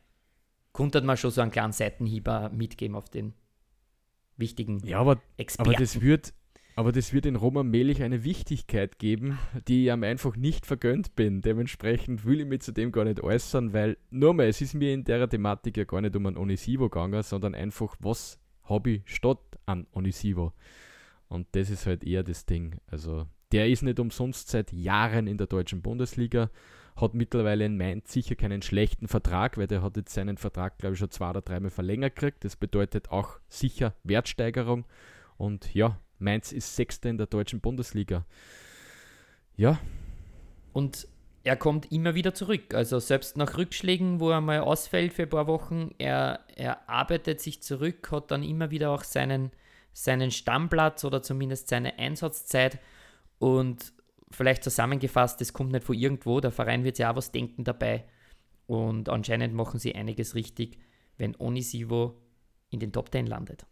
Konnte 0.74 1.02
man 1.02 1.18
schon 1.18 1.32
so 1.32 1.42
einen 1.42 1.52
kleinen 1.52 1.74
Seitenhieber 1.74 2.50
mitgeben 2.50 2.96
auf 2.96 3.10
den 3.10 3.34
wichtigen 4.36 4.86
ja, 4.86 5.00
aber, 5.00 5.20
Experten. 5.38 5.70
Aber 5.70 5.80
das 5.80 6.02
wird, 6.02 6.34
aber 6.76 6.92
das 6.92 7.14
wird 7.14 7.26
in 7.26 7.36
Roman 7.36 7.68
Melich 7.68 8.04
eine 8.04 8.24
Wichtigkeit 8.24 9.00
geben, 9.00 9.40
die 9.68 9.86
ich 9.86 9.92
ihm 9.92 10.04
einfach 10.04 10.36
nicht 10.36 10.68
vergönnt 10.68 11.16
bin. 11.16 11.42
Dementsprechend 11.42 12.26
will 12.26 12.42
ich 12.42 12.46
mich 12.46 12.62
zu 12.62 12.72
dem 12.72 12.92
gar 12.92 13.06
nicht 13.06 13.22
äußern, 13.22 13.74
weil 13.74 13.98
nur 14.12 14.34
mal, 14.36 14.48
es 14.48 14.62
ist 14.62 14.76
mir 14.76 14.94
in 14.94 15.04
der 15.04 15.28
Thematik 15.28 15.78
ja 15.78 15.86
gar 15.86 16.02
nicht 16.02 16.16
um 16.16 16.28
einen 16.28 16.38
Onisivo 16.38 16.90
gegangen, 16.90 17.24
sondern 17.24 17.56
einfach, 17.56 17.96
was 18.00 18.40
ich 18.86 19.02
statt 19.06 19.40
an 19.66 19.88
Onisivo? 19.92 20.54
Und 21.28 21.48
das 21.54 21.70
ist 21.70 21.86
halt 21.86 22.04
eher 22.04 22.24
das 22.24 22.46
Ding. 22.46 22.80
Also, 22.88 23.28
der 23.52 23.68
ist 23.70 23.82
nicht 23.82 24.00
umsonst 24.00 24.50
seit 24.50 24.72
Jahren 24.72 25.28
in 25.28 25.38
der 25.38 25.48
deutschen 25.48 25.82
Bundesliga, 25.82 26.50
hat 26.96 27.14
mittlerweile 27.14 27.66
in 27.66 27.78
Mainz 27.78 28.12
sicher 28.12 28.36
keinen 28.36 28.62
schlechten 28.62 29.08
Vertrag, 29.08 29.58
weil 29.58 29.68
der 29.68 29.82
hat 29.82 29.98
jetzt 29.98 30.14
seinen 30.14 30.38
Vertrag, 30.38 30.78
glaube 30.78 30.94
ich, 30.94 31.00
schon 31.00 31.12
zwei 31.12 31.30
oder 31.30 31.42
dreimal 31.42 31.70
verlängert 31.70 32.16
gekriegt. 32.16 32.44
Das 32.44 32.56
bedeutet 32.56 33.12
auch 33.12 33.40
sicher 33.48 33.94
Wertsteigerung. 34.04 34.86
Und 35.38 35.74
ja, 35.76 36.00
Mainz 36.18 36.52
ist 36.52 36.76
Sechster 36.76 37.10
in 37.10 37.18
der 37.18 37.28
deutschen 37.28 37.62
Bundesliga. 37.62 38.26
Ja. 39.56 39.80
Und 40.74 41.08
er 41.48 41.56
kommt 41.56 41.94
immer 41.94 42.14
wieder 42.14 42.34
zurück. 42.34 42.74
Also 42.74 43.00
selbst 43.00 43.38
nach 43.38 43.58
Rückschlägen, 43.58 44.20
wo 44.20 44.32
er 44.32 44.42
mal 44.42 44.60
ausfällt 44.60 45.14
für 45.14 45.24
ein 45.24 45.30
paar 45.30 45.48
Wochen, 45.48 45.92
er, 45.98 46.42
er 46.58 46.90
arbeitet 46.90 47.40
sich 47.40 47.64
zurück, 47.64 48.12
hat 48.12 48.32
dann 48.32 48.44
immer 48.44 48.70
wieder 48.70 48.92
auch 48.92 49.04
seinen, 49.04 49.52
seinen 49.94 50.32
Stammplatz 50.32 51.06
oder 51.06 51.22
zumindest 51.22 51.70
seine 51.70 51.98
Einsatzzeit. 51.98 52.80
Und 53.40 53.94
vielleicht 54.30 54.62
zusammengefasst, 54.62 55.40
das 55.40 55.54
kommt 55.54 55.72
nicht 55.72 55.86
von 55.86 55.96
irgendwo, 55.96 56.42
der 56.42 56.52
Verein 56.52 56.84
wird 56.84 56.98
ja 57.00 57.12
auch 57.12 57.16
was 57.16 57.32
denken 57.32 57.64
dabei. 57.64 58.04
Und 58.66 59.08
anscheinend 59.08 59.54
machen 59.54 59.80
sie 59.80 59.96
einiges 59.96 60.36
richtig, 60.36 60.78
wenn 61.18 61.34
Onisivo 61.40 62.20
in 62.72 62.82
den 62.82 62.92
Top 62.92 63.10
10 63.10 63.26
landet. 63.26 63.66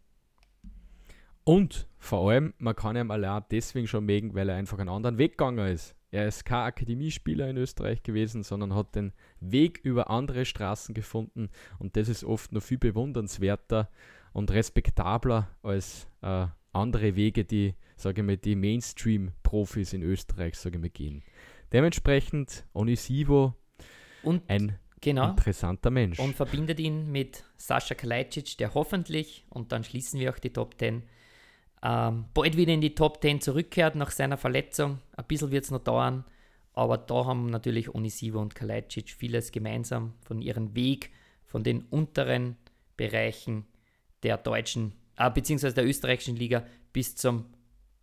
Und 1.43 1.89
vor 1.97 2.29
allem, 2.31 2.53
man 2.57 2.75
kann 2.75 2.95
ihm 2.95 3.11
allein 3.11 3.43
deswegen 3.51 3.87
schon 3.87 4.05
mögen, 4.05 4.33
weil 4.33 4.47
er 4.47 4.55
einfach 4.55 4.79
einen 4.79 4.87
anderen 4.87 5.17
Weg 5.17 5.33
gegangen 5.33 5.67
ist. 5.67 5.93
Er 6.15 6.29
ist 6.29 6.45
kein 6.45 6.67
Akademiespieler 6.67 7.49
in 7.49 7.57
Österreich 7.57 8.01
gewesen, 8.01 8.41
sondern 8.41 8.73
hat 8.73 8.95
den 8.95 9.11
Weg 9.41 9.81
über 9.83 10.09
andere 10.09 10.45
Straßen 10.45 10.95
gefunden 10.95 11.49
und 11.77 11.97
das 11.97 12.07
ist 12.07 12.23
oft 12.23 12.53
noch 12.53 12.63
viel 12.63 12.77
bewundernswerter 12.77 13.89
und 14.31 14.49
respektabler 14.49 15.49
als 15.61 16.07
äh, 16.21 16.47
andere 16.71 17.17
Wege, 17.17 17.43
die, 17.43 17.75
sage 17.97 18.21
ich 18.21 18.25
mal, 18.25 18.37
die 18.37 18.55
Mainstream-Profis 18.55 19.91
in 19.91 20.03
Österreich, 20.03 20.55
sage 20.55 20.77
ich 20.77 20.81
mal, 20.81 20.89
gehen. 20.89 21.21
Dementsprechend 21.73 22.65
Onisivo 22.73 23.53
und 24.23 24.49
ein 24.49 24.79
genau, 25.01 25.31
interessanter 25.31 25.89
Mensch. 25.89 26.17
Und 26.17 26.33
verbindet 26.33 26.79
ihn 26.79 27.11
mit 27.11 27.43
Sascha 27.57 27.93
Kalajdzic, 27.93 28.57
der 28.57 28.73
hoffentlich, 28.73 29.45
und 29.49 29.73
dann 29.73 29.83
schließen 29.83 30.21
wir 30.21 30.31
auch 30.31 30.39
die 30.39 30.53
Top 30.53 30.79
10, 30.79 31.03
ähm, 31.85 32.25
bald 32.33 32.57
wieder 32.57 32.73
in 32.73 32.81
die 32.81 32.95
Top 32.95 33.21
10 33.21 33.41
zurückkehrt 33.41 33.95
nach 33.95 34.09
seiner 34.09 34.37
Verletzung. 34.37 34.97
Ein 35.15 35.25
bisschen 35.25 35.51
wird 35.51 35.65
es 35.65 35.71
noch 35.71 35.83
dauern, 35.83 36.25
aber 36.73 36.97
da 36.97 37.25
haben 37.25 37.51
natürlich 37.51 37.93
Onisivo 37.93 38.39
und 38.39 38.55
Kalajdzic 38.55 39.11
vieles 39.11 39.51
gemeinsam 39.51 40.13
von 40.21 40.41
ihrem 40.41 40.75
Weg, 40.75 41.11
von 41.45 41.63
den 41.63 41.83
unteren 41.91 42.57
Bereichen 42.97 43.65
der 44.23 44.37
deutschen, 44.37 44.93
äh, 45.17 45.29
beziehungsweise 45.29 45.75
der 45.75 45.85
österreichischen 45.85 46.35
Liga 46.35 46.65
bis, 46.91 47.15
zum, 47.15 47.45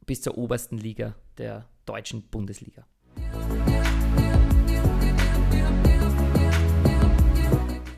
bis 0.07 0.23
zur 0.23 0.39
obersten 0.39 0.79
Liga 0.79 1.17
der 1.37 1.69
deutschen 1.85 2.23
Bundesliga. 2.23 2.87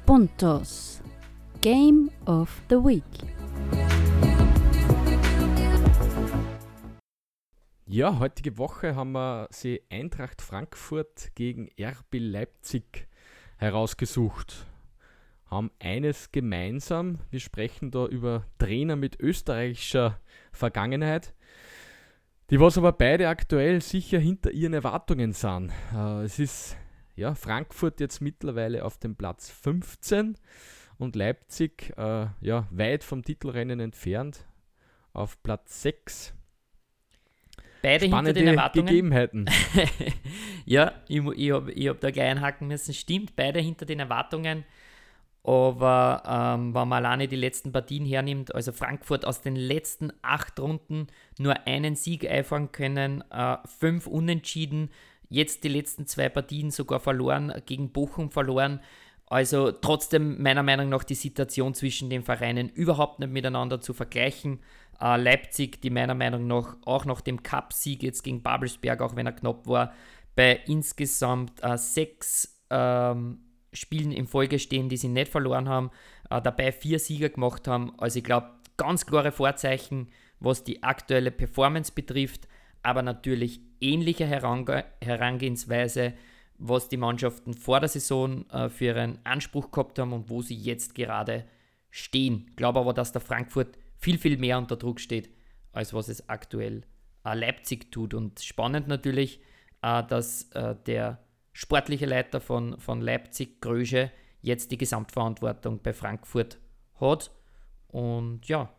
Puntos 0.06 1.02
Game 1.60 2.10
of 2.24 2.48
the 2.70 2.76
Week. 2.76 3.43
Ja, 7.86 8.18
heutige 8.18 8.56
Woche 8.56 8.96
haben 8.96 9.12
wir 9.12 9.46
sie 9.50 9.82
Eintracht 9.90 10.40
Frankfurt 10.40 11.32
gegen 11.34 11.68
RB 11.78 12.14
Leipzig 12.14 13.06
herausgesucht. 13.58 14.64
Haben 15.50 15.70
eines 15.78 16.32
gemeinsam, 16.32 17.18
wir 17.30 17.40
sprechen 17.40 17.90
da 17.90 18.06
über 18.06 18.46
Trainer 18.58 18.96
mit 18.96 19.20
österreichischer 19.20 20.18
Vergangenheit, 20.50 21.34
die 22.48 22.58
was 22.58 22.78
aber 22.78 22.92
beide 22.92 23.28
aktuell 23.28 23.82
sicher 23.82 24.18
hinter 24.18 24.50
ihren 24.52 24.72
Erwartungen 24.72 25.34
sind. 25.34 25.70
Äh, 25.94 26.22
es 26.22 26.38
ist 26.38 26.78
ja, 27.16 27.34
Frankfurt 27.34 28.00
jetzt 28.00 28.22
mittlerweile 28.22 28.86
auf 28.86 28.96
dem 28.96 29.14
Platz 29.14 29.50
15 29.50 30.38
und 30.96 31.16
Leipzig 31.16 31.92
äh, 31.98 32.28
ja, 32.40 32.66
weit 32.70 33.04
vom 33.04 33.22
Titelrennen 33.22 33.78
entfernt. 33.78 34.46
Auf 35.12 35.42
Platz 35.42 35.82
6. 35.82 36.34
Beide 37.84 38.06
Spannende 38.06 38.30
hinter 38.30 38.40
den 38.40 38.58
Erwartungen. 38.58 38.86
Gegebenheiten. 38.86 39.46
ja, 40.64 40.92
ich, 41.06 41.22
ich 41.22 41.52
habe 41.52 41.72
ich 41.72 41.88
hab 41.88 42.00
da 42.00 42.10
gleich 42.10 42.30
einhaken 42.30 42.66
müssen. 42.68 42.94
Stimmt, 42.94 43.36
beide 43.36 43.60
hinter 43.60 43.84
den 43.84 44.00
Erwartungen. 44.00 44.64
Aber 45.42 46.22
ähm, 46.26 46.74
wenn 46.74 46.88
man 46.88 47.04
alleine 47.04 47.28
die 47.28 47.36
letzten 47.36 47.70
Partien 47.70 48.06
hernimmt, 48.06 48.54
also 48.54 48.72
Frankfurt 48.72 49.26
aus 49.26 49.42
den 49.42 49.56
letzten 49.56 50.10
acht 50.22 50.58
Runden 50.58 51.08
nur 51.38 51.66
einen 51.66 51.96
Sieg 51.96 52.26
einfahren 52.28 52.72
können, 52.72 53.22
äh, 53.30 53.58
fünf 53.78 54.06
Unentschieden, 54.06 54.88
jetzt 55.28 55.64
die 55.64 55.68
letzten 55.68 56.06
zwei 56.06 56.30
Partien 56.30 56.70
sogar 56.70 57.00
verloren, 57.00 57.52
gegen 57.66 57.92
Bochum 57.92 58.30
verloren. 58.30 58.80
Also 59.26 59.72
trotzdem 59.72 60.42
meiner 60.42 60.62
Meinung 60.62 60.90
nach 60.90 61.04
die 61.04 61.14
Situation 61.14 61.74
zwischen 61.74 62.10
den 62.10 62.22
Vereinen 62.22 62.68
überhaupt 62.68 63.20
nicht 63.20 63.32
miteinander 63.32 63.80
zu 63.80 63.94
vergleichen. 63.94 64.60
Äh, 65.00 65.16
Leipzig, 65.16 65.80
die 65.80 65.90
meiner 65.90 66.14
Meinung 66.14 66.46
nach 66.46 66.76
auch 66.84 67.04
nach 67.04 67.20
dem 67.20 67.42
Cup-Sieg 67.42 68.02
jetzt 68.02 68.22
gegen 68.22 68.42
Babelsberg, 68.42 69.00
auch 69.00 69.16
wenn 69.16 69.26
er 69.26 69.32
knapp 69.32 69.66
war, 69.66 69.92
bei 70.36 70.60
insgesamt 70.66 71.62
äh, 71.62 71.76
sechs 71.78 72.62
ähm, 72.70 73.38
Spielen 73.72 74.12
in 74.12 74.26
Folge 74.26 74.58
stehen, 74.58 74.88
die 74.88 74.96
sie 74.96 75.08
nicht 75.08 75.28
verloren 75.28 75.68
haben, 75.68 75.90
äh, 76.30 76.40
dabei 76.40 76.70
vier 76.70 76.98
Sieger 76.98 77.28
gemacht 77.28 77.66
haben. 77.66 77.92
Also 77.98 78.18
ich 78.18 78.24
glaube, 78.24 78.50
ganz 78.76 79.06
klare 79.06 79.32
Vorzeichen, 79.32 80.08
was 80.40 80.64
die 80.64 80.82
aktuelle 80.82 81.30
Performance 81.30 81.92
betrifft, 81.92 82.46
aber 82.82 83.02
natürlich 83.02 83.60
ähnliche 83.80 84.26
Herange 84.26 84.84
Herangehensweise, 85.00 86.12
was 86.58 86.88
die 86.88 86.96
Mannschaften 86.96 87.54
vor 87.54 87.80
der 87.80 87.88
Saison 87.88 88.48
äh, 88.50 88.68
für 88.68 88.86
ihren 88.86 89.18
Anspruch 89.24 89.70
gehabt 89.70 89.98
haben 89.98 90.12
und 90.12 90.30
wo 90.30 90.42
sie 90.42 90.54
jetzt 90.54 90.94
gerade 90.94 91.44
stehen. 91.90 92.46
Ich 92.50 92.56
glaube 92.56 92.80
aber, 92.80 92.92
dass 92.92 93.12
der 93.12 93.20
Frankfurt 93.20 93.78
viel, 93.96 94.18
viel 94.18 94.38
mehr 94.38 94.58
unter 94.58 94.76
Druck 94.76 95.00
steht, 95.00 95.30
als 95.72 95.94
was 95.94 96.08
es 96.08 96.28
aktuell 96.28 96.82
äh, 97.24 97.34
Leipzig 97.34 97.90
tut. 97.90 98.14
Und 98.14 98.40
spannend 98.40 98.88
natürlich, 98.88 99.40
äh, 99.82 100.02
dass 100.04 100.50
äh, 100.52 100.76
der 100.86 101.18
sportliche 101.52 102.06
Leiter 102.06 102.40
von, 102.40 102.78
von 102.78 103.00
Leipzig, 103.00 103.60
Grösche, 103.60 104.10
jetzt 104.42 104.70
die 104.70 104.78
Gesamtverantwortung 104.78 105.80
bei 105.82 105.92
Frankfurt 105.92 106.58
hat. 107.00 107.30
Und 107.88 108.46
ja, 108.46 108.74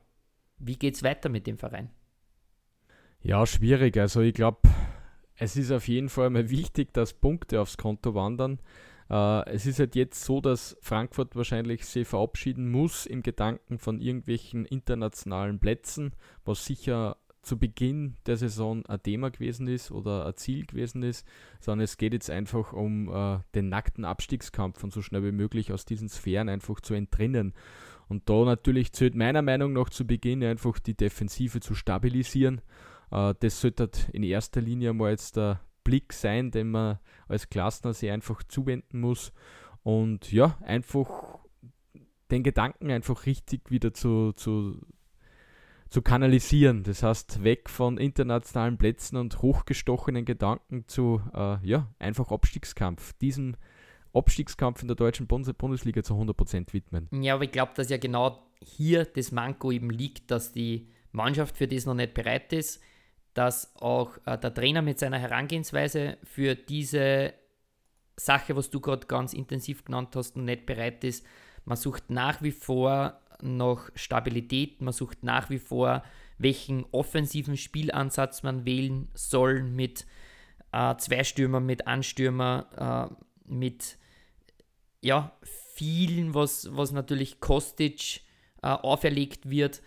wie 0.57 0.75
geht 0.75 0.95
es 0.95 1.03
weiter 1.03 1.29
mit 1.29 1.47
dem 1.47 1.57
Verein? 1.57 1.89
Ja, 3.21 3.45
schwierig. 3.45 3.97
Also 3.97 4.21
ich 4.21 4.33
glaube, 4.33 4.59
es 5.37 5.55
ist 5.55 5.71
auf 5.71 5.87
jeden 5.87 6.09
Fall 6.09 6.29
mal 6.29 6.49
wichtig, 6.49 6.93
dass 6.93 7.13
Punkte 7.13 7.61
aufs 7.61 7.77
Konto 7.77 8.15
wandern. 8.15 8.59
Äh, 9.09 9.49
es 9.49 9.65
ist 9.65 9.79
halt 9.79 9.95
jetzt 9.95 10.23
so, 10.23 10.41
dass 10.41 10.77
Frankfurt 10.81 11.35
wahrscheinlich 11.35 11.85
sich 11.85 12.07
verabschieden 12.07 12.71
muss 12.71 13.05
im 13.05 13.23
Gedanken 13.23 13.77
von 13.77 13.99
irgendwelchen 13.99 14.65
internationalen 14.65 15.59
Plätzen, 15.59 16.13
was 16.43 16.65
sicher 16.65 17.17
zu 17.45 17.59
Beginn 17.59 18.17
der 18.25 18.37
Saison 18.37 18.83
ein 18.87 19.03
Thema 19.03 19.29
gewesen 19.29 19.67
ist 19.67 19.91
oder 19.91 20.25
ein 20.25 20.35
Ziel 20.35 20.65
gewesen 20.65 21.03
ist, 21.03 21.27
sondern 21.59 21.83
es 21.83 21.97
geht 21.97 22.13
jetzt 22.13 22.29
einfach 22.31 22.73
um 22.73 23.07
äh, 23.13 23.39
den 23.53 23.69
nackten 23.69 24.03
Abstiegskampf 24.03 24.83
und 24.83 24.91
so 24.91 25.03
schnell 25.03 25.23
wie 25.23 25.31
möglich 25.31 25.71
aus 25.71 25.85
diesen 25.85 26.09
Sphären 26.09 26.49
einfach 26.49 26.81
zu 26.81 26.95
entrinnen. 26.95 27.53
Und 28.07 28.29
da 28.29 28.43
natürlich 28.45 28.93
zählt 28.93 29.15
meiner 29.15 29.41
Meinung 29.41 29.73
nach 29.73 29.89
zu 29.89 30.05
Beginn 30.05 30.43
einfach 30.43 30.79
die 30.79 30.95
Defensive 30.95 31.59
zu 31.59 31.75
stabilisieren. 31.75 32.61
Äh, 33.11 33.33
das 33.39 33.61
sollte 33.61 33.83
halt 33.83 34.09
in 34.13 34.23
erster 34.23 34.61
Linie 34.61 34.93
mal 34.93 35.11
jetzt 35.11 35.37
der 35.37 35.61
Blick 35.83 36.13
sein, 36.13 36.51
den 36.51 36.71
man 36.71 36.99
als 37.27 37.49
Klassner 37.49 37.93
sich 37.93 38.11
einfach 38.11 38.43
zuwenden 38.43 38.99
muss. 38.99 39.31
Und 39.83 40.31
ja, 40.31 40.57
einfach 40.61 41.39
den 42.31 42.43
Gedanken 42.43 42.89
einfach 42.91 43.25
richtig 43.25 43.69
wieder 43.69 43.93
zu, 43.93 44.33
zu, 44.33 44.81
zu 45.89 46.01
kanalisieren. 46.01 46.83
Das 46.83 47.03
heißt, 47.03 47.43
weg 47.43 47.69
von 47.69 47.97
internationalen 47.97 48.77
Plätzen 48.77 49.17
und 49.17 49.41
hochgestochenen 49.41 50.25
Gedanken 50.25 50.87
zu, 50.87 51.21
äh, 51.33 51.65
ja, 51.65 51.93
einfach 51.99 52.31
Abstiegskampf. 52.31 53.13
Diesen 53.13 53.57
Abstiegskampf 54.13 54.81
in 54.81 54.87
der 54.87 54.95
deutschen 54.95 55.27
Bundes 55.27 55.53
Bundesliga 55.53 56.01
zu 56.01 56.15
100% 56.15 56.73
widmen. 56.73 57.07
Ja, 57.11 57.35
aber 57.35 57.43
ich 57.43 57.51
glaube, 57.51 57.73
dass 57.75 57.89
ja 57.89 57.97
genau 57.97 58.41
hier 58.61 59.05
das 59.05 59.31
Manko 59.31 59.71
eben 59.71 59.89
liegt, 59.89 60.31
dass 60.31 60.51
die 60.51 60.89
Mannschaft 61.11 61.57
für 61.57 61.67
das 61.67 61.85
noch 61.85 61.93
nicht 61.93 62.13
bereit 62.13 62.51
ist, 62.53 62.81
dass 63.35 63.75
auch 63.75 64.17
äh, 64.25 64.37
der 64.37 64.53
Trainer 64.53 64.81
mit 64.81 64.97
seiner 64.97 65.19
Herangehensweise 65.19 66.17
für 66.23 66.55
diese 66.55 67.33
Sache, 68.17 68.55
was 68.55 68.69
du 68.69 68.79
gerade 68.79 69.05
ganz 69.05 69.33
intensiv 69.33 69.85
genannt 69.85 70.15
hast, 70.15 70.35
noch 70.35 70.43
nicht 70.43 70.65
bereit 70.65 71.03
ist. 71.03 71.25
Man 71.65 71.77
sucht 71.77 72.09
nach 72.09 72.41
wie 72.41 72.51
vor 72.51 73.19
nach 73.41 73.89
Stabilität, 73.95 74.81
man 74.81 74.93
sucht 74.93 75.23
nach 75.23 75.49
wie 75.49 75.59
vor, 75.59 76.03
welchen 76.37 76.85
offensiven 76.91 77.57
Spielansatz 77.57 78.41
man 78.41 78.65
wählen 78.65 79.09
soll 79.13 79.63
mit 79.63 80.05
äh, 80.71 80.95
zwei 80.97 81.23
Stürmer, 81.23 81.59
mit 81.59 81.87
Anstürmer, 81.87 83.09
äh, 83.11 83.53
mit 83.53 83.97
ja, 85.01 85.37
vielen, 85.73 86.33
was, 86.33 86.69
was 86.75 86.91
natürlich 86.91 87.41
Kostic 87.41 88.21
äh, 88.61 88.67
auferlegt 88.67 89.49
wird. 89.49 89.81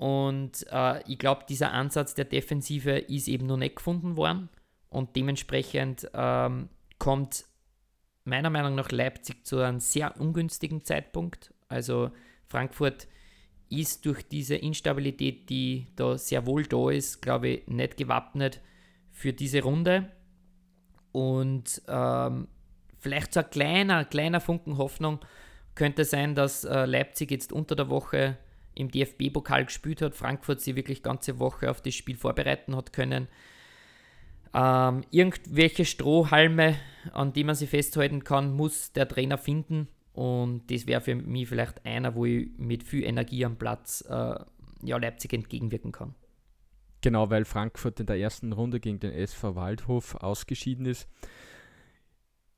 Und 0.00 0.66
äh, 0.72 1.02
ich 1.06 1.18
glaube, 1.18 1.44
dieser 1.46 1.72
Ansatz 1.72 2.14
der 2.14 2.24
Defensive 2.24 2.92
ist 2.92 3.28
eben 3.28 3.44
noch 3.44 3.58
nicht 3.58 3.76
gefunden 3.76 4.16
worden. 4.16 4.48
Und 4.88 5.14
dementsprechend 5.14 6.10
ähm, 6.14 6.70
kommt 6.98 7.44
meiner 8.24 8.48
Meinung 8.48 8.76
nach 8.76 8.90
Leipzig 8.92 9.46
zu 9.46 9.58
einem 9.58 9.78
sehr 9.78 10.18
ungünstigen 10.18 10.86
Zeitpunkt. 10.86 11.52
Also 11.68 12.12
Frankfurt 12.46 13.08
ist 13.68 14.06
durch 14.06 14.26
diese 14.26 14.54
Instabilität, 14.56 15.50
die 15.50 15.88
da 15.96 16.16
sehr 16.16 16.46
wohl 16.46 16.64
da 16.64 16.88
ist, 16.88 17.20
glaube 17.20 17.48
ich, 17.48 17.66
nicht 17.68 17.98
gewappnet 17.98 18.62
für 19.12 19.34
diese 19.34 19.62
Runde. 19.62 20.10
Und 21.12 21.82
ähm, 21.88 22.48
vielleicht 22.98 23.34
so 23.34 23.40
ein 23.40 23.50
kleiner, 23.50 24.06
kleiner 24.06 24.40
Funken 24.40 24.78
Hoffnung 24.78 25.18
könnte 25.74 26.06
sein, 26.06 26.34
dass 26.34 26.64
äh, 26.64 26.86
Leipzig 26.86 27.30
jetzt 27.30 27.52
unter 27.52 27.76
der 27.76 27.90
Woche 27.90 28.38
im 28.74 28.90
DFB-Pokal 28.90 29.66
gespielt 29.66 30.02
hat, 30.02 30.14
Frankfurt 30.14 30.60
sie 30.60 30.76
wirklich 30.76 31.02
ganze 31.02 31.38
Woche 31.38 31.70
auf 31.70 31.80
das 31.80 31.94
Spiel 31.94 32.16
vorbereiten 32.16 32.76
hat 32.76 32.92
können. 32.92 33.28
Ähm, 34.52 35.02
irgendwelche 35.10 35.84
Strohhalme, 35.84 36.76
an 37.12 37.32
die 37.32 37.44
man 37.44 37.54
sich 37.54 37.70
festhalten 37.70 38.24
kann, 38.24 38.52
muss 38.52 38.92
der 38.92 39.08
Trainer 39.08 39.38
finden. 39.38 39.88
Und 40.12 40.70
das 40.70 40.86
wäre 40.86 41.00
für 41.00 41.14
mich 41.14 41.48
vielleicht 41.48 41.84
einer, 41.86 42.14
wo 42.14 42.24
ich 42.24 42.50
mit 42.56 42.82
viel 42.82 43.04
Energie 43.04 43.44
am 43.44 43.56
Platz 43.56 44.04
äh, 44.08 44.34
ja, 44.82 44.96
Leipzig 44.96 45.32
entgegenwirken 45.32 45.92
kann. 45.92 46.14
Genau, 47.02 47.30
weil 47.30 47.44
Frankfurt 47.44 48.00
in 48.00 48.06
der 48.06 48.18
ersten 48.18 48.52
Runde 48.52 48.80
gegen 48.80 49.00
den 49.00 49.12
SV 49.12 49.54
Waldhof 49.54 50.16
ausgeschieden 50.16 50.84
ist. 50.84 51.08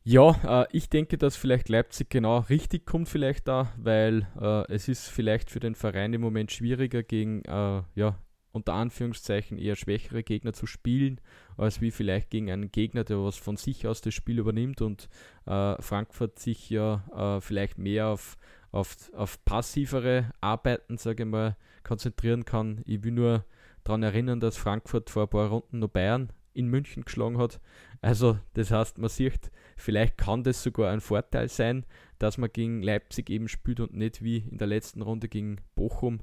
Ja, 0.04 0.62
äh, 0.62 0.66
ich 0.72 0.88
denke, 0.90 1.16
dass 1.16 1.36
vielleicht 1.36 1.68
Leipzig 1.68 2.10
genau 2.10 2.38
richtig 2.38 2.86
kommt, 2.86 3.08
vielleicht 3.08 3.46
da, 3.46 3.72
weil 3.76 4.26
äh, 4.40 4.72
es 4.72 4.88
ist 4.88 5.08
vielleicht 5.08 5.50
für 5.50 5.60
den 5.60 5.76
Verein 5.76 6.12
im 6.12 6.20
Moment 6.20 6.50
schwieriger 6.50 7.04
gegen, 7.04 7.44
äh, 7.44 7.82
ja, 7.94 8.18
unter 8.50 8.74
Anführungszeichen 8.74 9.58
eher 9.58 9.76
schwächere 9.76 10.24
Gegner 10.24 10.52
zu 10.52 10.66
spielen, 10.66 11.20
als 11.56 11.80
wie 11.80 11.90
vielleicht 11.90 12.30
gegen 12.30 12.50
einen 12.50 12.72
Gegner, 12.72 13.04
der 13.04 13.22
was 13.22 13.36
von 13.36 13.56
sich 13.56 13.86
aus 13.86 14.00
das 14.02 14.12
Spiel 14.12 14.40
übernimmt 14.40 14.82
und 14.82 15.08
äh, 15.46 15.80
Frankfurt 15.80 16.38
sich 16.38 16.68
ja 16.68 17.36
äh, 17.36 17.40
vielleicht 17.40 17.78
mehr 17.78 18.08
auf, 18.08 18.36
auf, 18.72 19.10
auf 19.14 19.42
passivere 19.44 20.32
Arbeiten, 20.40 20.98
sage 20.98 21.22
ich 21.22 21.28
mal, 21.28 21.56
konzentrieren 21.84 22.44
kann. 22.44 22.82
Ich 22.86 23.04
will 23.04 23.12
nur 23.12 23.44
daran 23.84 24.02
erinnern, 24.02 24.40
dass 24.40 24.56
Frankfurt 24.56 25.10
vor 25.10 25.22
ein 25.22 25.30
paar 25.30 25.48
Runden 25.48 25.78
noch 25.78 25.88
Bayern 25.88 26.30
in 26.54 26.68
München 26.68 27.04
geschlagen 27.04 27.38
hat. 27.38 27.60
Also 28.02 28.36
das 28.54 28.72
heißt, 28.72 28.98
man 28.98 29.08
sieht, 29.08 29.52
vielleicht 29.76 30.18
kann 30.18 30.42
das 30.42 30.62
sogar 30.62 30.90
ein 30.90 31.00
Vorteil 31.00 31.48
sein, 31.48 31.86
dass 32.18 32.36
man 32.36 32.50
gegen 32.52 32.82
Leipzig 32.82 33.30
eben 33.30 33.48
spielt 33.48 33.78
und 33.78 33.94
nicht 33.94 34.22
wie 34.22 34.38
in 34.38 34.58
der 34.58 34.66
letzten 34.66 35.02
Runde 35.02 35.28
gegen 35.28 35.60
Bochum. 35.76 36.20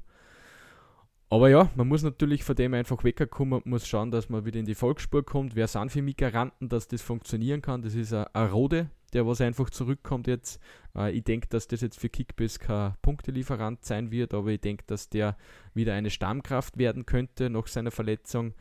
Aber 1.30 1.48
ja, 1.48 1.70
man 1.76 1.88
muss 1.88 2.02
natürlich 2.02 2.44
von 2.44 2.56
dem 2.56 2.74
einfach 2.74 3.02
wegkommen 3.02 3.54
und 3.54 3.66
muss 3.66 3.86
schauen, 3.86 4.10
dass 4.10 4.28
man 4.28 4.44
wieder 4.44 4.58
in 4.58 4.66
die 4.66 4.74
Volksspur 4.74 5.24
kommt. 5.24 5.54
Wer 5.54 5.68
sind 5.68 5.90
für 5.90 6.02
mich 6.02 6.16
Garanten, 6.16 6.68
dass 6.68 6.88
das 6.88 7.02
funktionieren 7.02 7.62
kann? 7.62 7.82
Das 7.82 7.94
ist 7.94 8.12
ein 8.12 8.50
Rode, 8.50 8.90
der 9.12 9.26
was 9.26 9.40
einfach 9.40 9.70
zurückkommt 9.70 10.26
jetzt. 10.26 10.60
Äh, 10.94 11.12
ich 11.12 11.24
denke, 11.24 11.46
dass 11.48 11.66
das 11.66 11.80
jetzt 11.80 12.00
für 12.00 12.08
Kickbiss 12.08 12.58
kein 12.58 12.94
Punktelieferant 13.00 13.84
sein 13.84 14.10
wird, 14.10 14.34
aber 14.34 14.48
ich 14.48 14.60
denke, 14.60 14.84
dass 14.86 15.08
der 15.08 15.36
wieder 15.72 15.94
eine 15.94 16.10
Stammkraft 16.10 16.76
werden 16.78 17.06
könnte 17.06 17.48
nach 17.48 17.68
seiner 17.68 17.92
Verletzung. 17.92 18.52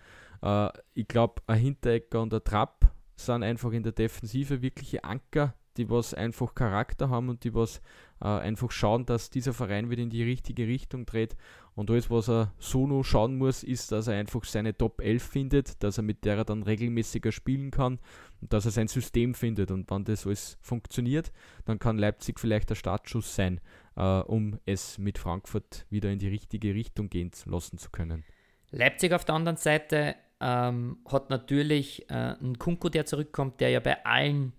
Äh, 0.44 0.70
ich 0.94 1.08
glaube, 1.08 1.42
ein 1.48 1.60
Hinterecker 1.60 2.22
und 2.22 2.34
ein 2.34 2.44
Trapp 2.44 2.92
sind 3.26 3.44
einfach 3.44 3.72
in 3.72 3.84
der 3.84 3.92
Defensive 3.92 4.62
wirkliche 4.62 5.04
Anker, 5.04 5.54
die 5.78 5.90
was 5.90 6.14
einfach 6.14 6.56
Charakter 6.56 7.10
haben 7.10 7.30
und 7.30 7.44
die 7.44 7.54
was 7.54 7.82
äh, 8.22 8.28
einfach 8.28 8.72
schauen, 8.72 9.06
dass 9.06 9.30
dieser 9.30 9.54
Verein 9.54 9.90
wieder 9.90 10.04
in 10.04 10.10
die 10.10 10.24
richtige 10.24 10.68
Richtung 10.68 11.06
dreht. 11.06 11.36
Und 11.76 11.90
alles, 11.90 12.10
was 12.10 12.30
er 12.30 12.54
so 12.60 12.88
noch 12.88 13.04
schauen 13.04 13.38
muss, 13.38 13.64
ist, 13.64 13.92
dass 13.94 14.08
er 14.08 14.16
einfach 14.16 14.44
seine 14.44 14.78
Top 14.78 15.00
11 15.00 15.24
findet, 15.24 15.84
dass 15.84 15.98
er 15.98 16.04
mit 16.04 16.26
der 16.26 16.38
er 16.38 16.44
dann 16.44 16.64
regelmäßiger 16.64 17.32
spielen 17.32 17.72
kann 17.72 18.00
und 18.42 18.52
dass 18.52 18.66
er 18.66 18.72
sein 18.72 18.90
System 18.90 19.34
findet. 19.34 19.72
Und 19.72 19.90
wenn 19.90 20.04
das 20.04 20.26
alles 20.26 20.58
funktioniert, 20.62 21.32
dann 21.64 21.80
kann 21.80 21.98
Leipzig 21.98 22.40
vielleicht 22.40 22.70
der 22.70 22.76
Startschuss 22.76 23.34
sein. 23.34 23.62
äh, 24.00 24.22
um 24.22 24.60
es 24.66 24.98
mit 24.98 25.18
Frankfurt 25.18 25.86
wieder 25.90 26.10
in 26.10 26.20
die 26.20 26.30
richtige 26.30 26.74
Richtung 26.74 27.10
gehen 27.10 27.32
lassen 27.46 27.78
zu 27.78 27.90
können. 27.92 28.24
Leipzig 28.72 29.14
auf 29.14 29.26
der 29.26 29.36
anderen 29.36 29.58
Seite 29.58 30.16
ähm, 30.42 30.98
hat 31.10 31.30
natürlich 31.30 32.10
äh, 32.10 32.14
einen 32.14 32.58
Kunku, 32.58 32.90
der 32.90 33.06
zurückkommt, 33.06 33.60
der 33.60 33.70
ja 33.70 33.80
bei 33.80 34.06
allen 34.06 34.54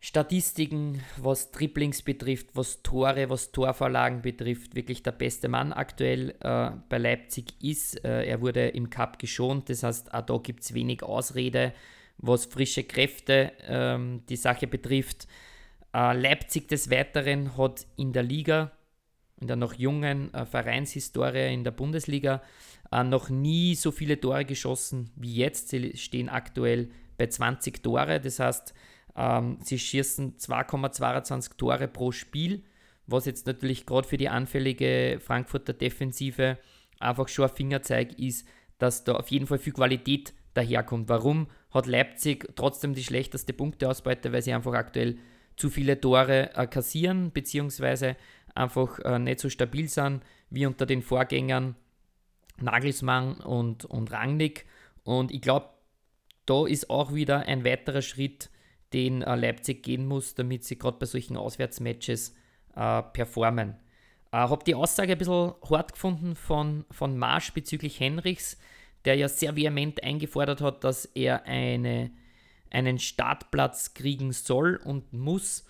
Statistiken, 0.00 1.02
was 1.16 1.50
Triplings 1.50 2.02
betrifft, 2.02 2.50
was 2.54 2.82
Tore, 2.82 3.30
was 3.30 3.50
Torvorlagen 3.50 4.22
betrifft, 4.22 4.76
wirklich 4.76 5.02
der 5.02 5.10
beste 5.12 5.48
Mann 5.48 5.72
aktuell 5.72 6.36
äh, 6.40 6.70
bei 6.88 6.98
Leipzig 6.98 7.54
ist. 7.60 8.04
Äh, 8.04 8.26
er 8.26 8.40
wurde 8.40 8.68
im 8.68 8.90
Cup 8.90 9.18
geschont, 9.18 9.68
das 9.70 9.82
heißt, 9.82 10.14
auch 10.14 10.22
da 10.22 10.38
gibt 10.38 10.62
es 10.62 10.72
wenig 10.72 11.02
Ausrede, 11.02 11.72
was 12.18 12.46
frische 12.46 12.84
Kräfte 12.84 13.52
ähm, 13.66 14.22
die 14.28 14.36
Sache 14.36 14.68
betrifft. 14.68 15.26
Äh, 15.92 16.16
Leipzig 16.16 16.68
des 16.68 16.90
Weiteren 16.90 17.56
hat 17.56 17.84
in 17.96 18.12
der 18.12 18.22
Liga, 18.22 18.70
in 19.40 19.48
der 19.48 19.56
noch 19.56 19.74
jungen 19.74 20.32
äh, 20.32 20.46
Vereinshistorie 20.46 21.52
in 21.52 21.64
der 21.64 21.72
Bundesliga, 21.72 22.40
äh, 22.92 23.04
noch 23.04 23.28
nie 23.28 23.74
so 23.74 23.90
viele 23.90 24.20
Tore 24.20 24.44
geschossen 24.44 25.10
wie 25.16 25.34
jetzt. 25.34 25.68
Sie 25.68 25.96
stehen 25.96 26.28
aktuell 26.28 26.90
bei 27.16 27.26
20 27.26 27.82
Tore, 27.82 28.20
das 28.20 28.38
heißt, 28.38 28.74
ähm, 29.16 29.58
sie 29.62 29.78
schießen 29.78 30.36
2,22 30.36 31.56
Tore 31.56 31.88
pro 31.88 32.12
Spiel, 32.12 32.62
was 33.06 33.26
jetzt 33.26 33.46
natürlich 33.46 33.86
gerade 33.86 34.06
für 34.06 34.16
die 34.16 34.28
anfällige 34.28 35.18
Frankfurter 35.20 35.72
Defensive 35.72 36.58
einfach 37.00 37.28
schon 37.28 37.48
ein 37.48 37.54
Fingerzeig 37.54 38.18
ist, 38.18 38.46
dass 38.78 39.04
da 39.04 39.14
auf 39.14 39.28
jeden 39.28 39.46
Fall 39.46 39.58
viel 39.58 39.72
Qualität 39.72 40.34
daherkommt. 40.54 41.08
Warum 41.08 41.48
hat 41.70 41.86
Leipzig 41.86 42.48
trotzdem 42.54 42.94
die 42.94 43.04
schlechteste 43.04 43.52
Punkteausbeute? 43.52 44.32
Weil 44.32 44.42
sie 44.42 44.52
einfach 44.52 44.74
aktuell 44.74 45.18
zu 45.56 45.70
viele 45.70 46.00
Tore 46.00 46.54
äh, 46.54 46.66
kassieren, 46.66 47.32
beziehungsweise 47.32 48.16
einfach 48.54 48.98
äh, 49.00 49.18
nicht 49.18 49.40
so 49.40 49.48
stabil 49.48 49.88
sind 49.88 50.22
wie 50.50 50.66
unter 50.66 50.86
den 50.86 51.02
Vorgängern 51.02 51.74
Nagelsmann 52.62 53.34
und, 53.34 53.84
und 53.84 54.12
Rangnick. 54.12 54.66
Und 55.04 55.30
ich 55.30 55.40
glaube, 55.40 55.68
da 56.46 56.66
ist 56.66 56.90
auch 56.90 57.14
wieder 57.14 57.40
ein 57.46 57.64
weiterer 57.64 58.02
Schritt 58.02 58.50
den 58.92 59.22
äh, 59.22 59.36
Leipzig 59.36 59.82
gehen 59.82 60.06
muss, 60.06 60.34
damit 60.34 60.64
sie 60.64 60.78
gerade 60.78 60.98
bei 60.98 61.06
solchen 61.06 61.36
Auswärtsmatches 61.36 62.34
äh, 62.74 63.02
performen. 63.02 63.76
Äh, 64.32 64.36
habe 64.36 64.64
die 64.64 64.74
Aussage 64.74 65.12
ein 65.12 65.18
bisschen 65.18 65.54
hart 65.68 65.92
gefunden 65.92 66.36
von, 66.36 66.84
von 66.90 67.16
Marsch 67.18 67.52
bezüglich 67.52 68.00
Henrichs, 68.00 68.58
der 69.04 69.16
ja 69.16 69.28
sehr 69.28 69.56
vehement 69.56 70.02
eingefordert 70.02 70.60
hat, 70.60 70.84
dass 70.84 71.04
er 71.04 71.44
eine, 71.44 72.10
einen 72.70 72.98
Startplatz 72.98 73.94
kriegen 73.94 74.32
soll 74.32 74.80
und 74.82 75.12
muss. 75.12 75.66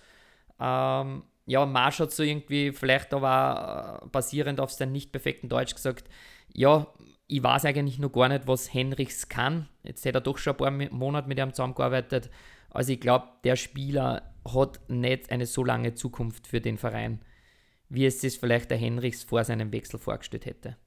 Ähm, 0.59 1.23
ja, 1.45 1.65
Marsch 1.65 1.99
hat 1.99 2.11
so 2.11 2.23
irgendwie 2.23 2.71
vielleicht 2.71 3.13
aber 3.13 4.01
äh, 4.03 4.07
basierend 4.09 4.59
auf 4.59 4.71
seinem 4.71 4.91
nicht 4.91 5.11
perfekten 5.11 5.49
Deutsch 5.49 5.73
gesagt, 5.73 6.09
ja, 6.53 6.87
ich 7.27 7.43
weiß 7.43 7.65
eigentlich 7.65 7.99
noch 7.99 8.11
gar 8.11 8.29
nicht, 8.29 8.47
was 8.47 8.73
Henrichs 8.73 9.29
kann. 9.29 9.69
Jetzt 9.83 10.05
hat 10.05 10.15
er 10.15 10.21
doch 10.21 10.37
schon 10.37 10.53
ein 10.53 10.57
paar 10.57 10.71
Monate 10.91 11.27
mit 11.27 11.37
ihm 11.37 11.53
zusammengearbeitet. 11.53 12.29
Also 12.71 12.93
ich 12.93 12.99
glaube, 12.99 13.27
der 13.43 13.55
Spieler 13.55 14.33
hat 14.45 14.79
nicht 14.89 15.31
eine 15.31 15.45
so 15.45 15.63
lange 15.63 15.93
Zukunft 15.93 16.47
für 16.47 16.61
den 16.61 16.77
Verein, 16.77 17.21
wie 17.87 18.05
es 18.05 18.21
sich 18.21 18.39
vielleicht 18.39 18.71
der 18.71 18.77
Henrichs 18.77 19.23
vor 19.23 19.43
seinem 19.43 19.71
Wechsel 19.71 19.99
vorgestellt 19.99 20.45
hätte. 20.45 20.77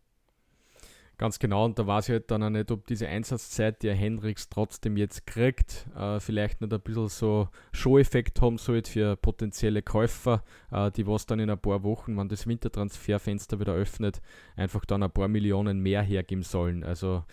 Ganz 1.19 1.39
genau, 1.39 1.65
und 1.67 1.79
da 1.79 1.87
weiß 1.87 2.09
ich 2.09 2.13
halt 2.15 2.31
dann 2.31 2.43
auch 2.43 2.51
nicht, 2.51 2.71
ob 2.71 2.87
diese 2.87 3.07
Einsatzzeit, 3.07 3.83
die 3.83 3.89
er 3.89 3.95
Henrichs 3.95 4.49
trotzdem 4.49 4.97
jetzt 4.97 5.27
kriegt, 5.27 5.87
äh, 5.97 6.19
vielleicht 6.19 6.61
nicht 6.61 6.73
ein 6.73 6.81
bisschen 6.81 7.09
so 7.09 7.49
Show-Effekt 7.73 8.41
haben 8.41 8.59
sollte 8.59 8.91
für 8.91 9.17
potenzielle 9.17 9.83
Käufer, 9.83 10.43
äh, 10.73 10.91
die 10.91 11.07
was 11.07 11.27
dann 11.27 11.39
in 11.39 11.51
ein 11.51 11.61
paar 11.61 11.85
Wochen, 11.85 12.17
wenn 12.17 12.29
das 12.29 12.47
Wintertransferfenster 12.47 13.61
wieder 13.61 13.75
öffnet, 13.75 14.21
einfach 14.57 14.85
dann 14.85 15.03
ein 15.03 15.13
paar 15.13 15.29
Millionen 15.29 15.81
mehr 15.81 16.03
hergeben 16.03 16.43
sollen. 16.43 16.83
Also 16.83 17.25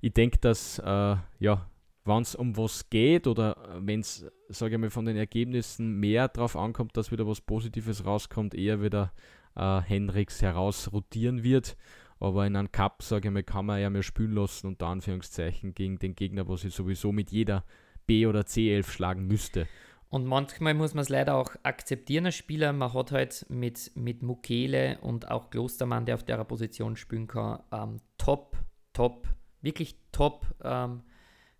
ich 0.00 0.12
denke, 0.12 0.38
dass 0.38 0.78
äh, 0.78 1.16
ja, 1.40 1.68
wenn 2.04 2.22
es 2.22 2.34
um 2.34 2.56
was 2.56 2.88
geht 2.90 3.26
oder 3.26 3.56
wenn 3.78 4.00
es, 4.00 4.26
sage 4.48 4.74
ich 4.74 4.80
mal, 4.80 4.90
von 4.90 5.06
den 5.06 5.16
Ergebnissen 5.16 5.98
mehr 5.98 6.28
darauf 6.28 6.56
ankommt, 6.56 6.96
dass 6.96 7.10
wieder 7.10 7.26
was 7.26 7.40
Positives 7.40 8.04
rauskommt, 8.04 8.54
eher 8.54 8.82
wieder 8.82 9.12
äh, 9.56 9.80
Henriks 9.80 10.42
herausrotieren 10.42 11.42
wird. 11.42 11.76
Aber 12.20 12.46
in 12.46 12.56
einem 12.56 12.72
Cup, 12.72 13.02
sage 13.02 13.28
ich 13.28 13.34
mal, 13.34 13.42
kann 13.42 13.66
man 13.66 13.80
ja 13.80 13.90
mehr 13.90 14.02
spielen 14.02 14.34
lassen, 14.34 14.68
unter 14.68 14.86
Anführungszeichen, 14.86 15.74
gegen 15.74 15.98
den 15.98 16.14
Gegner, 16.14 16.48
was 16.48 16.64
ich 16.64 16.74
sowieso 16.74 17.12
mit 17.12 17.30
jeder 17.30 17.64
B- 18.06 18.26
oder 18.26 18.42
C11 18.42 18.88
schlagen 18.88 19.26
müsste. 19.26 19.66
Und 20.14 20.26
manchmal 20.26 20.74
muss 20.74 20.94
man 20.94 21.02
es 21.02 21.08
leider 21.08 21.34
auch 21.34 21.56
akzeptieren 21.64 22.26
als 22.26 22.36
Spieler. 22.36 22.72
Man 22.72 22.92
hat 22.92 23.10
halt 23.10 23.46
mit, 23.48 23.90
mit 23.96 24.22
Mukele 24.22 24.98
und 25.00 25.28
auch 25.28 25.50
Klostermann, 25.50 26.06
der 26.06 26.14
auf 26.14 26.22
der 26.22 26.44
Position 26.44 26.96
spielen 26.96 27.26
kann, 27.26 27.62
ähm, 27.72 28.00
top, 28.16 28.56
top, 28.92 29.26
wirklich 29.60 29.96
top 30.12 30.46
ähm, 30.62 31.02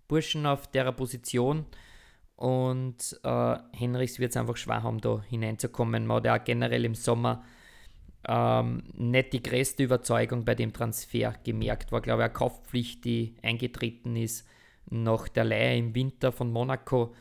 Burschen 0.06 0.46
auf 0.46 0.68
der 0.68 0.92
Position. 0.92 1.66
Und 2.36 3.18
äh, 3.24 3.56
Henrichs 3.72 4.18
wird 4.18 4.30
es 4.30 4.36
einfach 4.36 4.56
schwer 4.56 4.82
haben, 4.82 5.00
da 5.00 5.20
hineinzukommen. 5.22 6.06
Man 6.06 6.18
hat 6.18 6.24
ja 6.24 6.38
generell 6.38 6.84
im 6.84 6.94
Sommer 6.94 7.44
ähm, 8.26 8.84
nicht 8.94 9.32
die 9.32 9.42
größte 9.42 9.82
Überzeugung 9.82 10.44
bei 10.44 10.54
dem 10.54 10.72
Transfer 10.72 11.34
gemerkt. 11.44 11.92
War, 11.92 12.00
glaube 12.00 12.22
ich, 12.22 12.24
eine 12.24 12.32
Kaufpflicht, 12.32 13.04
die 13.04 13.36
eingetreten 13.42 14.16
ist 14.16 14.46
nach 14.90 15.28
der 15.28 15.44
Leihe 15.44 15.78
im 15.78 15.94
Winter 15.94 16.32
von 16.32 16.50
Monaco. 16.50 17.14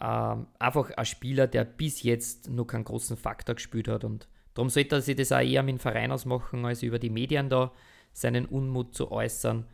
Ähm, 0.00 0.46
einfach 0.58 0.90
ein 0.90 1.04
Spieler, 1.04 1.46
der 1.46 1.64
bis 1.64 2.02
jetzt 2.02 2.50
noch 2.50 2.66
keinen 2.66 2.84
großen 2.84 3.16
Faktor 3.16 3.56
gespielt 3.56 3.88
hat. 3.88 4.04
Und 4.04 4.28
darum 4.54 4.70
sollte 4.70 4.96
er 4.96 5.02
sich 5.02 5.16
das 5.16 5.32
auch 5.32 5.40
eher 5.40 5.62
mit 5.62 5.76
dem 5.76 5.80
Verein 5.80 6.12
ausmachen, 6.12 6.64
als 6.64 6.82
über 6.82 6.98
die 6.98 7.10
Medien 7.10 7.50
da 7.50 7.72
seinen 8.12 8.46
Unmut 8.46 8.94
zu 8.94 9.10
äußern. 9.10 9.66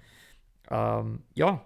Ähm, 0.71 1.23
ja, 1.35 1.65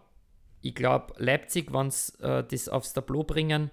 ich 0.61 0.74
glaube, 0.74 1.14
Leipzig, 1.18 1.72
wenn 1.72 1.90
sie 1.90 2.12
äh, 2.22 2.44
das 2.44 2.68
aufs 2.68 2.92
Tableau 2.92 3.22
bringen, 3.22 3.70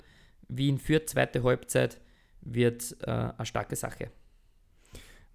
wie 0.47 0.69
in 0.69 0.77
Fürth, 0.77 1.09
zweite 1.09 1.43
Halbzeit, 1.43 1.99
wird 2.41 2.95
äh, 3.01 3.09
eine 3.09 3.45
starke 3.45 3.75
Sache. 3.75 4.11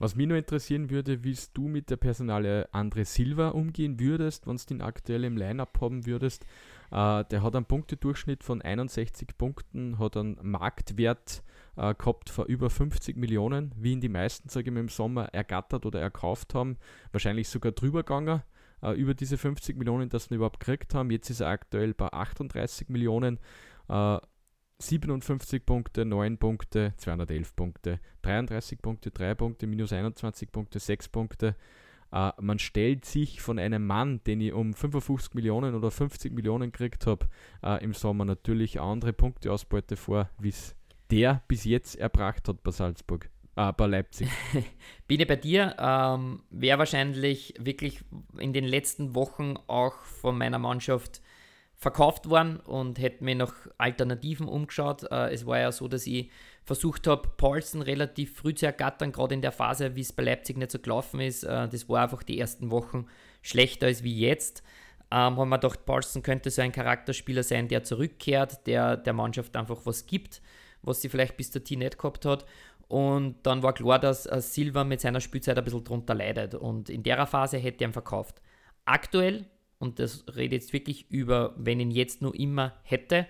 Was 0.01 0.17
mich 0.17 0.27
nur 0.27 0.39
interessieren 0.39 0.89
würde, 0.89 1.25
wie 1.25 1.37
du 1.53 1.69
mit 1.69 1.91
der 1.91 1.99
Personale 1.99 2.71
André 2.73 3.05
Silva 3.05 3.51
umgehen 3.51 4.01
würdest, 4.01 4.47
wenn 4.47 4.57
du 4.57 4.65
den 4.65 4.81
aktuell 4.81 5.25
im 5.25 5.37
Line-Up 5.37 5.79
haben 5.83 6.07
würdest. 6.07 6.47
Äh, 6.91 7.25
der 7.27 7.43
hat 7.43 7.55
einen 7.55 7.67
Punktedurchschnitt 7.67 8.43
von 8.43 8.63
61 8.63 9.37
Punkten, 9.37 9.99
hat 9.99 10.17
einen 10.17 10.39
Marktwert 10.41 11.43
äh, 11.77 11.95
gehabt 11.95 12.31
von 12.31 12.47
über 12.47 12.71
50 12.71 13.19
Millionen, 13.19 13.75
wie 13.77 13.93
ihn 13.93 14.01
die 14.01 14.09
meisten, 14.09 14.49
sage 14.49 14.71
ich 14.71 14.77
im 14.77 14.89
Sommer 14.89 15.35
ergattert 15.35 15.85
oder 15.85 16.01
erkauft 16.01 16.55
haben. 16.55 16.79
Wahrscheinlich 17.13 17.51
sogar 17.51 17.73
drüber 17.73 18.03
gegangen 18.03 18.43
äh, 18.83 18.93
über 18.93 19.13
diese 19.13 19.37
50 19.37 19.77
Millionen, 19.77 20.09
das 20.09 20.25
sie 20.25 20.35
überhaupt 20.35 20.61
gekriegt 20.61 20.95
haben. 20.95 21.11
Jetzt 21.11 21.29
ist 21.29 21.41
er 21.41 21.49
aktuell 21.49 21.93
bei 21.93 22.11
38 22.11 22.89
Millionen. 22.89 23.39
Äh, 23.91 24.19
57 24.81 25.65
Punkte, 25.65 26.05
9 26.05 26.39
Punkte, 26.39 26.95
211 26.97 27.55
Punkte, 27.55 28.01
33 28.23 28.81
Punkte, 28.81 29.11
3 29.11 29.35
Punkte, 29.35 29.67
minus 29.67 29.93
21 29.93 30.51
Punkte, 30.51 30.79
6 30.79 31.09
Punkte. 31.09 31.57
Uh, 32.13 32.31
man 32.41 32.59
stellt 32.59 33.05
sich 33.05 33.41
von 33.41 33.61
einem 33.61 33.87
Mann, 33.87 34.21
den 34.25 34.41
ich 34.41 34.53
um 34.53 34.75
55 34.75 35.35
Millionen 35.35 35.77
oder 35.77 35.93
50 35.93 36.33
Millionen 36.33 36.73
gekriegt 36.73 37.07
habe, 37.07 37.27
uh, 37.65 37.77
im 37.77 37.95
Sommer 37.95 38.25
natürlich 38.25 38.81
andere 38.81 39.13
Punkteausbeute 39.13 39.95
vor, 39.95 40.29
wie 40.41 40.49
es 40.49 40.75
der 41.13 41.43
bis 41.47 41.65
jetzt 41.65 41.97
erbracht 41.97 42.49
hat 42.49 42.65
bei 42.65 42.73
Salzburg. 42.73 43.31
Ah, 43.57 43.73
bei 43.73 43.87
Leipzig. 43.87 44.29
Bin 45.07 45.21
ich 45.21 45.27
bei 45.27 45.37
dir. 45.37 45.77
Ähm, 45.79 46.43
Wäre 46.51 46.79
wahrscheinlich 46.79 47.55
wirklich 47.59 48.01
in 48.39 48.53
den 48.53 48.65
letzten 48.65 49.15
Wochen 49.15 49.57
auch 49.67 49.99
von 50.05 50.39
meiner 50.39 50.59
Mannschaft 50.59 51.21
verkauft 51.81 52.29
worden 52.29 52.59
und 52.61 52.99
hätte 52.99 53.25
mir 53.25 53.35
nach 53.35 53.55
Alternativen 53.79 54.47
umgeschaut. 54.49 55.11
Äh, 55.11 55.33
es 55.33 55.47
war 55.47 55.59
ja 55.59 55.73
so, 55.73 55.89
dass 55.89 56.07
ich 56.07 56.31
versucht 56.63 57.07
habe, 57.07 57.31
Paulsen 57.39 57.81
relativ 57.81 58.37
früh 58.37 58.55
zu 58.55 58.67
ergattern, 58.67 59.13
gerade 59.13 59.35
in 59.35 59.41
der 59.41 59.53
Phase, 59.53 59.97
wie 59.97 60.03
es 60.03 60.13
bei 60.13 60.23
Leipzig 60.23 60.59
nicht 60.59 60.71
so 60.71 60.79
gelaufen 60.79 61.21
ist. 61.21 61.43
Äh, 61.43 61.69
das 61.69 61.89
war 61.89 62.03
einfach 62.03 62.23
die 62.23 62.39
ersten 62.39 62.71
Wochen 62.71 63.07
schlechter 63.41 63.87
als 63.87 64.03
wie 64.03 64.19
jetzt. 64.19 64.63
Ähm, 65.11 65.39
haben 65.39 65.49
wir 65.49 65.59
gedacht, 65.59 65.87
Paulsen 65.87 66.23
könnte 66.23 66.51
so 66.51 66.61
ein 66.61 66.71
Charakterspieler 66.71 67.43
sein, 67.43 67.67
der 67.67 67.83
zurückkehrt, 67.83 68.67
der 68.67 68.99
der 68.99 69.15
Mannschaft 69.15 69.57
einfach 69.57 69.81
was 69.85 70.07
gibt, 70.07 70.43
was 70.83 71.01
sie 71.01 71.09
vielleicht 71.09 71.39
bis 71.39 71.51
dahin 71.51 71.79
nicht 71.81 71.99
gehabt 71.99 72.27
hat. 72.27 72.45
Und 72.89 73.37
dann 73.45 73.63
war 73.63 73.73
klar, 73.73 73.99
dass 73.99 74.27
äh, 74.27 74.41
Silva 74.43 74.85
mit 74.85 75.01
seiner 75.01 75.21
Spielzeit 75.21 75.57
ein 75.57 75.65
bisschen 75.65 75.85
drunter 75.85 76.15
leidet. 76.15 76.55
Und 76.55 76.91
in 76.91 77.03
der 77.03 77.27
Phase 77.27 77.57
hätte 77.57 77.85
er 77.85 77.89
ihn 77.89 77.93
verkauft. 77.95 78.43
Aktuell, 78.85 79.47
und 79.81 79.99
das 79.99 80.25
rede 80.37 80.55
jetzt 80.55 80.73
wirklich 80.73 81.11
über, 81.11 81.55
wenn 81.57 81.81
ihn 81.81 81.91
jetzt 81.91 82.21
nur 82.23 82.35
immer 82.35 82.75
hätte, 82.83 83.27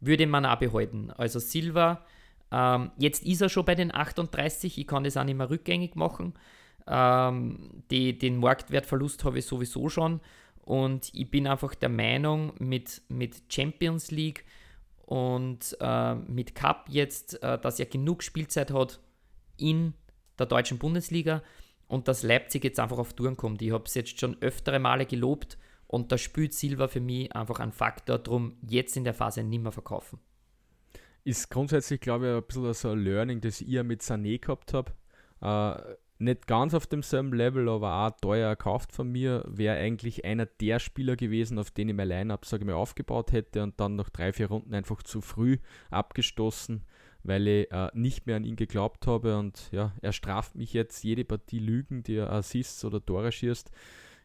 würde 0.00 0.28
man 0.28 0.46
auch 0.46 0.58
behalten. 0.60 1.10
Also 1.10 1.40
Silva, 1.40 2.06
ähm, 2.52 2.92
jetzt 2.98 3.26
ist 3.26 3.42
er 3.42 3.48
schon 3.48 3.64
bei 3.64 3.74
den 3.74 3.92
38, 3.92 4.78
ich 4.78 4.86
kann 4.86 5.02
das 5.02 5.16
auch 5.16 5.24
nicht 5.24 5.36
mehr 5.36 5.50
rückgängig 5.50 5.96
machen. 5.96 6.34
Ähm, 6.86 7.82
die, 7.90 8.16
den 8.16 8.38
Marktwertverlust 8.38 9.24
habe 9.24 9.40
ich 9.40 9.46
sowieso 9.46 9.88
schon. 9.88 10.20
Und 10.62 11.12
ich 11.14 11.28
bin 11.30 11.48
einfach 11.48 11.74
der 11.74 11.88
Meinung, 11.88 12.52
mit, 12.60 13.02
mit 13.08 13.42
Champions 13.48 14.12
League 14.12 14.44
und 15.04 15.76
äh, 15.80 16.14
mit 16.14 16.54
Cup 16.54 16.86
jetzt, 16.90 17.42
äh, 17.42 17.58
dass 17.58 17.80
er 17.80 17.86
genug 17.86 18.22
Spielzeit 18.22 18.70
hat, 18.70 19.00
ihn 19.56 19.94
der 20.38 20.46
deutschen 20.46 20.78
Bundesliga 20.78 21.42
und 21.88 22.06
dass 22.06 22.22
Leipzig 22.22 22.62
jetzt 22.62 22.78
einfach 22.78 22.98
auf 22.98 23.14
Touren 23.14 23.36
kommt. 23.36 23.62
Ich 23.62 23.72
habe 23.72 23.84
es 23.84 23.94
jetzt 23.94 24.20
schon 24.20 24.36
öftere 24.40 24.78
Male 24.78 25.04
gelobt 25.04 25.58
und 25.88 26.12
da 26.12 26.18
spielt 26.18 26.54
Silva 26.54 26.86
für 26.86 27.00
mich 27.00 27.34
einfach 27.34 27.60
ein 27.60 27.72
Faktor, 27.72 28.18
drum 28.18 28.56
jetzt 28.68 28.96
in 28.96 29.04
der 29.04 29.14
Phase 29.14 29.42
nicht 29.42 29.62
mehr 29.62 29.72
verkaufen. 29.72 30.20
Ist 31.24 31.50
grundsätzlich, 31.50 32.00
glaube 32.00 32.26
ich, 32.26 32.32
ein 32.34 32.42
bisschen 32.42 32.74
so 32.74 32.90
ein 32.90 33.00
Learning, 33.00 33.40
das 33.40 33.60
ich 33.60 33.82
mit 33.82 34.02
Sané 34.02 34.38
gehabt 34.38 34.74
habe. 34.74 34.92
Äh, 35.40 35.94
nicht 36.20 36.46
ganz 36.46 36.74
auf 36.74 36.86
demselben 36.86 37.32
Level, 37.32 37.68
aber 37.68 38.06
auch 38.06 38.20
teuer 38.20 38.48
erkauft 38.48 38.92
von 38.92 39.10
mir, 39.10 39.44
wäre 39.46 39.78
eigentlich 39.78 40.24
einer 40.24 40.46
der 40.46 40.78
Spieler 40.78 41.16
gewesen, 41.16 41.58
auf 41.58 41.70
den 41.70 41.88
ich 41.88 41.94
mein 41.94 42.08
Line-Up, 42.08 42.44
sage 42.44 42.64
ich 42.64 42.66
mal, 42.66 42.74
aufgebaut 42.74 43.32
hätte 43.32 43.62
und 43.62 43.78
dann 43.80 43.96
nach 43.96 44.10
drei, 44.10 44.32
vier 44.32 44.48
Runden 44.48 44.74
einfach 44.74 45.02
zu 45.02 45.20
früh 45.20 45.58
abgestoßen, 45.90 46.82
weil 47.22 47.46
ich 47.46 47.70
äh, 47.70 47.90
nicht 47.94 48.26
mehr 48.26 48.36
an 48.36 48.44
ihn 48.44 48.56
geglaubt 48.56 49.06
habe 49.06 49.38
und 49.38 49.70
ja, 49.70 49.92
er 50.02 50.12
straft 50.12 50.54
mich 50.56 50.72
jetzt 50.72 51.04
jede 51.04 51.24
Partie 51.24 51.60
Lügen, 51.60 52.02
die 52.02 52.16
er 52.16 52.32
Assists 52.32 52.84
oder 52.84 53.04
Tore 53.04 53.32
schießt. 53.32 53.70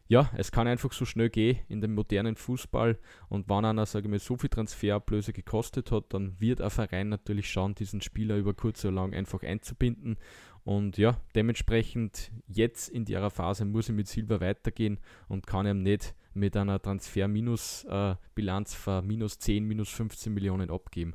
Ja, 0.06 0.30
es 0.36 0.52
kann 0.52 0.68
einfach 0.68 0.92
so 0.92 1.06
schnell 1.06 1.30
gehen 1.30 1.60
in 1.68 1.80
dem 1.80 1.94
modernen 1.94 2.36
Fußball 2.36 2.98
und 3.28 3.48
wenn 3.48 3.64
einer, 3.64 3.86
sage 3.86 4.06
ich 4.06 4.10
mal, 4.10 4.18
so 4.18 4.36
viel 4.36 4.50
Transferablöse 4.50 5.32
gekostet 5.32 5.90
hat, 5.90 6.12
dann 6.12 6.38
wird 6.38 6.60
ein 6.60 6.70
Verein 6.70 7.08
natürlich 7.08 7.50
schauen, 7.50 7.74
diesen 7.74 8.02
Spieler 8.02 8.36
über 8.36 8.52
kurz 8.52 8.84
oder 8.84 8.94
lang 8.94 9.14
einfach 9.14 9.42
einzubinden 9.42 10.18
und 10.64 10.98
ja, 10.98 11.18
dementsprechend 11.34 12.32
jetzt 12.48 12.88
in 12.88 13.04
der 13.04 13.30
Phase 13.30 13.64
muss 13.64 13.88
ich 13.88 13.94
mit 13.94 14.08
Silber 14.08 14.40
weitergehen 14.40 14.98
und 15.28 15.46
kann 15.46 15.66
ihm 15.66 15.82
nicht 15.82 16.14
mit 16.34 16.56
einer 16.56 16.80
Transfer-Minus-Bilanz 16.80 18.72
äh, 18.72 18.76
von 18.76 19.06
minus 19.06 19.38
10, 19.38 19.64
minus 19.64 19.90
15 19.90 20.32
Millionen 20.32 20.70
abgeben. 20.70 21.14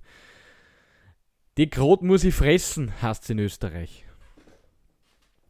Die 1.57 1.69
Krot 1.69 2.03
muss 2.03 2.23
ich 2.23 2.33
fressen, 2.33 2.93
heißt 3.01 3.23
es 3.23 3.29
in 3.31 3.39
Österreich. 3.39 4.05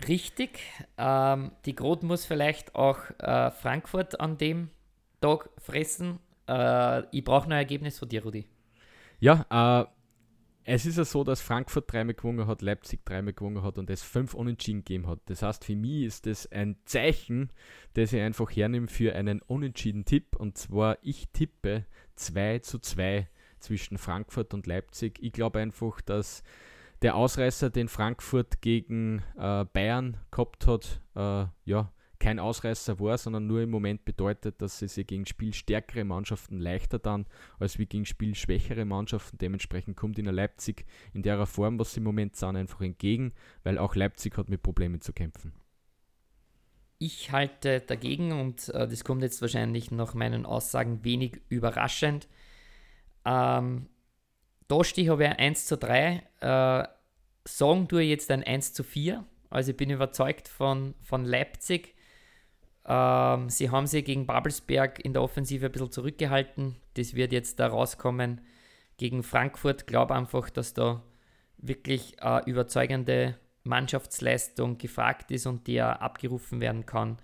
Richtig. 0.07 0.59
Ähm, 0.97 1.51
die 1.65 1.75
Krot 1.75 2.03
muss 2.03 2.25
vielleicht 2.25 2.75
auch 2.75 2.97
äh, 3.19 3.51
Frankfurt 3.51 4.19
an 4.19 4.37
dem 4.37 4.69
Tag 5.21 5.49
fressen. 5.57 6.19
Äh, 6.47 7.03
ich 7.15 7.23
brauche 7.23 7.49
noch 7.49 7.55
ein 7.55 7.59
Ergebnis 7.59 7.99
von 7.99 8.07
dir, 8.07 8.23
Rudi. 8.23 8.45
Ja, 9.19 9.45
äh, 9.49 9.85
es 10.63 10.85
ist 10.85 10.97
ja 10.97 11.05
so, 11.05 11.23
dass 11.23 11.41
Frankfurt 11.41 11.91
dreimal 11.91 12.13
gewonnen 12.13 12.45
hat, 12.45 12.61
Leipzig 12.61 13.03
dreimal 13.03 13.33
gewonnen 13.33 13.63
hat 13.63 13.77
und 13.77 13.89
es 13.89 14.03
fünf 14.03 14.33
Unentschieden 14.35 14.83
gegeben 14.83 15.07
hat. 15.07 15.19
Das 15.25 15.41
heißt, 15.41 15.65
für 15.65 15.75
mich 15.75 16.03
ist 16.03 16.25
das 16.27 16.49
ein 16.51 16.77
Zeichen, 16.85 17.51
das 17.95 18.13
ich 18.13 18.21
einfach 18.21 18.49
hernehme 18.51 18.87
für 18.87 19.15
einen 19.15 19.41
Unentschieden-Tipp. 19.41 20.35
Und 20.35 20.57
zwar, 20.57 20.97
ich 21.01 21.27
tippe 21.33 21.85
2 22.15 22.59
zu 22.59 22.79
2 22.79 23.27
zwischen 23.59 23.97
Frankfurt 23.97 24.53
und 24.53 24.67
Leipzig. 24.67 25.17
Ich 25.21 25.33
glaube 25.33 25.59
einfach, 25.59 26.01
dass 26.01 26.43
der 27.01 27.15
Ausreißer, 27.15 27.69
den 27.69 27.87
Frankfurt 27.87 28.61
gegen 28.61 29.23
äh, 29.37 29.65
Bayern 29.65 30.17
gehabt 30.31 30.67
hat, 30.67 31.01
äh, 31.15 31.45
ja, 31.65 31.91
kein 32.19 32.39
Ausreißer 32.39 32.99
war, 32.99 33.17
sondern 33.17 33.47
nur 33.47 33.61
im 33.61 33.69
Moment 33.69 34.03
bedeutet, 34.03 34.61
dass 34.61 34.79
sie 34.79 34.89
sich 34.89 35.07
gegen 35.07 35.25
spielstärkere 35.25 36.03
Mannschaften 36.03 36.59
leichter 36.59 36.99
dann 36.99 37.25
als 37.59 37.79
wie 37.79 37.85
gegen 37.85 38.05
spielschwächere 38.05 38.83
Mannschaften. 38.83 39.37
Dementsprechend 39.37 39.95
kommt 39.95 40.17
ihnen 40.17 40.35
Leipzig 40.35 40.85
in 41.13 41.23
der 41.23 41.45
Form, 41.45 41.79
was 41.79 41.93
sie 41.93 42.01
im 42.01 42.03
Moment 42.03 42.35
sind, 42.35 42.57
einfach 42.57 42.81
entgegen, 42.81 43.33
weil 43.63 43.77
auch 43.77 43.95
Leipzig 43.95 44.37
hat 44.37 44.49
mit 44.49 44.61
Problemen 44.61 44.99
zu 44.99 45.13
kämpfen. 45.13 45.53
Ich 46.97 47.31
halte 47.31 47.79
dagegen 47.79 48.33
und 48.33 48.67
äh, 48.69 48.85
das 48.85 49.05
kommt 49.05 49.23
jetzt 49.23 49.41
wahrscheinlich 49.41 49.89
nach 49.89 50.13
meinen 50.13 50.45
Aussagen 50.45 51.05
wenig 51.05 51.39
überraschend. 51.47 52.27
Ähm, 53.23 53.87
da 54.69 54.83
stehe 54.83 55.05
ich 55.05 55.11
aber 55.11 55.37
1 55.37 55.65
zu 55.65 55.77
3. 55.77 56.23
Äh, 56.39 56.87
sagen 57.43 57.87
tue 57.87 58.03
ich 58.03 58.09
jetzt 58.09 58.31
ein 58.31 58.43
1 58.43 58.73
zu 58.73 58.83
4. 58.83 59.25
Also 59.49 59.71
ich 59.71 59.77
bin 59.77 59.89
überzeugt 59.89 60.47
von, 60.47 60.93
von 61.01 61.25
Leipzig. 61.25 61.95
Ähm, 62.85 63.49
sie 63.49 63.71
haben 63.71 63.87
sich 63.87 64.05
gegen 64.05 64.27
Babelsberg 64.27 65.03
in 65.03 65.13
der 65.13 65.23
Offensive 65.23 65.65
ein 65.65 65.71
bisschen 65.71 65.91
zurückgehalten. 65.91 66.75
Das 66.93 67.15
wird 67.15 67.31
jetzt 67.31 67.59
da 67.59 67.67
rauskommen 67.67 68.41
gegen 68.97 69.23
Frankfurt. 69.23 69.87
Glaube 69.87 70.13
einfach, 70.13 70.51
dass 70.51 70.75
da 70.75 71.03
wirklich 71.57 72.21
eine 72.21 72.45
überzeugende 72.45 73.39
Mannschaftsleistung 73.63 74.77
gefragt 74.77 75.31
ist 75.31 75.47
und 75.47 75.65
die 75.65 75.81
abgerufen 75.81 76.61
werden 76.61 76.85
kann. 76.85 77.17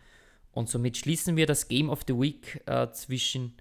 Und 0.51 0.67
somit 0.67 0.97
schließen 0.97 1.35
wir 1.35 1.45
das 1.45 1.67
Game 1.67 1.91
of 1.91 2.01
the 2.07 2.19
Week 2.19 2.63
äh, 2.65 2.89
zwischen 2.89 3.53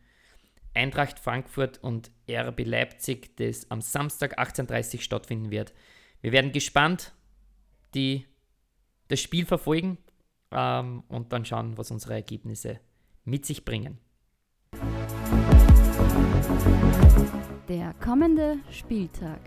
Eintracht 0.74 1.20
Frankfurt 1.20 1.82
und 1.82 2.10
RB 2.28 2.64
Leipzig, 2.64 3.36
das 3.36 3.70
am 3.70 3.80
Samstag 3.80 4.38
18.30 4.38 4.94
Uhr 4.94 5.00
stattfinden 5.00 5.50
wird. 5.50 5.72
Wir 6.20 6.32
werden 6.32 6.52
gespannt 6.52 7.12
die, 7.94 8.26
das 9.08 9.20
Spiel 9.20 9.46
verfolgen 9.46 9.98
ähm, 10.50 11.04
und 11.08 11.32
dann 11.32 11.44
schauen, 11.44 11.78
was 11.78 11.90
unsere 11.90 12.14
Ergebnisse 12.14 12.80
mit 13.24 13.46
sich 13.46 13.64
bringen. 13.64 13.98
Der 17.68 17.94
kommende 17.94 18.58
Spieltag. 18.70 19.40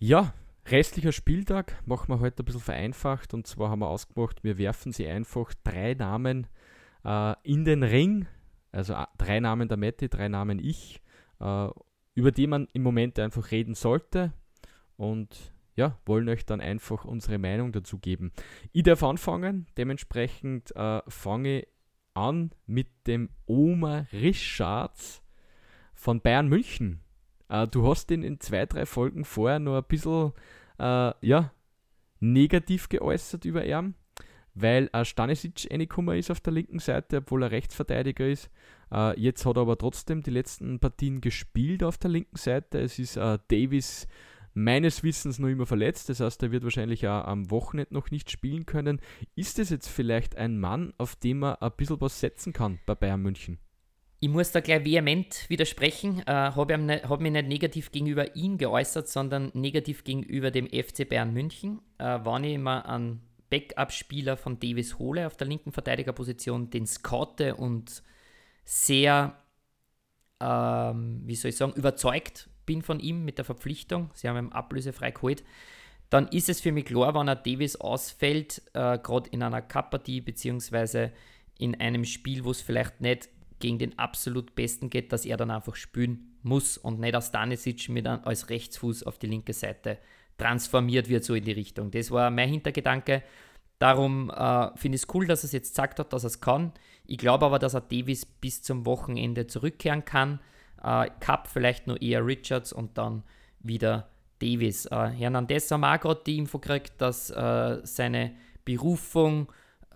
Ja, 0.00 0.32
restlicher 0.70 1.12
Spieltag 1.12 1.76
machen 1.86 2.08
wir 2.08 2.20
heute 2.20 2.42
ein 2.42 2.46
bisschen 2.46 2.60
vereinfacht 2.60 3.34
und 3.34 3.46
zwar 3.46 3.70
haben 3.70 3.80
wir 3.80 3.88
ausgemacht, 3.88 4.44
wir 4.44 4.58
werfen 4.58 4.92
sie 4.92 5.06
einfach 5.06 5.52
drei 5.64 5.94
Namen 5.94 6.46
äh, 7.04 7.34
in 7.42 7.64
den 7.64 7.82
Ring, 7.82 8.26
also 8.72 8.94
äh, 8.94 9.06
drei 9.16 9.40
Namen 9.40 9.68
der 9.68 9.76
Mette, 9.76 10.08
drei 10.08 10.28
Namen 10.28 10.58
ich 10.58 11.02
äh, 11.40 11.68
über 12.18 12.32
die 12.32 12.48
man 12.48 12.66
im 12.72 12.82
Moment 12.82 13.18
einfach 13.20 13.52
reden 13.52 13.74
sollte. 13.74 14.32
Und 14.96 15.54
ja, 15.76 15.96
wollen 16.04 16.28
euch 16.28 16.44
dann 16.44 16.60
einfach 16.60 17.04
unsere 17.04 17.38
Meinung 17.38 17.70
dazu 17.70 17.98
geben. 17.98 18.32
Ich 18.72 18.82
darf 18.82 19.04
anfangen, 19.04 19.68
dementsprechend 19.76 20.74
äh, 20.74 21.00
fange 21.06 21.68
an 22.14 22.50
mit 22.66 22.88
dem 23.06 23.30
Oma 23.46 24.06
Richards 24.12 25.22
von 25.94 26.20
Bayern 26.20 26.48
München. 26.48 27.00
Äh, 27.48 27.68
du 27.68 27.86
hast 27.86 28.10
ihn 28.10 28.24
in 28.24 28.40
zwei, 28.40 28.66
drei 28.66 28.84
Folgen 28.84 29.24
vorher 29.24 29.60
noch 29.60 29.76
ein 29.76 29.84
bisschen 29.84 30.32
äh, 30.78 31.12
ja, 31.20 31.52
negativ 32.20 32.88
geäußert 32.88 33.44
über 33.44 33.64
ihn 33.64 33.94
weil 34.60 34.90
äh, 34.92 35.04
Stanisic 35.04 35.68
reingekommen 35.70 36.18
ist 36.18 36.30
auf 36.30 36.40
der 36.40 36.52
linken 36.52 36.78
Seite, 36.78 37.18
obwohl 37.18 37.42
er 37.42 37.50
Rechtsverteidiger 37.50 38.26
ist. 38.26 38.50
Äh, 38.92 39.18
jetzt 39.20 39.46
hat 39.46 39.56
er 39.56 39.62
aber 39.62 39.78
trotzdem 39.78 40.22
die 40.22 40.30
letzten 40.30 40.78
Partien 40.80 41.20
gespielt 41.20 41.82
auf 41.82 41.98
der 41.98 42.10
linken 42.10 42.36
Seite. 42.36 42.80
Es 42.80 42.98
ist 42.98 43.16
äh, 43.16 43.38
Davis 43.48 44.08
meines 44.54 45.02
Wissens 45.04 45.38
noch 45.38 45.48
immer 45.48 45.66
verletzt, 45.66 46.08
das 46.08 46.20
heißt, 46.20 46.42
er 46.42 46.50
wird 46.50 46.64
wahrscheinlich 46.64 47.06
auch 47.06 47.24
am 47.24 47.50
Wochenende 47.50 47.94
noch 47.94 48.10
nicht 48.10 48.30
spielen 48.30 48.66
können. 48.66 49.00
Ist 49.36 49.58
es 49.58 49.70
jetzt 49.70 49.88
vielleicht 49.88 50.36
ein 50.36 50.58
Mann, 50.58 50.94
auf 50.98 51.14
den 51.14 51.40
man 51.40 51.56
ein 51.56 51.72
bisschen 51.76 52.00
was 52.00 52.18
setzen 52.18 52.52
kann 52.52 52.80
bei 52.84 52.96
Bayern 52.96 53.22
München? 53.22 53.58
Ich 54.20 54.28
muss 54.28 54.50
da 54.50 54.60
gleich 54.60 54.84
vehement 54.84 55.48
widersprechen. 55.48 56.22
Äh, 56.26 56.32
Habe 56.32 57.02
hab 57.08 57.20
mich 57.20 57.32
nicht 57.32 57.48
negativ 57.48 57.92
gegenüber 57.92 58.34
ihm 58.34 58.58
geäußert, 58.58 59.08
sondern 59.08 59.52
negativ 59.54 60.02
gegenüber 60.02 60.50
dem 60.50 60.66
FC 60.66 61.08
Bayern 61.08 61.32
München. 61.32 61.80
Äh, 61.98 62.18
wenn 62.24 62.44
ich 62.44 62.54
immer 62.54 62.84
an 62.86 63.20
Backup-Spieler 63.48 64.36
von 64.36 64.58
Davis 64.58 64.98
hole 64.98 65.26
auf 65.26 65.36
der 65.36 65.46
linken 65.46 65.70
Verteidigerposition, 65.70 66.68
den 66.70 66.86
scoute 66.86 67.54
und 67.54 68.02
sehr, 68.64 69.36
ähm, 70.40 71.22
wie 71.24 71.36
soll 71.36 71.50
ich 71.50 71.56
sagen, 71.56 71.72
überzeugt 71.74 72.48
bin 72.66 72.82
von 72.82 73.00
ihm 73.00 73.24
mit 73.24 73.38
der 73.38 73.44
Verpflichtung. 73.44 74.10
Sie 74.14 74.28
haben 74.28 74.48
ihn 74.48 74.52
ablösefrei 74.52 75.12
geholt. 75.12 75.42
Dann 76.10 76.26
ist 76.28 76.48
es 76.48 76.60
für 76.60 76.72
mich 76.72 76.86
klar, 76.86 77.14
wenn 77.14 77.28
er 77.28 77.36
Davis 77.36 77.76
ausfällt, 77.76 78.62
äh, 78.74 78.98
gerade 78.98 79.30
in 79.30 79.42
einer 79.42 79.62
Cup-Partie 79.62 80.20
beziehungsweise 80.20 81.12
in 81.58 81.80
einem 81.80 82.04
Spiel, 82.04 82.44
wo 82.44 82.50
es 82.50 82.60
vielleicht 82.60 83.00
nicht 83.00 83.30
gegen 83.60 83.78
den 83.78 83.98
absolut 83.98 84.54
Besten 84.54 84.90
geht, 84.90 85.12
dass 85.12 85.24
er 85.24 85.36
dann 85.36 85.50
einfach 85.50 85.76
spielen 85.76 86.36
muss 86.42 86.78
und 86.78 87.00
nicht 87.00 87.14
als 87.14 87.28
Stanisic 87.28 87.88
mit 87.88 88.06
als 88.06 88.48
Rechtsfuß 88.48 89.02
auf 89.02 89.18
die 89.18 89.26
linke 89.26 89.52
Seite 89.52 89.98
transformiert 90.36 91.08
wird, 91.08 91.24
so 91.24 91.34
in 91.34 91.44
die 91.44 91.52
Richtung. 91.52 91.90
Das 91.90 92.10
war 92.10 92.30
mein 92.30 92.48
Hintergedanke. 92.48 93.22
Darum 93.78 94.30
äh, 94.30 94.70
finde 94.76 94.96
ich 94.96 95.02
es 95.02 95.14
cool, 95.14 95.26
dass 95.26 95.42
er 95.42 95.46
es 95.46 95.52
jetzt 95.52 95.70
gesagt 95.70 95.98
hat, 95.98 96.12
dass 96.12 96.24
er 96.24 96.28
es 96.28 96.40
kann. 96.40 96.72
Ich 97.06 97.18
glaube 97.18 97.46
aber, 97.46 97.58
dass 97.58 97.74
er 97.74 97.80
Davis 97.80 98.26
bis 98.26 98.62
zum 98.62 98.86
Wochenende 98.86 99.46
zurückkehren 99.46 100.04
kann. 100.04 100.40
Äh, 100.82 101.10
Cup 101.20 101.48
vielleicht 101.48 101.86
nur 101.86 102.00
eher 102.00 102.24
Richards 102.24 102.72
und 102.72 102.98
dann 102.98 103.22
wieder 103.60 104.08
Davis. 104.40 104.86
Äh, 104.86 105.08
Hernandez 105.08 105.70
haben 105.70 105.84
auch 105.84 106.00
gerade 106.00 106.22
die 106.26 106.38
Info 106.38 106.58
gekriegt, 106.58 106.94
dass 106.98 107.30
äh, 107.30 107.78
seine 107.82 108.34
Berufung 108.64 109.52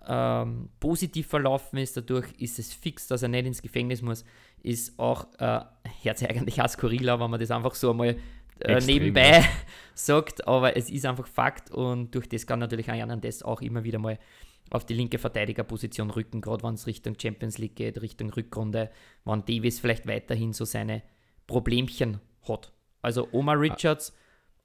ähm, 0.07 0.69
positiv 0.79 1.27
verlaufen 1.27 1.77
ist. 1.79 1.97
Dadurch 1.97 2.31
ist 2.37 2.59
es 2.59 2.73
fix, 2.73 3.07
dass 3.07 3.23
er 3.23 3.29
nicht 3.29 3.45
ins 3.45 3.61
Gefängnis 3.61 4.01
muss. 4.01 4.25
Ist 4.61 4.97
auch, 4.99 5.27
äh, 5.39 5.61
hört 6.03 6.17
sich 6.17 6.29
eigentlich 6.29 6.61
auch 6.61 6.69
skurril 6.69 7.07
wenn 7.07 7.29
man 7.29 7.39
das 7.39 7.51
einfach 7.51 7.75
so 7.75 7.91
einmal 7.91 8.17
äh, 8.59 8.79
nebenbei 8.81 9.43
sagt, 9.93 10.47
aber 10.47 10.77
es 10.77 10.89
ist 10.89 11.05
einfach 11.05 11.27
Fakt 11.27 11.71
und 11.71 12.13
durch 12.15 12.27
das 12.29 12.45
kann 12.45 12.59
natürlich 12.59 12.87
Jan 12.87 12.97
Hernandez 12.97 13.41
auch 13.41 13.61
immer 13.61 13.83
wieder 13.83 13.99
mal 13.99 14.19
auf 14.69 14.85
die 14.85 14.93
linke 14.93 15.19
Verteidigerposition 15.19 16.09
rücken, 16.09 16.41
gerade 16.41 16.63
wenn 16.63 16.75
es 16.75 16.87
Richtung 16.87 17.15
Champions 17.19 17.57
League 17.57 17.75
geht, 17.75 18.01
Richtung 18.01 18.29
Rückrunde, 18.31 18.89
wann 19.23 19.45
Davis 19.45 19.79
vielleicht 19.79 20.07
weiterhin 20.07 20.53
so 20.53 20.65
seine 20.65 21.03
Problemchen 21.45 22.19
hat. 22.47 22.71
Also 23.01 23.27
Omar 23.31 23.59
Richards, 23.59 24.13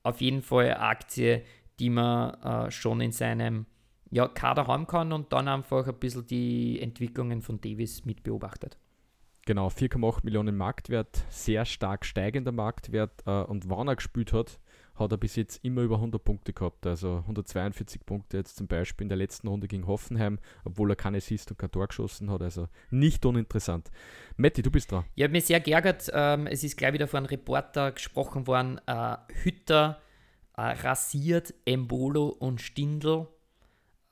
ah. 0.02 0.10
auf 0.10 0.20
jeden 0.20 0.42
Fall 0.42 0.66
eine 0.66 0.80
Aktie, 0.80 1.42
die 1.78 1.90
man 1.90 2.34
äh, 2.42 2.70
schon 2.70 3.00
in 3.00 3.12
seinem 3.12 3.66
ja, 4.10 4.28
Kader 4.28 4.66
haben 4.66 4.86
kann 4.86 5.12
und 5.12 5.32
dann 5.32 5.48
einfach 5.48 5.86
ein 5.86 5.98
bisschen 5.98 6.26
die 6.26 6.80
Entwicklungen 6.80 7.42
von 7.42 7.60
Davis 7.60 8.04
mit 8.04 8.22
beobachtet. 8.22 8.78
Genau, 9.46 9.68
4,8 9.68 10.24
Millionen 10.24 10.56
Marktwert, 10.56 11.24
sehr 11.30 11.64
stark 11.64 12.04
steigender 12.04 12.52
Marktwert 12.52 13.22
äh, 13.26 13.30
und 13.30 13.70
wann 13.70 13.88
er 13.88 13.96
gespielt 13.96 14.34
hat, 14.34 14.58
hat 14.98 15.12
er 15.12 15.16
bis 15.16 15.36
jetzt 15.36 15.64
immer 15.64 15.82
über 15.82 15.96
100 15.96 16.22
Punkte 16.22 16.52
gehabt. 16.52 16.86
Also 16.86 17.18
142 17.18 18.04
Punkte 18.04 18.36
jetzt 18.36 18.56
zum 18.56 18.66
Beispiel 18.66 19.04
in 19.06 19.08
der 19.08 19.16
letzten 19.16 19.48
Runde 19.48 19.66
gegen 19.66 19.86
Hoffenheim, 19.86 20.38
obwohl 20.64 20.90
er 20.90 20.96
keine 20.96 21.16
Assist 21.16 21.50
und 21.50 21.58
kein 21.58 21.70
Tor 21.70 21.86
geschossen 21.86 22.30
hat. 22.30 22.42
Also 22.42 22.68
nicht 22.90 23.24
uninteressant. 23.24 23.90
Matti, 24.36 24.60
du 24.60 24.70
bist 24.70 24.92
dran. 24.92 25.04
Ich 25.14 25.22
habe 25.22 25.32
mich 25.32 25.46
sehr 25.46 25.60
geärgert. 25.60 26.10
Ähm, 26.12 26.46
es 26.46 26.62
ist 26.62 26.76
gleich 26.76 26.92
wieder 26.92 27.08
von 27.08 27.18
einem 27.18 27.26
Reporter 27.26 27.92
gesprochen 27.92 28.46
worden. 28.46 28.80
Äh, 28.86 29.16
Hütter 29.44 30.00
äh, 30.56 30.60
rasiert 30.60 31.54
Embolo 31.64 32.26
und 32.28 32.60
Stindl. 32.60 33.28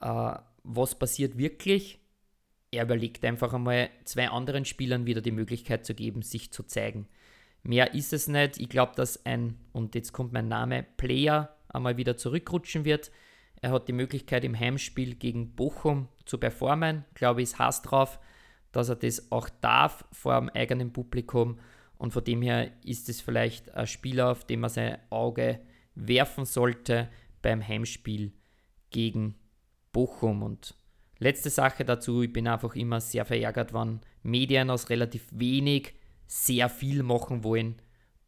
Äh, 0.07 0.39
was 0.63 0.99
passiert 0.99 1.37
wirklich? 1.37 2.01
er 2.77 2.85
überlegt 2.85 3.25
einfach 3.25 3.53
einmal, 3.53 3.91
zwei 4.05 4.29
anderen 4.29 4.65
Spielern 4.65 5.07
wieder 5.07 5.21
die 5.21 5.33
Möglichkeit 5.33 5.87
zu 5.87 5.95
geben, 5.95 6.23
sich 6.23 6.53
zu 6.53 6.63
zeigen. 6.65 7.09
Mehr 7.63 7.95
ist 7.95 8.13
es 8.13 8.29
nicht. 8.29 8.59
Ich 8.59 8.69
glaube, 8.69 8.93
dass 8.97 9.25
ein, 9.25 9.59
und 9.73 9.95
jetzt 9.95 10.13
kommt 10.13 10.33
mein 10.33 10.49
Name, 10.49 10.85
Player 10.97 11.57
einmal 11.69 11.97
wieder 11.97 12.17
zurückrutschen 12.17 12.85
wird. 12.85 13.11
Er 13.61 13.71
hat 13.73 13.89
die 13.89 13.93
Möglichkeit 13.93 14.45
im 14.45 14.59
Heimspiel 14.59 15.15
gegen 15.15 15.55
Bochum 15.57 16.09
zu 16.27 16.39
performen. 16.39 17.05
Ich 17.11 17.15
glaube, 17.15 17.43
ist 17.43 17.59
Hass 17.59 17.83
drauf, 17.83 18.21
dass 18.73 18.89
er 18.89 18.97
das 18.97 19.33
auch 19.33 19.49
darf 19.61 20.05
vor 20.13 20.39
dem 20.39 20.49
eigenen 20.51 20.93
Publikum. 20.93 21.59
Und 21.99 22.13
von 22.13 22.23
dem 22.23 22.43
her 22.43 22.73
ist 22.85 23.09
es 23.09 23.21
vielleicht 23.21 23.75
ein 23.75 23.87
Spieler, 23.87 24.31
auf 24.31 24.45
den 24.45 24.61
man 24.61 24.71
sein 24.71 24.99
Auge 25.11 25.61
werfen 25.95 26.45
sollte 26.45 27.09
beim 27.43 27.67
Heimspiel 27.67 28.33
gegen 28.91 29.35
Bochum. 29.97 30.43
Und 30.43 30.75
Letzte 31.19 31.49
Sache 31.49 31.85
dazu, 31.85 32.23
ich 32.23 32.33
bin 32.33 32.47
einfach 32.47 32.75
immer 32.77 33.01
sehr 33.01 33.25
verärgert, 33.25 33.73
wenn 33.73 34.01
Medien 34.23 34.69
aus 34.69 34.91
relativ 34.91 35.27
wenig 35.33 35.95
sehr 36.27 36.69
viel 36.69 37.03
machen 37.03 37.43
wollen. 37.43 37.77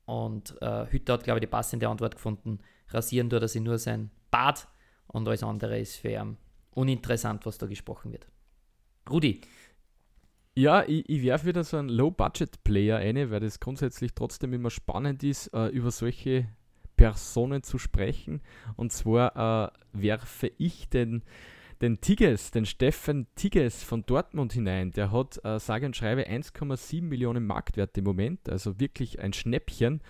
Und 0.07 0.57
äh, 0.63 0.87
Hütter 0.87 1.15
hat, 1.15 1.25
glaube 1.25 1.39
ich, 1.39 1.43
die 1.43 1.51
passende 1.51 1.87
Antwort 1.87 2.15
gefunden. 2.15 2.61
Rasieren 2.89 3.29
tut 3.29 3.43
er 3.43 3.49
sich 3.49 3.61
nur 3.61 3.77
sein 3.77 4.11
Bart 4.31 4.69
und 5.07 5.29
alles 5.29 5.43
andere 5.43 5.79
ist 5.79 5.97
für 5.97 6.13
ihn 6.13 6.39
uninteressant, 6.71 7.45
was 7.45 7.59
da 7.59 7.67
gesprochen 7.67 8.13
wird. 8.13 8.27
Rudi. 9.11 9.43
Ja, 10.55 10.83
ich, 10.87 11.07
ich 11.09 11.23
werfe 11.23 11.47
wieder 11.47 11.65
so 11.65 11.77
einen 11.77 11.91
Low-Budget-Player 11.91 12.97
ein, 12.97 13.31
weil 13.31 13.41
das 13.41 13.61
grundsätzlich 13.61 14.15
trotzdem 14.15 14.55
immer 14.55 14.71
spannend 14.71 15.23
ist, 15.23 15.49
äh, 15.49 15.67
über 15.67 15.91
solche 15.91 16.49
Personen 16.97 17.63
zu 17.63 17.77
sprechen. 17.77 18.41
Und 18.77 18.93
zwar 18.93 19.73
äh, 19.75 19.79
werfe 19.93 20.51
ich 20.57 20.89
den 20.89 21.23
den 21.81 22.01
Tigges, 22.01 22.51
den 22.51 22.67
Steffen 22.67 23.27
Tigges 23.35 23.83
von 23.83 24.03
Dortmund 24.05 24.53
hinein. 24.53 24.91
Der 24.93 25.13
hat 25.13 25.43
äh, 25.45 25.59
sage 25.61 25.87
und 25.87 25.97
schreibe 25.97 26.29
1,7 26.29 27.03
Millionen 27.03 27.47
Marktwert 27.47 27.97
im 27.99 28.05
Moment, 28.05 28.49
also 28.49 28.81
wirklich 28.81 29.21
ein 29.21 29.33
Schnäppchen. 29.33 30.01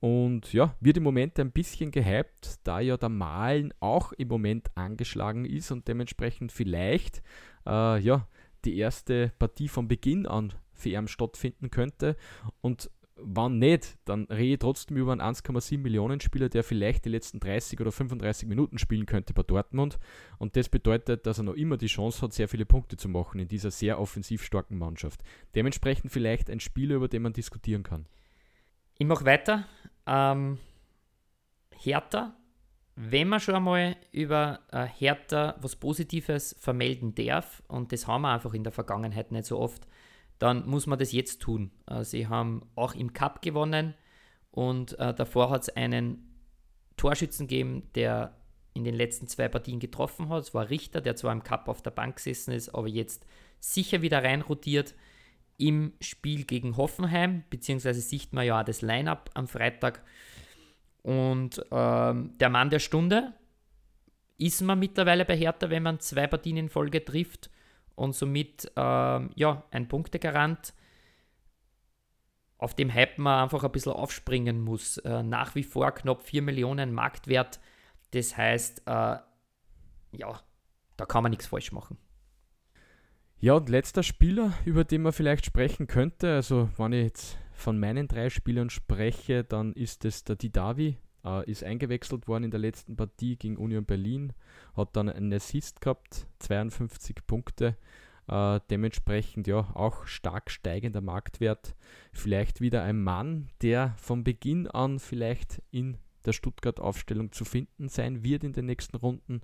Und 0.00 0.52
ja, 0.52 0.74
wird 0.80 0.96
im 0.96 1.02
Moment 1.02 1.38
ein 1.38 1.52
bisschen 1.52 1.90
gehypt, 1.90 2.60
da 2.64 2.80
ja 2.80 2.96
der 2.96 3.10
Malen 3.10 3.74
auch 3.80 4.12
im 4.12 4.28
Moment 4.28 4.70
angeschlagen 4.76 5.44
ist 5.44 5.70
und 5.70 5.88
dementsprechend 5.88 6.52
vielleicht 6.52 7.22
äh, 7.66 8.00
ja, 8.00 8.26
die 8.64 8.78
erste 8.78 9.32
Partie 9.38 9.68
von 9.68 9.88
Beginn 9.88 10.26
an 10.26 10.54
für 10.72 10.90
ihn 10.90 11.08
stattfinden 11.08 11.70
könnte. 11.70 12.16
Und 12.60 12.90
wann 13.20 13.58
nicht, 13.58 13.98
dann 14.04 14.24
rede 14.24 14.54
ich 14.54 14.58
trotzdem 14.58 14.96
über 14.96 15.12
einen 15.12 15.20
1,7 15.20 15.78
Millionen 15.78 16.20
Spieler, 16.20 16.48
der 16.48 16.64
vielleicht 16.64 17.04
die 17.04 17.10
letzten 17.10 17.40
30 17.40 17.80
oder 17.80 17.92
35 17.92 18.48
Minuten 18.48 18.78
spielen 18.78 19.06
könnte 19.06 19.34
bei 19.34 19.42
Dortmund. 19.42 19.98
Und 20.38 20.56
das 20.56 20.68
bedeutet, 20.68 21.26
dass 21.26 21.38
er 21.38 21.44
noch 21.44 21.54
immer 21.54 21.76
die 21.76 21.86
Chance 21.86 22.22
hat, 22.22 22.32
sehr 22.32 22.48
viele 22.48 22.66
Punkte 22.66 22.96
zu 22.96 23.08
machen 23.08 23.40
in 23.40 23.48
dieser 23.48 23.70
sehr 23.70 24.00
offensiv 24.00 24.42
starken 24.42 24.78
Mannschaft. 24.78 25.22
Dementsprechend 25.54 26.12
vielleicht 26.12 26.50
ein 26.50 26.60
Spieler, 26.60 26.96
über 26.96 27.08
den 27.08 27.22
man 27.22 27.32
diskutieren 27.32 27.82
kann. 27.82 28.06
Ich 28.98 29.06
mache 29.06 29.24
weiter. 29.24 29.66
Ähm, 30.06 30.58
Hertha. 31.76 32.34
Wenn 32.96 33.28
man 33.28 33.38
schon 33.38 33.54
einmal 33.54 33.96
über 34.10 34.60
äh, 34.72 34.84
Hertha 34.84 35.54
was 35.60 35.76
Positives 35.76 36.56
vermelden 36.58 37.14
darf, 37.14 37.62
und 37.68 37.92
das 37.92 38.08
haben 38.08 38.22
wir 38.22 38.32
einfach 38.32 38.54
in 38.54 38.64
der 38.64 38.72
Vergangenheit 38.72 39.30
nicht 39.30 39.46
so 39.46 39.58
oft, 39.58 39.86
dann 40.38 40.68
muss 40.68 40.86
man 40.86 40.98
das 40.98 41.12
jetzt 41.12 41.40
tun. 41.40 41.70
Äh, 41.86 42.04
sie 42.04 42.26
haben 42.26 42.62
auch 42.74 42.94
im 42.94 43.12
Cup 43.12 43.42
gewonnen 43.42 43.94
und 44.50 44.98
äh, 44.98 45.14
davor 45.14 45.50
hat 45.50 45.62
es 45.62 45.68
einen 45.70 46.24
Torschützen 46.96 47.46
gegeben, 47.46 47.90
der 47.94 48.36
in 48.74 48.84
den 48.84 48.94
letzten 48.94 49.26
zwei 49.28 49.48
Partien 49.48 49.80
getroffen 49.80 50.28
hat. 50.28 50.44
Es 50.44 50.54
war 50.54 50.70
Richter, 50.70 51.00
der 51.00 51.16
zwar 51.16 51.32
im 51.32 51.42
Cup 51.42 51.68
auf 51.68 51.82
der 51.82 51.90
Bank 51.90 52.16
gesessen 52.16 52.52
ist, 52.52 52.68
aber 52.70 52.88
jetzt 52.88 53.26
sicher 53.60 54.02
wieder 54.02 54.22
reinrotiert 54.22 54.94
im 55.56 55.92
Spiel 56.00 56.44
gegen 56.44 56.76
Hoffenheim, 56.76 57.42
beziehungsweise 57.50 58.00
sieht 58.00 58.32
man 58.32 58.46
ja 58.46 58.60
auch 58.60 58.64
das 58.64 58.80
Line-up 58.80 59.30
am 59.34 59.48
Freitag. 59.48 60.04
Und 61.02 61.60
ähm, 61.72 62.36
der 62.38 62.48
Mann 62.48 62.70
der 62.70 62.78
Stunde 62.78 63.34
ist 64.36 64.62
man 64.62 64.78
mittlerweile 64.78 65.24
bei 65.24 65.36
Hertha, 65.36 65.68
wenn 65.68 65.82
man 65.82 65.98
zwei 65.98 66.28
Partien 66.28 66.56
in 66.56 66.68
Folge 66.68 67.04
trifft 67.04 67.50
und 67.98 68.14
somit 68.14 68.70
ähm, 68.76 69.30
ja, 69.34 69.64
ein 69.70 69.88
Punktegarant, 69.88 70.72
auf 72.56 72.74
dem 72.74 72.92
Hype 72.92 73.18
man 73.18 73.44
einfach 73.44 73.62
ein 73.64 73.72
bisschen 73.72 73.92
aufspringen 73.92 74.60
muss. 74.60 74.98
Äh, 74.98 75.22
nach 75.22 75.54
wie 75.54 75.62
vor 75.62 75.92
knapp 75.92 76.22
4 76.22 76.42
Millionen 76.42 76.92
Marktwert. 76.92 77.60
Das 78.12 78.36
heißt, 78.36 78.82
äh, 78.86 79.16
ja, 80.12 80.40
da 80.96 81.06
kann 81.06 81.22
man 81.22 81.30
nichts 81.30 81.46
falsch 81.46 81.72
machen. 81.72 81.98
Ja, 83.40 83.54
und 83.54 83.68
letzter 83.68 84.02
Spieler, 84.02 84.52
über 84.64 84.82
den 84.82 85.02
man 85.02 85.12
vielleicht 85.12 85.46
sprechen 85.46 85.86
könnte, 85.86 86.34
also 86.34 86.70
wenn 86.76 86.92
ich 86.92 87.04
jetzt 87.04 87.38
von 87.52 87.78
meinen 87.78 88.08
drei 88.08 88.30
Spielern 88.30 88.70
spreche, 88.70 89.44
dann 89.44 89.72
ist 89.74 90.04
es 90.04 90.24
der 90.24 90.34
Didavi, 90.34 90.96
äh, 91.28 91.50
ist 91.50 91.64
eingewechselt 91.64 92.28
worden 92.28 92.44
in 92.44 92.50
der 92.50 92.60
letzten 92.60 92.96
Partie 92.96 93.36
gegen 93.36 93.56
Union 93.56 93.84
Berlin, 93.84 94.32
hat 94.76 94.96
dann 94.96 95.08
einen 95.08 95.32
Assist 95.32 95.80
gehabt, 95.80 96.26
52 96.38 97.26
Punkte. 97.26 97.76
Äh, 98.28 98.60
dementsprechend 98.70 99.46
ja 99.46 99.58
auch 99.74 100.06
stark 100.06 100.50
steigender 100.50 101.00
Marktwert. 101.00 101.74
Vielleicht 102.12 102.60
wieder 102.60 102.82
ein 102.82 103.02
Mann, 103.02 103.48
der 103.62 103.94
von 103.96 104.24
Beginn 104.24 104.66
an 104.66 104.98
vielleicht 104.98 105.62
in 105.70 105.96
der 106.24 106.32
Stuttgart-Aufstellung 106.32 107.32
zu 107.32 107.44
finden 107.44 107.88
sein 107.88 108.22
wird 108.22 108.44
in 108.44 108.52
den 108.52 108.66
nächsten 108.66 108.96
Runden. 108.96 109.40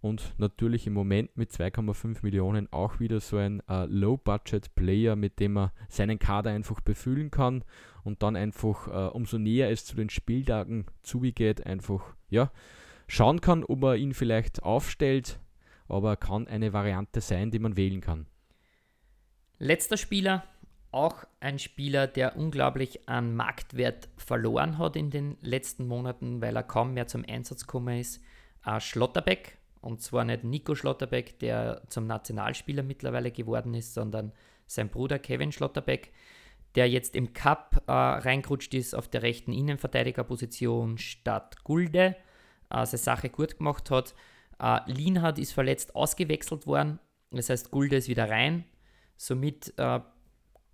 Und 0.00 0.34
natürlich 0.38 0.86
im 0.86 0.94
Moment 0.94 1.36
mit 1.36 1.50
2,5 1.50 2.18
Millionen 2.22 2.72
auch 2.72 3.00
wieder 3.00 3.20
so 3.20 3.36
ein 3.36 3.62
äh, 3.68 3.84
Low-Budget-Player, 3.84 5.14
mit 5.14 5.40
dem 5.40 5.54
man 5.54 5.70
seinen 5.88 6.18
Kader 6.18 6.50
einfach 6.50 6.80
befüllen 6.80 7.30
kann 7.30 7.64
und 8.02 8.22
dann 8.22 8.34
einfach, 8.34 8.88
äh, 8.88 9.10
umso 9.10 9.36
näher 9.36 9.70
es 9.70 9.84
zu 9.84 9.96
den 9.96 10.08
Spieltagen 10.08 10.86
zugeht, 11.02 11.66
einfach 11.66 12.14
ja, 12.30 12.50
schauen 13.08 13.42
kann, 13.42 13.62
ob 13.62 13.82
er 13.82 13.96
ihn 13.96 14.14
vielleicht 14.14 14.62
aufstellt, 14.62 15.38
aber 15.86 16.16
kann 16.16 16.48
eine 16.48 16.72
Variante 16.72 17.20
sein, 17.20 17.50
die 17.50 17.58
man 17.58 17.76
wählen 17.76 18.00
kann. 18.00 18.26
Letzter 19.58 19.98
Spieler, 19.98 20.44
auch 20.92 21.24
ein 21.40 21.58
Spieler, 21.58 22.06
der 22.06 22.36
unglaublich 22.36 23.08
an 23.08 23.34
Marktwert 23.36 24.08
verloren 24.16 24.78
hat 24.78 24.96
in 24.96 25.10
den 25.10 25.36
letzten 25.42 25.86
Monaten, 25.86 26.40
weil 26.40 26.56
er 26.56 26.62
kaum 26.62 26.94
mehr 26.94 27.06
zum 27.06 27.24
Einsatz 27.28 27.66
gekommen 27.66 28.00
ist, 28.00 28.22
äh, 28.64 28.80
Schlotterbeck. 28.80 29.58
Und 29.80 30.02
zwar 30.02 30.24
nicht 30.24 30.44
Nico 30.44 30.74
Schlotterbeck, 30.74 31.38
der 31.38 31.82
zum 31.88 32.06
Nationalspieler 32.06 32.82
mittlerweile 32.82 33.30
geworden 33.30 33.74
ist, 33.74 33.94
sondern 33.94 34.32
sein 34.66 34.88
Bruder 34.88 35.18
Kevin 35.18 35.52
Schlotterbeck, 35.52 36.12
der 36.74 36.88
jetzt 36.88 37.16
im 37.16 37.32
Cup 37.32 37.82
äh, 37.86 37.92
reingerutscht 37.92 38.74
ist 38.74 38.94
auf 38.94 39.08
der 39.08 39.22
rechten 39.22 39.52
Innenverteidigerposition 39.52 40.98
statt 40.98 41.64
Gulde, 41.64 42.16
äh, 42.70 42.86
seine 42.86 42.98
Sache 42.98 43.30
gut 43.30 43.58
gemacht 43.58 43.90
hat. 43.90 44.14
Äh, 44.60 44.80
Lienhardt 44.86 45.38
ist 45.38 45.52
verletzt 45.52 45.96
ausgewechselt 45.96 46.66
worden, 46.66 47.00
das 47.30 47.48
heißt 47.48 47.70
Gulde 47.70 47.96
ist 47.96 48.08
wieder 48.08 48.28
rein. 48.28 48.64
Somit 49.16 49.74
äh, 49.78 50.00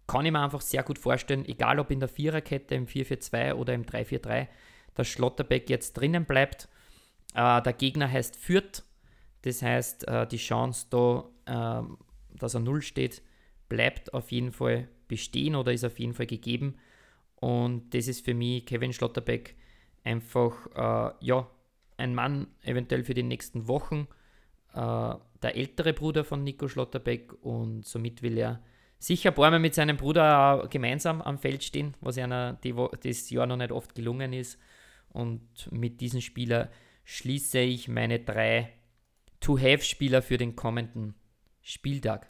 kann 0.06 0.26
ich 0.26 0.32
mir 0.32 0.40
einfach 0.40 0.60
sehr 0.60 0.82
gut 0.82 0.98
vorstellen, 0.98 1.44
egal 1.46 1.78
ob 1.78 1.90
in 1.90 2.00
der 2.00 2.08
Viererkette, 2.08 2.74
im 2.74 2.86
4-4-2 2.86 3.54
oder 3.54 3.72
im 3.74 3.84
3-4-3, 3.84 4.48
dass 4.94 5.08
Schlotterbeck 5.08 5.70
jetzt 5.70 5.94
drinnen 5.94 6.24
bleibt. 6.24 6.68
Äh, 7.34 7.62
der 7.62 7.72
Gegner 7.72 8.10
heißt 8.10 8.36
Fürth, 8.36 8.84
das 9.42 9.62
heißt, 9.62 10.08
äh, 10.08 10.26
die 10.26 10.36
Chance 10.36 10.86
da, 10.90 11.24
ähm, 11.46 11.98
dass 12.34 12.54
er 12.54 12.60
Null 12.60 12.82
steht, 12.82 13.22
bleibt 13.68 14.14
auf 14.14 14.30
jeden 14.32 14.52
Fall 14.52 14.88
bestehen 15.08 15.54
oder 15.54 15.72
ist 15.72 15.84
auf 15.84 15.98
jeden 15.98 16.14
Fall 16.14 16.26
gegeben. 16.26 16.76
Und 17.36 17.94
das 17.94 18.08
ist 18.08 18.24
für 18.24 18.34
mich 18.34 18.66
Kevin 18.66 18.92
Schlotterbeck 18.92 19.56
einfach, 20.04 20.66
äh, 20.74 21.14
ja, 21.24 21.50
ein 21.96 22.14
Mann 22.14 22.48
eventuell 22.62 23.04
für 23.04 23.14
die 23.14 23.22
nächsten 23.22 23.68
Wochen, 23.68 24.06
äh, 24.74 25.14
der 25.42 25.56
ältere 25.56 25.92
Bruder 25.92 26.24
von 26.24 26.44
Nico 26.44 26.68
Schlotterbeck 26.68 27.32
und 27.42 27.84
somit 27.84 28.22
will 28.22 28.38
er 28.38 28.62
sicher 28.98 29.30
ein 29.30 29.34
paar 29.34 29.50
Mal 29.50 29.58
mit 29.58 29.74
seinem 29.74 29.96
Bruder 29.96 30.66
gemeinsam 30.70 31.22
am 31.22 31.38
Feld 31.38 31.62
stehen, 31.62 31.94
was 32.00 32.18
einer 32.18 32.54
die, 32.54 32.74
das 33.02 33.30
Jahr 33.30 33.46
noch 33.46 33.56
nicht 33.56 33.72
oft 33.72 33.94
gelungen 33.94 34.32
ist. 34.32 34.58
Und 35.10 35.70
mit 35.70 36.00
diesem 36.00 36.20
Spieler 36.20 36.70
schließe 37.04 37.60
ich 37.60 37.88
meine 37.88 38.20
drei 38.20 38.72
To-Have-Spieler 39.40 40.22
für 40.22 40.36
den 40.36 40.56
kommenden 40.56 41.14
Spieltag. 41.62 42.26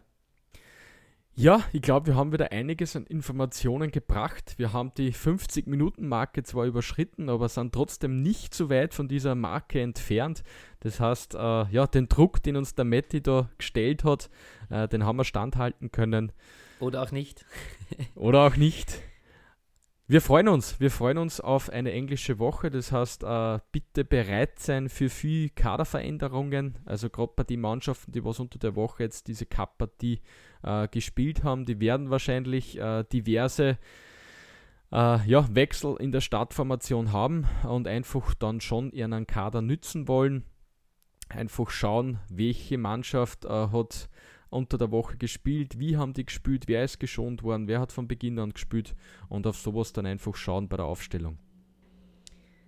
Ja, 1.38 1.62
ich 1.74 1.82
glaube, 1.82 2.07
wir 2.07 2.14
haben 2.16 2.32
wieder 2.32 2.50
einiges 2.50 2.96
an 2.96 3.04
Informationen 3.04 3.90
gebracht. 3.90 4.54
Wir 4.57 4.72
haben 4.72 4.92
die 4.96 5.12
50-Minuten-Marke 5.12 6.44
zwar 6.44 6.64
überschritten, 6.64 7.28
aber 7.28 7.50
sind 7.50 7.74
trotzdem 7.74 8.22
nicht 8.22 8.54
so 8.54 8.70
weit 8.70 8.94
von 8.94 9.07
dieser 9.07 9.34
Marke 9.34 9.82
entfernt. 9.82 10.42
Das 10.80 10.98
heißt, 10.98 11.34
äh, 11.34 11.66
ja, 11.68 11.86
den 11.86 12.09
Druck, 12.09 12.42
den 12.42 12.57
uns 12.57 12.74
der 12.74 12.86
Matti 12.86 13.22
da 13.22 13.50
gestellt 13.59 14.02
hat, 14.02 14.30
äh, 14.70 14.88
den 14.88 15.04
haben 15.04 15.16
wir 15.18 15.24
standhalten 15.24 15.92
können. 15.92 16.32
Oder 16.80 17.02
auch 17.02 17.11
nicht. 17.11 17.44
Oder 18.14 18.46
auch 18.46 18.57
nicht. 18.57 18.98
Wir 20.09 20.20
freuen 20.20 20.46
uns, 20.46 20.78
wir 20.78 20.92
freuen 20.92 21.18
uns 21.18 21.40
auf 21.40 21.68
eine 21.68 21.90
englische 21.90 22.38
Woche. 22.38 22.70
Das 22.70 22.92
heißt, 22.92 23.24
äh, 23.24 23.59
bitte 23.72 24.04
bereit 24.04 24.61
sein 24.61 24.88
für 24.88 25.09
viel 25.09 25.50
Kaderveränderungen. 25.50 26.78
Also 26.84 27.11
gerade 27.11 27.32
bei 27.34 27.42
den 27.42 27.61
Mannschaften, 27.61 28.12
die 28.12 28.24
was 28.24 28.38
unter 28.38 28.61
der 28.61 28.76
Woche 28.76 29.02
jetzt 29.02 29.26
diese 29.26 29.46
Cup-Partie 29.46 30.20
äh, 30.62 30.86
gespielt 30.86 31.42
haben, 31.42 31.64
die 31.64 31.80
werden 31.80 32.11
wahrscheinlich 32.11 32.78
äh, 32.78 33.02
diverse 33.12 33.78
äh, 34.92 35.28
ja, 35.28 35.52
Wechsel 35.52 35.96
in 35.98 36.12
der 36.12 36.20
Startformation 36.20 37.11
haben 37.11 37.48
und 37.64 37.88
einfach 37.88 38.32
dann 38.34 38.61
schon 38.61 38.92
ihren 38.92 39.26
Kader 39.26 39.61
nützen 39.61 40.07
wollen. 40.07 40.44
Einfach 41.28 41.70
schauen, 41.70 42.20
welche 42.28 42.78
Mannschaft 42.78 43.44
äh, 43.44 43.48
hat 43.48 44.09
unter 44.57 44.78
der 44.78 44.90
Woche 44.90 45.16
gespielt, 45.16 45.78
wie 45.78 45.96
haben 45.96 46.12
die 46.12 46.24
gespielt, 46.24 46.64
wer 46.66 46.82
ist 46.82 46.98
geschont 46.98 47.42
worden, 47.42 47.68
wer 47.68 47.80
hat 47.80 47.92
von 47.92 48.09
Beginn 48.09 48.38
an 48.38 48.52
gespielt 48.52 48.94
und 49.28 49.46
auf 49.46 49.57
sowas 49.57 49.92
dann 49.92 50.07
einfach 50.07 50.34
schauen 50.34 50.68
bei 50.68 50.76
der 50.76 50.86
Aufstellung. 50.86 51.38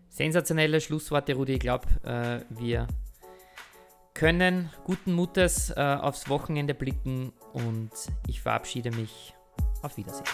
Sensationelle 0.08 0.80
Schlussworte, 0.80 1.34
Rudi. 1.34 1.54
Ich 1.54 1.60
glaube, 1.60 1.86
äh, 2.02 2.40
wir 2.50 2.86
können 4.14 4.70
guten 4.84 5.12
Mutes 5.12 5.70
äh, 5.70 5.74
aufs 5.80 6.28
Wochenende 6.28 6.74
blicken 6.74 7.32
und 7.52 7.90
ich 8.26 8.40
verabschiede 8.40 8.90
mich. 8.90 9.34
Auf 9.82 9.96
Wiedersehen. 9.96 10.24